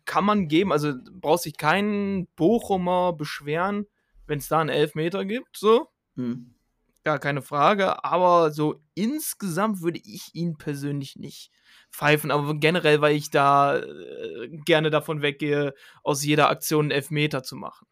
kann 0.05 0.25
man 0.25 0.47
geben, 0.47 0.71
also 0.71 0.93
braucht 1.11 1.43
sich 1.43 1.57
kein 1.57 2.27
Bochumer 2.35 3.13
beschweren, 3.13 3.87
wenn 4.27 4.39
es 4.39 4.47
da 4.47 4.59
einen 4.59 4.69
Elfmeter 4.69 5.25
gibt, 5.25 5.57
so. 5.57 5.87
Hm. 6.15 6.55
Gar 7.03 7.19
keine 7.19 7.41
Frage, 7.43 8.03
aber 8.03 8.51
so 8.51 8.81
insgesamt 8.95 9.81
würde 9.81 9.99
ich 10.03 10.33
ihn 10.33 10.57
persönlich 10.57 11.15
nicht 11.17 11.51
pfeifen, 11.91 12.31
aber 12.31 12.55
generell, 12.55 12.99
weil 13.01 13.15
ich 13.15 13.29
da 13.29 13.77
äh, 13.77 14.47
gerne 14.65 14.89
davon 14.89 15.21
weggehe, 15.21 15.73
aus 16.03 16.23
jeder 16.23 16.49
Aktion 16.49 16.85
einen 16.85 16.91
Elfmeter 16.91 17.43
zu 17.43 17.55
machen. 17.55 17.85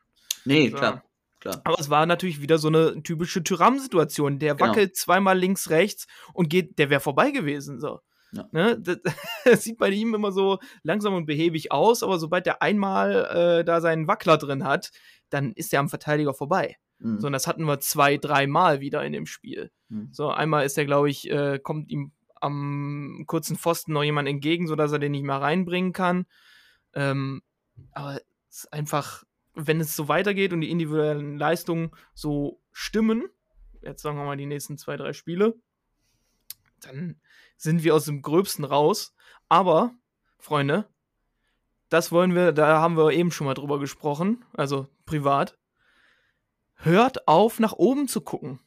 Nee, 0.46 0.70
So. 0.70 0.78
klar. 0.78 1.04
Klar. 1.40 1.62
Aber 1.66 1.78
es 1.78 1.90
war 1.90 2.06
natürlich 2.06 2.42
wieder 2.42 2.58
so 2.58 2.70
eine 2.70 3.04
typische 3.04 3.44
Tyram-Situation. 3.44 4.40
Der 4.40 4.56
Genau. 4.56 4.70
wackelt 4.70 4.96
zweimal 4.96 5.38
links, 5.38 5.70
rechts 5.70 6.08
und 6.34 6.48
geht, 6.50 6.80
der 6.80 6.90
wäre 6.90 7.02
vorbei 7.02 7.32
gewesen. 7.32 7.82
So. 7.82 8.00
Ja. 8.34 8.48
Ne? 8.52 8.80
Das, 8.80 9.00
das 9.46 9.64
sieht 9.64 9.78
bei 9.78 9.90
ihm 9.90 10.14
immer 10.14 10.32
so 10.32 10.60
langsam 10.82 11.14
und 11.14 11.26
behäbig 11.26 11.72
aus, 11.72 12.04
aber 12.04 12.20
sobald 12.20 12.46
der 12.46 12.62
einmal 12.62 13.60
äh, 13.60 13.64
da 13.64 13.80
seinen 13.80 14.08
Wackler 14.08 14.38
drin 14.38 14.64
hat, 14.64 14.92
dann 15.30 15.54
ist 15.54 15.74
er 15.74 15.80
am 15.80 15.90
Verteidiger 15.90 16.34
vorbei. 16.34 16.78
Hm. 17.00 17.20
So, 17.20 17.28
und 17.28 17.34
das 17.34 17.48
hatten 17.48 17.66
wir 17.66 17.80
zwei, 17.80 18.18
dreimal 18.18 18.80
wieder 18.80 19.04
in 19.04 19.14
dem 19.14 19.26
Spiel. 19.26 19.72
Hm. 19.90 20.10
So, 20.12 20.30
einmal 20.30 20.66
ist 20.66 20.78
er, 20.78 20.86
glaube 20.86 21.10
ich, 21.10 21.30
äh, 21.30 21.60
kommt 21.60 21.90
ihm 21.90 22.12
am 22.36 23.24
kurzen 23.26 23.56
Pfosten 23.56 23.94
noch 23.94 24.04
jemand 24.04 24.28
entgegen, 24.28 24.68
sodass 24.68 24.92
er 24.92 25.00
den 25.00 25.14
nicht 25.14 25.24
mehr 25.24 25.42
reinbringen 25.42 25.94
kann. 25.94 26.26
Ähm, 26.94 27.42
aber 27.94 28.20
es 28.50 28.66
ist 28.66 28.74
einfach, 28.74 29.24
wenn 29.54 29.80
es 29.80 29.96
so 29.96 30.08
weitergeht 30.08 30.52
und 30.52 30.62
die 30.62 30.70
individuellen 30.70 31.38
Leistungen 31.38 31.92
so 32.14 32.62
stimmen, 32.72 33.30
jetzt 33.82 34.02
sagen 34.02 34.18
wir 34.18 34.26
mal 34.26 34.38
die 34.38 34.46
nächsten 34.46 34.78
zwei, 34.78 34.98
drei 34.98 35.14
Spiele, 35.14 35.56
dann 36.86 37.20
sind 37.58 37.84
wir 37.84 37.96
aus 37.96 38.06
dem 38.06 38.22
Gröbsten 38.22 38.66
raus. 38.66 39.14
Aber, 39.50 39.94
Freunde, 40.40 40.88
das 41.90 42.12
wollen 42.12 42.34
wir, 42.34 42.52
da 42.52 42.80
haben 42.82 42.98
wir 42.98 43.12
eben 43.12 43.32
schon 43.32 43.46
mal 43.46 43.54
drüber 43.54 43.80
gesprochen, 43.80 44.44
also 44.54 44.88
privat. 45.06 45.58
Hört 46.76 47.28
auf, 47.28 47.60
nach 47.60 47.74
oben 47.74 48.08
zu 48.08 48.22
gucken. 48.22 48.60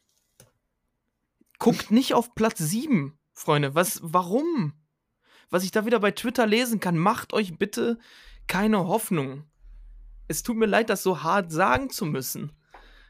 Guckt 1.59 1.91
nicht 1.91 2.13
auf 2.13 2.35
Platz 2.35 2.59
7, 2.59 3.17
Freunde. 3.33 3.75
Was, 3.75 3.99
warum? 4.01 4.73
Was 5.49 5.63
ich 5.63 5.71
da 5.71 5.85
wieder 5.85 5.99
bei 5.99 6.11
Twitter 6.11 6.45
lesen 6.45 6.79
kann, 6.79 6.97
macht 6.97 7.33
euch 7.33 7.57
bitte 7.57 7.97
keine 8.47 8.87
Hoffnung. 8.87 9.43
Es 10.27 10.43
tut 10.43 10.57
mir 10.57 10.65
leid, 10.65 10.89
das 10.89 11.03
so 11.03 11.23
hart 11.23 11.51
sagen 11.51 11.89
zu 11.89 12.05
müssen. 12.05 12.51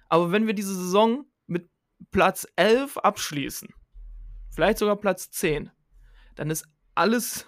Aber 0.09 0.31
wenn 0.31 0.47
wir 0.47 0.53
diese 0.53 0.75
Saison 0.75 1.25
mit 1.45 1.69
Platz 2.11 2.47
11 2.55 2.97
abschließen, 2.97 3.69
vielleicht 4.57 4.79
sogar 4.79 4.95
Platz 4.95 5.29
10, 5.29 5.69
dann 6.33 6.49
ist 6.49 6.67
alles 6.95 7.45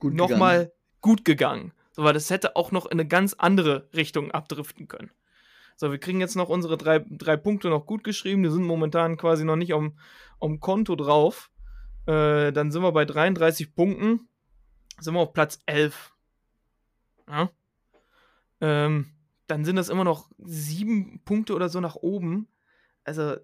nochmal 0.00 0.72
gut 1.02 1.26
gegangen. 1.26 1.74
So, 1.92 2.04
weil 2.04 2.14
das 2.14 2.30
hätte 2.30 2.56
auch 2.56 2.72
noch 2.72 2.86
in 2.86 2.92
eine 2.92 3.06
ganz 3.06 3.34
andere 3.34 3.86
Richtung 3.94 4.30
abdriften 4.30 4.88
können. 4.88 5.10
So, 5.76 5.90
wir 5.90 5.98
kriegen 5.98 6.22
jetzt 6.22 6.36
noch 6.36 6.48
unsere 6.48 6.78
drei, 6.78 7.04
drei 7.10 7.36
Punkte 7.36 7.68
noch 7.68 7.84
gut 7.84 8.02
geschrieben. 8.02 8.42
Die 8.44 8.50
sind 8.50 8.64
momentan 8.64 9.18
quasi 9.18 9.44
noch 9.44 9.56
nicht 9.56 9.74
am, 9.74 9.98
am 10.40 10.58
Konto 10.58 10.96
drauf. 10.96 11.50
Äh, 12.06 12.50
dann 12.52 12.72
sind 12.72 12.80
wir 12.80 12.92
bei 12.92 13.04
33 13.04 13.74
Punkten. 13.74 14.26
Sind 14.98 15.12
wir 15.12 15.20
auf 15.20 15.34
Platz 15.34 15.58
11. 15.66 16.14
Ja? 17.28 17.50
Ähm, 18.62 19.10
dann 19.48 19.66
sind 19.66 19.76
das 19.76 19.90
immer 19.90 20.04
noch 20.04 20.30
sieben 20.38 21.20
Punkte 21.26 21.54
oder 21.54 21.68
so 21.68 21.80
nach 21.80 21.96
oben. 21.96 22.48
Also, 23.08 23.36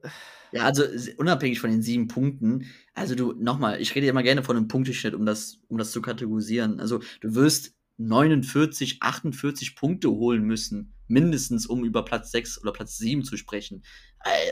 Ja, 0.52 0.64
also 0.64 0.84
unabhängig 1.16 1.58
von 1.58 1.70
den 1.70 1.82
sieben 1.82 2.06
Punkten, 2.06 2.66
also 2.92 3.14
du, 3.14 3.32
nochmal, 3.32 3.80
ich 3.80 3.94
rede 3.94 4.06
ja 4.06 4.10
immer 4.10 4.22
gerne 4.22 4.42
von 4.42 4.56
einem 4.56 4.68
Punkteschnitt, 4.68 5.14
um 5.14 5.24
das, 5.24 5.58
um 5.68 5.78
das 5.78 5.90
zu 5.90 6.02
kategorisieren. 6.02 6.80
Also 6.80 7.00
du 7.22 7.34
wirst 7.34 7.74
49, 7.96 8.98
48 9.00 9.74
Punkte 9.74 10.10
holen 10.10 10.44
müssen, 10.44 10.94
mindestens, 11.08 11.66
um 11.66 11.84
über 11.84 12.04
Platz 12.04 12.30
6 12.30 12.60
oder 12.60 12.72
Platz 12.72 12.98
7 12.98 13.24
zu 13.24 13.36
sprechen. 13.36 13.82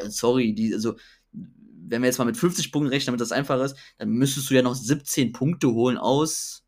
Sorry, 0.08 0.54
die, 0.54 0.72
also, 0.72 0.96
wenn 1.32 2.02
wir 2.02 2.06
jetzt 2.06 2.18
mal 2.18 2.24
mit 2.24 2.36
50 2.36 2.72
Punkten 2.72 2.88
rechnen, 2.90 3.06
damit 3.06 3.20
das 3.20 3.32
einfach 3.32 3.62
ist, 3.62 3.76
dann 3.98 4.10
müsstest 4.10 4.48
du 4.48 4.54
ja 4.54 4.62
noch 4.62 4.74
17 4.74 5.32
Punkte 5.32 5.72
holen 5.72 5.98
aus 5.98 6.64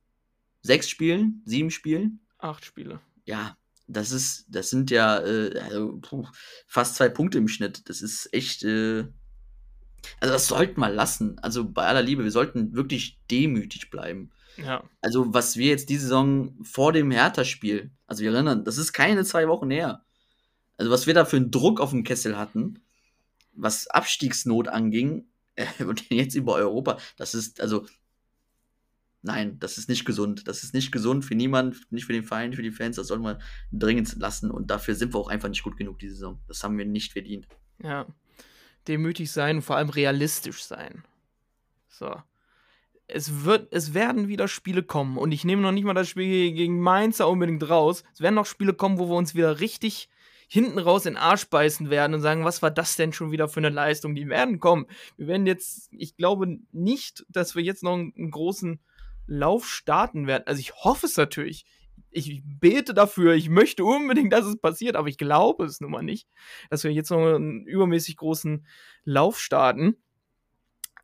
sechs 0.63 0.89
Spielen, 0.89 1.43
sieben 1.45 1.71
Spielen. 1.71 2.21
acht 2.39 2.65
Spiele. 2.65 3.01
Ja, 3.25 3.57
das 3.87 4.13
ist, 4.13 4.47
das 4.49 4.71
sind 4.71 4.91
ja 4.91 5.19
äh, 5.21 5.59
also, 5.61 5.99
puh, 6.01 6.27
fast 6.67 6.97
zwei 6.97 7.09
Punkte 7.09 7.39
im 7.39 7.49
Schnitt. 7.49 7.89
Das 7.89 8.03
ist 8.03 8.33
echt, 8.33 8.65
äh, 8.65 9.07
Also 10.21 10.33
das 10.33 10.47
sollten 10.49 10.81
wir 10.81 10.91
lassen. 10.91 11.39
Also 11.41 11.71
bei 11.71 11.87
aller 11.87 12.03
Liebe, 12.03 12.25
wir 12.25 12.31
sollten 12.31 12.75
wirklich 12.75 13.21
demütig 13.31 13.91
bleiben. 13.91 14.31
Ja. 14.57 14.85
Also 15.01 15.33
was 15.35 15.57
wir 15.57 15.69
jetzt 15.69 15.89
diese 15.89 16.03
Saison 16.03 16.57
vor 16.63 16.93
dem 16.93 17.11
Hertha-Spiel, 17.11 17.91
also 18.07 18.23
wir 18.23 18.33
erinnern, 18.33 18.65
das 18.65 18.79
ist 18.79 18.93
keine 18.93 19.25
zwei 19.25 19.49
Wochen 19.49 19.71
her. 19.71 20.05
Also 20.77 20.91
was 20.91 21.07
wir 21.07 21.15
da 21.15 21.25
für 21.25 21.37
einen 21.37 21.51
Druck 21.51 21.81
auf 21.81 21.91
dem 21.91 22.05
Kessel 22.05 22.37
hatten, 22.37 22.81
was 23.53 23.87
Abstiegsnot 23.89 24.69
anging, 24.69 25.27
äh, 25.57 25.85
und 25.85 26.11
jetzt 26.11 26.35
über 26.35 26.55
Europa, 26.55 26.99
das 27.17 27.35
ist, 27.35 27.61
also, 27.61 27.87
nein, 29.25 29.59
das 29.59 29.79
ist 29.79 29.89
nicht 29.89 30.05
gesund. 30.05 30.47
Das 30.47 30.63
ist 30.63 30.75
nicht 30.75 30.93
gesund 30.93 31.25
für 31.25 31.35
niemanden, 31.35 31.79
nicht 31.91 32.05
für 32.05 32.13
den 32.13 32.25
Verein, 32.25 32.53
für 32.53 32.63
die 32.63 32.71
Fans. 32.71 32.97
Das 32.97 33.09
sollten 33.09 33.25
wir 33.25 33.39
dringend 33.73 34.15
lassen. 34.17 34.51
Und 34.51 34.71
dafür 34.71 34.95
sind 34.95 35.15
wir 35.15 35.19
auch 35.19 35.29
einfach 35.29 35.49
nicht 35.49 35.63
gut 35.63 35.77
genug 35.77 35.99
diese 35.99 36.15
Saison. 36.15 36.39
Das 36.47 36.63
haben 36.63 36.79
wir 36.79 36.85
nicht 36.85 37.13
verdient. 37.13 37.49
Ja. 37.83 38.07
Demütig 38.87 39.33
sein 39.33 39.57
und 39.57 39.63
vor 39.63 39.77
allem 39.77 39.89
realistisch 39.89 40.63
sein. 40.63 41.05
So. 41.89 42.15
Es, 43.07 43.45
wird, 43.45 43.73
es 43.73 43.95
werden 43.95 44.29
wieder 44.29 44.47
Spiele 44.47 44.83
kommen. 44.83 45.17
Und 45.17 45.33
ich 45.33 45.45
nehme 45.45 45.63
noch 45.63 45.73
nicht 45.73 45.85
mal 45.85 45.95
das 45.95 46.09
Spiel 46.09 46.53
gegen 46.53 46.81
Mainz 46.81 47.17
da 47.17 47.25
unbedingt 47.25 47.69
raus. 47.69 48.05
Es 48.13 48.21
werden 48.21 48.35
noch 48.35 48.47
Spiele 48.47 48.75
kommen, 48.75 48.99
wo 48.99 49.09
wir 49.09 49.17
uns 49.17 49.35
wieder 49.35 49.61
richtig 49.61 50.09
hinten 50.49 50.79
raus 50.79 51.07
in 51.07 51.15
den 51.15 51.23
Arsch 51.23 51.47
beißen 51.47 51.89
werden 51.89 52.15
und 52.15 52.21
sagen, 52.21 52.45
was 52.45 52.61
war 52.61 52.71
das 52.71 52.97
denn 52.97 53.15
schon 53.15 53.31
wieder 53.31 53.49
für 53.49 53.61
eine 53.61 53.71
Leistung? 53.71 54.15
Die 54.15 54.29
werden 54.29 54.61
kommen. 54.61 54.87
Wir 55.17 55.29
werden 55.29 55.47
jetzt, 55.47 55.89
ich 55.93 56.17
glaube 56.17 56.59
nicht, 56.73 57.25
dass 57.31 57.57
wir 57.57 57.63
jetzt 57.63 57.83
noch 57.83 57.95
einen 57.95 58.31
großen 58.31 58.81
Lauf 59.27 59.67
starten 59.67 60.27
werden. 60.27 60.45
Also 60.47 60.61
ich 60.61 60.75
hoffe 60.75 61.07
es 61.07 61.17
natürlich. 61.17 61.67
Ich 62.11 62.43
bete 62.45 62.95
dafür, 62.95 63.35
ich 63.35 63.49
möchte 63.49 63.85
unbedingt, 63.85 64.33
dass 64.33 64.45
es 64.45 64.57
passiert, 64.57 64.95
aber 64.95 65.09
ich 65.09 65.19
glaube 65.19 65.65
es 65.65 65.81
nun 65.81 65.91
mal 65.91 66.03
nicht, 66.03 66.29
dass 66.71 66.85
wir 66.85 66.93
jetzt 66.93 67.11
noch 67.11 67.35
einen 67.35 67.67
übermäßig 67.67 68.17
großen 68.17 68.67
Lauf 69.05 69.41
starten. 69.41 69.97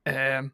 Äh, 0.05 0.45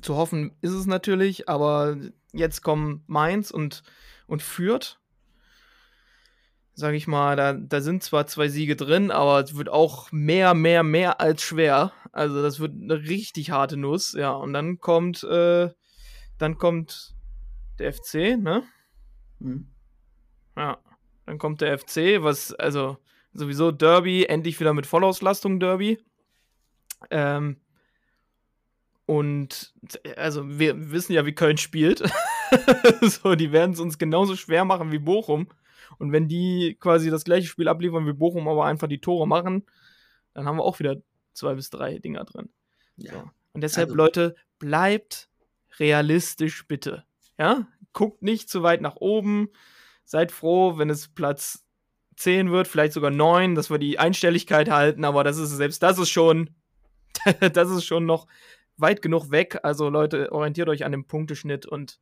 zu 0.00 0.16
hoffen 0.16 0.56
ist 0.60 0.72
es 0.72 0.86
natürlich, 0.86 1.48
aber 1.48 1.96
jetzt 2.32 2.62
kommen 2.62 3.02
Mainz 3.06 3.50
und, 3.50 3.82
und 4.26 4.42
Fürth 4.42 4.98
sage 6.74 6.96
ich 6.96 7.06
mal, 7.06 7.36
da, 7.36 7.52
da 7.52 7.80
sind 7.80 8.02
zwar 8.02 8.26
zwei 8.26 8.48
Siege 8.48 8.76
drin, 8.76 9.10
aber 9.10 9.40
es 9.40 9.56
wird 9.56 9.68
auch 9.68 10.10
mehr, 10.10 10.54
mehr, 10.54 10.82
mehr 10.82 11.20
als 11.20 11.42
schwer. 11.42 11.92
Also 12.12 12.42
das 12.42 12.58
wird 12.60 12.72
eine 12.72 13.08
richtig 13.08 13.50
harte 13.50 13.76
Nuss, 13.76 14.12
ja. 14.12 14.32
Und 14.32 14.52
dann 14.52 14.80
kommt, 14.80 15.22
äh, 15.24 15.70
dann 16.44 16.58
kommt 16.58 17.14
der 17.78 17.94
FC, 17.94 18.36
ne? 18.36 18.64
Mhm. 19.38 19.66
Ja, 20.56 20.78
dann 21.24 21.38
kommt 21.38 21.62
der 21.62 21.78
FC, 21.78 22.22
was, 22.22 22.52
also 22.52 22.98
sowieso 23.32 23.72
Derby, 23.72 24.26
endlich 24.26 24.60
wieder 24.60 24.74
mit 24.74 24.86
Vollauslastung 24.86 25.58
Derby. 25.58 25.98
Ähm, 27.10 27.56
und 29.06 29.72
also 30.16 30.58
wir 30.58 30.92
wissen 30.92 31.14
ja, 31.14 31.24
wie 31.24 31.34
Köln 31.34 31.56
spielt. 31.56 32.02
so, 33.00 33.34
die 33.34 33.50
werden 33.50 33.72
es 33.72 33.80
uns 33.80 33.96
genauso 33.96 34.36
schwer 34.36 34.66
machen 34.66 34.92
wie 34.92 34.98
Bochum. 34.98 35.48
Und 35.98 36.12
wenn 36.12 36.28
die 36.28 36.76
quasi 36.78 37.08
das 37.08 37.24
gleiche 37.24 37.46
Spiel 37.46 37.68
abliefern 37.68 38.06
wie 38.06 38.12
Bochum, 38.12 38.48
aber 38.48 38.66
einfach 38.66 38.88
die 38.88 39.00
Tore 39.00 39.26
machen, 39.26 39.64
dann 40.34 40.44
haben 40.44 40.58
wir 40.58 40.64
auch 40.64 40.78
wieder 40.78 40.96
zwei 41.32 41.54
bis 41.54 41.70
drei 41.70 41.98
Dinger 42.00 42.24
drin. 42.24 42.50
Ja. 42.96 43.12
So. 43.12 43.30
Und 43.54 43.62
deshalb, 43.62 43.88
also, 43.88 43.96
Leute, 43.96 44.34
bleibt 44.58 45.30
realistisch 45.78 46.66
bitte. 46.66 47.04
Ja? 47.38 47.66
Guckt 47.92 48.22
nicht 48.22 48.48
zu 48.48 48.62
weit 48.62 48.80
nach 48.80 48.96
oben. 48.96 49.48
Seid 50.04 50.32
froh, 50.32 50.78
wenn 50.78 50.90
es 50.90 51.08
Platz 51.08 51.64
10 52.16 52.50
wird, 52.50 52.68
vielleicht 52.68 52.92
sogar 52.92 53.10
9, 53.10 53.54
dass 53.54 53.70
wir 53.70 53.78
die 53.78 53.98
Einstelligkeit 53.98 54.70
halten, 54.70 55.04
aber 55.04 55.24
das 55.24 55.38
ist 55.38 55.50
selbst 55.50 55.82
das 55.82 55.98
ist 55.98 56.10
schon, 56.10 56.50
das 57.52 57.70
ist 57.70 57.84
schon 57.84 58.06
noch 58.06 58.26
weit 58.76 59.02
genug 59.02 59.30
weg. 59.30 59.60
Also 59.62 59.88
Leute, 59.88 60.32
orientiert 60.32 60.68
euch 60.68 60.84
an 60.84 60.92
dem 60.92 61.06
Punkteschnitt 61.06 61.66
und 61.66 61.98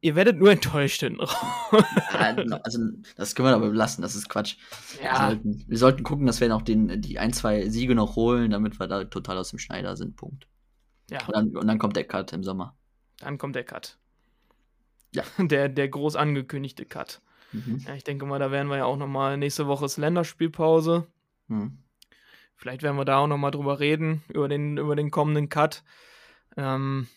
ihr 0.00 0.16
werdet 0.16 0.36
nur 0.36 0.50
enttäuscht 0.50 1.00
hin. 1.00 1.18
ja, 1.20 2.60
also, 2.62 2.78
das 3.16 3.34
können 3.34 3.48
wir 3.48 3.54
aber 3.54 3.68
lassen, 3.68 4.02
das 4.02 4.14
ist 4.14 4.28
Quatsch. 4.28 4.56
Ja. 5.02 5.12
Wir, 5.12 5.28
sollten, 5.28 5.64
wir 5.66 5.78
sollten 5.78 6.02
gucken, 6.02 6.26
dass 6.26 6.40
wir 6.40 6.48
noch 6.48 6.62
den, 6.62 7.00
die 7.00 7.18
ein, 7.18 7.32
zwei 7.32 7.68
Siege 7.68 7.94
noch 7.94 8.16
holen, 8.16 8.50
damit 8.50 8.78
wir 8.78 8.86
da 8.86 9.04
total 9.04 9.38
aus 9.38 9.50
dem 9.50 9.58
Schneider 9.58 9.96
sind. 9.96 10.16
Punkt. 10.16 10.46
Ja. 11.10 11.24
Und 11.26 11.36
dann, 11.36 11.56
und 11.56 11.66
dann 11.66 11.78
kommt 11.78 11.96
der 11.96 12.04
Cut 12.04 12.32
im 12.32 12.42
Sommer. 12.42 12.76
Dann 13.18 13.38
kommt 13.38 13.56
der 13.56 13.64
Cut. 13.64 13.98
Ja. 15.12 15.24
Der, 15.38 15.68
der 15.68 15.88
groß 15.88 16.14
angekündigte 16.14 16.84
Cut. 16.84 17.20
Mhm. 17.52 17.82
Ja, 17.84 17.94
ich 17.94 18.04
denke 18.04 18.26
mal, 18.26 18.38
da 18.38 18.52
werden 18.52 18.68
wir 18.68 18.76
ja 18.76 18.84
auch 18.84 18.96
nochmal 18.96 19.36
nächste 19.36 19.66
Woche 19.66 19.86
ist 19.86 19.96
Länderspielpause. 19.96 21.08
Mhm. 21.48 21.78
Vielleicht 22.54 22.82
werden 22.82 22.96
wir 22.96 23.04
da 23.04 23.18
auch 23.18 23.26
nochmal 23.26 23.50
drüber 23.50 23.80
reden, 23.80 24.22
über 24.28 24.48
den, 24.48 24.76
über 24.76 24.94
den 24.94 25.10
kommenden 25.10 25.48
Cut. 25.48 25.82
Ähm, 26.56 27.08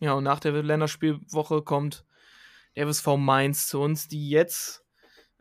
ja, 0.00 0.14
und 0.14 0.24
nach 0.24 0.40
der 0.40 0.52
Länderspielwoche 0.62 1.62
kommt 1.62 2.04
der 2.76 2.86
FSV 2.86 3.16
Mainz 3.18 3.68
zu 3.68 3.80
uns, 3.80 4.08
die 4.08 4.30
jetzt 4.30 4.84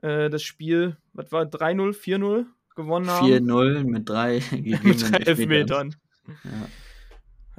äh, 0.02 0.30
das 0.30 0.44
Spiel, 0.44 0.98
was 1.13 1.32
war 1.32 1.44
3-0, 1.44 1.94
4-0 1.94 2.46
gewonnen 2.76 3.10
haben. 3.10 3.28
4-0 3.28 3.84
mit 3.84 4.10
drei 4.10 4.42
mit 4.52 5.02
drei 5.02 5.18
Elfmetern. 5.18 5.96
Ja. 6.28 6.68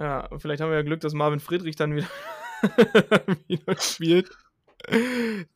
Ja, 0.01 0.29
vielleicht 0.39 0.63
haben 0.63 0.71
wir 0.71 0.79
ja 0.79 0.83
Glück, 0.83 1.01
dass 1.01 1.13
Marvin 1.13 1.41
Friedrich 1.41 1.77
dann 1.77 1.95
wieder, 1.95 2.09
wieder 3.49 3.77
spielt. 3.81 4.31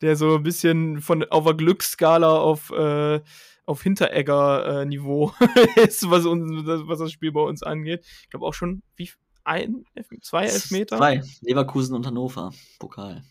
Der 0.01 0.15
so 0.15 0.35
ein 0.35 0.43
bisschen 0.43 1.01
von 1.01 1.23
auf 1.23 1.45
der 1.45 1.55
Glücksskala 1.55 2.37
auf, 2.37 2.69
äh, 2.69 3.21
auf 3.65 3.81
Hinteregger-Niveau 3.81 5.33
äh, 5.39 5.81
ist, 5.87 6.09
was, 6.11 6.27
uns, 6.27 6.65
was 6.65 6.99
das 6.99 7.11
Spiel 7.11 7.31
bei 7.31 7.41
uns 7.41 7.63
angeht. 7.63 8.05
Ich 8.21 8.29
glaube 8.29 8.45
auch 8.45 8.53
schon, 8.53 8.83
wie, 8.95 9.09
ein, 9.43 9.85
zwei 10.21 10.45
Elfmeter? 10.45 10.97
Zwei. 10.97 11.23
Leverkusen 11.41 11.95
und 11.95 12.05
Hannover. 12.05 12.51
Pokal. 12.79 13.23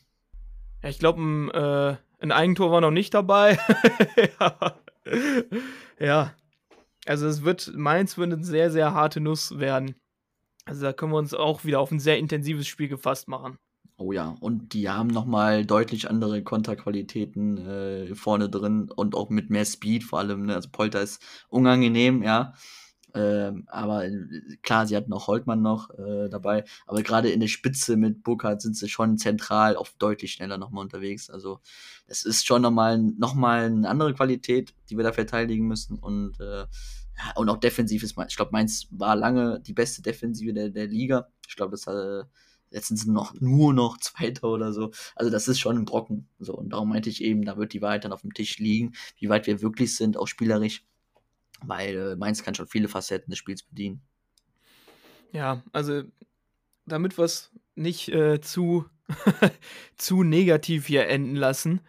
Ja, 0.82 0.88
ich 0.88 0.98
glaube, 0.98 1.22
ein, 1.22 1.50
äh, 1.50 1.96
ein 2.18 2.32
Eigentor 2.32 2.70
war 2.72 2.80
noch 2.80 2.90
nicht 2.90 3.14
dabei. 3.14 3.58
ja. 4.40 4.76
ja. 5.98 6.34
Also 7.06 7.26
es 7.26 7.44
wird, 7.44 7.72
Mainz 7.76 8.16
wird 8.18 8.32
eine 8.32 8.44
sehr, 8.44 8.70
sehr 8.70 8.94
harte 8.94 9.20
Nuss 9.20 9.58
werden. 9.58 9.94
Also 10.64 10.82
da 10.82 10.92
können 10.92 11.12
wir 11.12 11.18
uns 11.18 11.34
auch 11.34 11.64
wieder 11.64 11.80
auf 11.80 11.90
ein 11.90 12.00
sehr 12.00 12.18
intensives 12.18 12.66
Spiel 12.66 12.88
gefasst 12.88 13.28
machen. 13.28 13.58
Oh 13.96 14.10
ja, 14.10 14.34
und 14.40 14.72
die 14.72 14.88
haben 14.88 15.08
nochmal 15.08 15.64
deutlich 15.64 16.10
andere 16.10 16.42
Konterqualitäten 16.42 17.58
äh, 17.58 18.14
vorne 18.16 18.48
drin 18.48 18.90
und 18.90 19.14
auch 19.14 19.30
mit 19.30 19.50
mehr 19.50 19.64
Speed 19.64 20.02
vor 20.02 20.18
allem. 20.18 20.46
Ne? 20.46 20.54
Also 20.54 20.68
Polter 20.72 21.00
ist 21.00 21.22
unangenehm, 21.48 22.22
ja. 22.22 22.54
Ähm, 23.14 23.64
aber 23.68 24.06
äh, 24.06 24.56
klar, 24.62 24.88
sie 24.88 24.96
hatten 24.96 25.12
auch 25.12 25.28
Holtmann 25.28 25.62
noch 25.62 25.90
äh, 25.90 26.28
dabei, 26.28 26.64
aber 26.86 27.02
gerade 27.04 27.30
in 27.30 27.38
der 27.38 27.46
Spitze 27.46 27.96
mit 27.96 28.24
Burkhardt 28.24 28.60
sind 28.60 28.76
sie 28.76 28.88
schon 28.88 29.18
zentral 29.18 29.76
auf 29.76 29.94
deutlich 29.98 30.32
schneller 30.32 30.58
nochmal 30.58 30.82
unterwegs. 30.82 31.30
Also 31.30 31.60
es 32.08 32.24
ist 32.24 32.44
schon 32.44 32.62
nochmal 32.62 32.98
noch 32.98 33.34
mal 33.34 33.66
eine 33.66 33.88
andere 33.88 34.14
Qualität, 34.14 34.74
die 34.90 34.96
wir 34.96 35.04
da 35.04 35.12
verteidigen 35.12 35.68
müssen 35.68 35.96
und 36.00 36.40
äh, 36.40 36.64
und 37.36 37.48
auch 37.48 37.58
defensiv 37.58 38.02
ist, 38.02 38.16
ich 38.28 38.36
glaube, 38.36 38.52
Mainz 38.52 38.88
war 38.90 39.16
lange 39.16 39.60
die 39.60 39.72
beste 39.72 40.02
Defensive 40.02 40.52
der, 40.52 40.70
der 40.70 40.86
Liga. 40.86 41.28
Ich 41.48 41.56
glaube, 41.56 41.72
das 41.72 41.86
äh, 41.86 42.24
jetzt 42.70 42.88
sind 42.88 42.96
sie 42.96 43.10
noch 43.10 43.34
nur 43.40 43.72
noch 43.72 43.98
Zweiter 43.98 44.48
oder 44.48 44.72
so. 44.72 44.90
Also 45.14 45.30
das 45.30 45.48
ist 45.48 45.60
schon 45.60 45.78
ein 45.78 45.84
Brocken. 45.84 46.28
So 46.38 46.54
und 46.54 46.70
darum 46.70 46.88
meinte 46.88 47.08
ich 47.10 47.22
eben, 47.22 47.44
da 47.44 47.56
wird 47.56 47.72
die 47.72 47.82
Wahrheit 47.82 48.04
dann 48.04 48.12
auf 48.12 48.22
dem 48.22 48.34
Tisch 48.34 48.58
liegen, 48.58 48.94
wie 49.18 49.28
weit 49.28 49.46
wir 49.46 49.62
wirklich 49.62 49.96
sind, 49.96 50.16
auch 50.16 50.26
spielerisch 50.26 50.84
weil 51.68 51.96
äh, 51.96 52.16
Mainz 52.16 52.42
kann 52.42 52.54
schon 52.54 52.66
viele 52.66 52.88
Facetten 52.88 53.30
des 53.30 53.38
Spiels 53.38 53.62
bedienen. 53.62 54.02
Ja, 55.32 55.62
also 55.72 56.02
damit 56.86 57.18
wir 57.18 57.24
es 57.24 57.50
nicht 57.74 58.08
äh, 58.08 58.40
zu, 58.40 58.86
zu 59.96 60.22
negativ 60.22 60.86
hier 60.86 61.08
enden 61.08 61.36
lassen. 61.36 61.80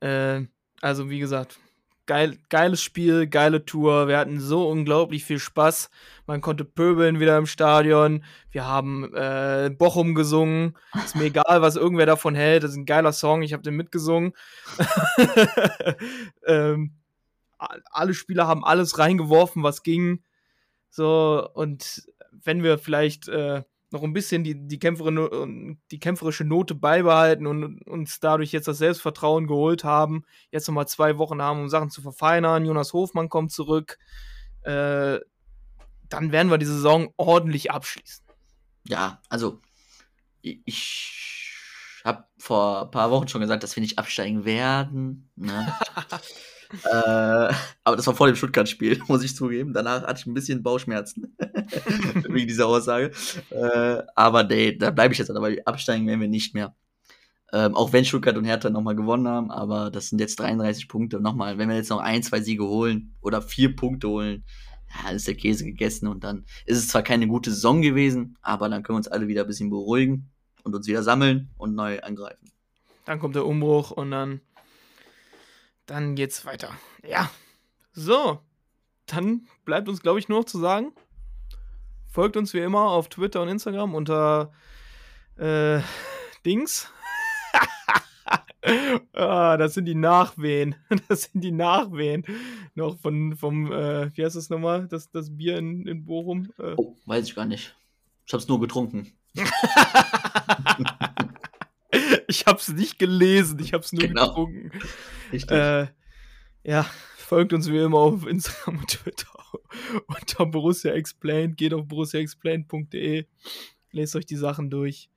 Äh, 0.00 0.42
also 0.80 1.10
wie 1.10 1.18
gesagt, 1.18 1.58
geil, 2.06 2.38
geiles 2.50 2.82
Spiel, 2.82 3.26
geile 3.26 3.64
Tour. 3.64 4.08
Wir 4.08 4.18
hatten 4.18 4.40
so 4.40 4.68
unglaublich 4.68 5.24
viel 5.24 5.38
Spaß. 5.38 5.90
Man 6.26 6.40
konnte 6.40 6.64
pöbeln 6.64 7.20
wieder 7.20 7.36
im 7.38 7.46
Stadion. 7.46 8.24
Wir 8.50 8.66
haben 8.66 9.14
äh, 9.14 9.70
Bochum 9.76 10.14
gesungen. 10.14 10.76
Ist 11.04 11.16
mir 11.16 11.24
egal, 11.24 11.62
was 11.62 11.76
irgendwer 11.76 12.06
davon 12.06 12.34
hält. 12.34 12.62
Das 12.62 12.72
ist 12.72 12.76
ein 12.76 12.86
geiler 12.86 13.12
Song. 13.12 13.42
Ich 13.42 13.52
habe 13.52 13.62
den 13.62 13.76
mitgesungen. 13.76 14.32
ähm, 16.46 16.94
alle 17.58 18.14
Spieler 18.14 18.46
haben 18.46 18.64
alles 18.64 18.98
reingeworfen, 18.98 19.62
was 19.62 19.82
ging. 19.82 20.22
So, 20.90 21.48
und 21.54 22.02
wenn 22.30 22.62
wir 22.62 22.78
vielleicht 22.78 23.28
äh, 23.28 23.62
noch 23.94 24.02
ein 24.02 24.12
bisschen 24.12 24.44
die, 24.44 24.54
die, 24.66 24.78
Kämpferin, 24.78 25.78
die 25.90 25.98
kämpferische 25.98 26.44
Note 26.44 26.74
beibehalten 26.74 27.46
und 27.46 27.80
uns 27.86 28.20
dadurch 28.20 28.52
jetzt 28.52 28.68
das 28.68 28.78
Selbstvertrauen 28.78 29.46
geholt 29.46 29.84
haben, 29.84 30.24
jetzt 30.50 30.68
nochmal 30.68 30.88
zwei 30.88 31.16
Wochen 31.16 31.40
haben, 31.40 31.60
um 31.60 31.68
Sachen 31.70 31.90
zu 31.90 32.02
verfeinern, 32.02 32.66
Jonas 32.66 32.92
Hofmann 32.92 33.30
kommt 33.30 33.52
zurück, 33.52 33.98
äh, 34.62 35.18
dann 36.08 36.32
werden 36.32 36.50
wir 36.50 36.58
die 36.58 36.66
Saison 36.66 37.14
ordentlich 37.16 37.70
abschließen. 37.70 38.24
Ja, 38.86 39.22
also 39.30 39.62
ich 40.42 41.54
habe 42.04 42.24
vor 42.36 42.82
ein 42.82 42.90
paar 42.90 43.10
Wochen 43.10 43.28
schon 43.28 43.40
gesagt, 43.40 43.62
dass 43.62 43.74
wir 43.76 43.80
nicht 43.80 43.98
absteigen 43.98 44.44
werden. 44.44 45.30
Ne? 45.36 45.72
äh, 46.84 47.54
aber 47.84 47.96
das 47.96 48.06
war 48.06 48.14
vor 48.14 48.26
dem 48.26 48.36
Stuttgart-Spiel, 48.36 49.00
muss 49.08 49.22
ich 49.22 49.36
zugeben. 49.36 49.72
Danach 49.72 50.02
hatte 50.02 50.20
ich 50.20 50.26
ein 50.26 50.34
bisschen 50.34 50.62
Bauchschmerzen 50.62 51.36
wegen 52.28 52.48
dieser 52.48 52.66
Aussage. 52.66 53.12
Äh, 53.50 54.02
aber 54.14 54.44
nee, 54.44 54.76
da 54.76 54.90
bleibe 54.90 55.12
ich 55.12 55.18
jetzt 55.18 55.28
dabei. 55.28 55.64
Absteigen 55.64 56.06
werden 56.06 56.20
wir 56.20 56.28
nicht 56.28 56.54
mehr. 56.54 56.74
Ähm, 57.52 57.74
auch 57.76 57.92
wenn 57.92 58.04
Stuttgart 58.04 58.36
und 58.36 58.44
Hertha 58.44 58.68
nochmal 58.70 58.96
gewonnen 58.96 59.28
haben, 59.28 59.50
aber 59.50 59.90
das 59.90 60.08
sind 60.08 60.18
jetzt 60.18 60.40
33 60.40 60.88
Punkte. 60.88 61.20
Nochmal, 61.20 61.56
wenn 61.58 61.68
wir 61.68 61.76
jetzt 61.76 61.90
noch 61.90 62.00
ein, 62.00 62.22
zwei 62.22 62.40
Siege 62.40 62.64
holen 62.64 63.14
oder 63.20 63.42
vier 63.42 63.76
Punkte 63.76 64.08
holen, 64.08 64.44
dann 65.04 65.16
ist 65.16 65.28
der 65.28 65.34
Käse 65.34 65.64
gegessen 65.64 66.08
und 66.08 66.24
dann 66.24 66.44
ist 66.66 66.78
es 66.78 66.88
zwar 66.88 67.02
keine 67.02 67.26
gute 67.26 67.50
Saison 67.50 67.82
gewesen, 67.82 68.36
aber 68.42 68.68
dann 68.68 68.82
können 68.82 68.94
wir 68.94 68.98
uns 68.98 69.08
alle 69.08 69.28
wieder 69.28 69.42
ein 69.42 69.46
bisschen 69.46 69.70
beruhigen 69.70 70.30
und 70.62 70.74
uns 70.74 70.86
wieder 70.86 71.02
sammeln 71.02 71.50
und 71.56 71.74
neu 71.74 72.00
angreifen. 72.00 72.50
Dann 73.04 73.18
kommt 73.18 73.34
der 73.34 73.46
Umbruch 73.46 73.90
und 73.90 74.10
dann, 74.10 74.40
dann 75.86 76.14
geht's 76.14 76.44
weiter. 76.44 76.70
Ja. 77.06 77.30
So. 77.92 78.40
Dann 79.06 79.46
bleibt 79.64 79.88
uns, 79.88 80.00
glaube 80.00 80.18
ich, 80.18 80.28
nur 80.28 80.38
noch 80.40 80.46
zu 80.46 80.58
sagen, 80.58 80.92
folgt 82.10 82.36
uns 82.38 82.54
wie 82.54 82.60
immer 82.60 82.88
auf 82.90 83.08
Twitter 83.08 83.42
und 83.42 83.48
Instagram 83.48 83.94
unter 83.94 84.50
äh, 85.36 85.80
Dings. 86.46 86.90
ah, 89.12 89.56
das 89.58 89.74
sind 89.74 89.84
die 89.84 89.94
Nachwehen. 89.94 90.74
Das 91.08 91.24
sind 91.24 91.42
die 91.42 91.52
Nachwehen. 91.52 92.24
Noch 92.74 92.98
von, 92.98 93.36
vom, 93.36 93.70
äh, 93.70 94.10
wie 94.16 94.24
heißt 94.24 94.36
das 94.36 94.48
nochmal? 94.48 94.88
Das, 94.88 95.10
das 95.10 95.36
Bier 95.36 95.58
in, 95.58 95.86
in 95.86 96.04
Bochum. 96.06 96.50
Äh. 96.58 96.74
Oh, 96.76 96.96
weiß 97.04 97.26
ich 97.26 97.34
gar 97.34 97.44
nicht. 97.44 97.76
Ich 98.26 98.32
hab's 98.32 98.48
nur 98.48 98.58
getrunken. 98.60 99.12
ich 102.28 102.46
hab's 102.46 102.68
nicht 102.68 102.98
gelesen, 102.98 103.58
ich 103.58 103.74
hab's 103.74 103.92
nur 103.92 104.02
Genau. 104.02 104.28
getrunken. 104.28 104.70
Richtig. 105.34 105.56
Äh, 105.56 105.88
ja, 106.62 106.86
folgt 107.16 107.52
uns 107.52 107.70
wie 107.70 107.78
immer 107.78 107.98
auf 107.98 108.26
Instagram 108.26 108.78
und 108.78 108.88
Twitter 108.88 109.28
unter 110.06 110.46
Borussia 110.46 110.92
Explained. 110.92 111.56
Geht 111.56 111.74
auf 111.74 111.86
borussiaexplained.de, 111.86 113.26
lest 113.90 114.16
euch 114.16 114.26
die 114.26 114.36
Sachen 114.36 114.70
durch. 114.70 115.10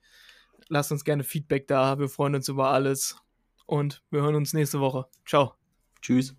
Lasst 0.70 0.92
uns 0.92 1.04
gerne 1.04 1.24
Feedback 1.24 1.68
da. 1.68 2.00
Wir 2.00 2.10
freuen 2.10 2.36
uns 2.36 2.50
über 2.50 2.70
alles. 2.70 3.18
Und 3.66 4.02
wir 4.12 4.22
hören 4.22 4.36
uns 4.36 4.54
nächste 4.54 4.80
Woche. 4.80 5.06
Ciao. 5.26 5.54
Tschüss. 6.02 6.36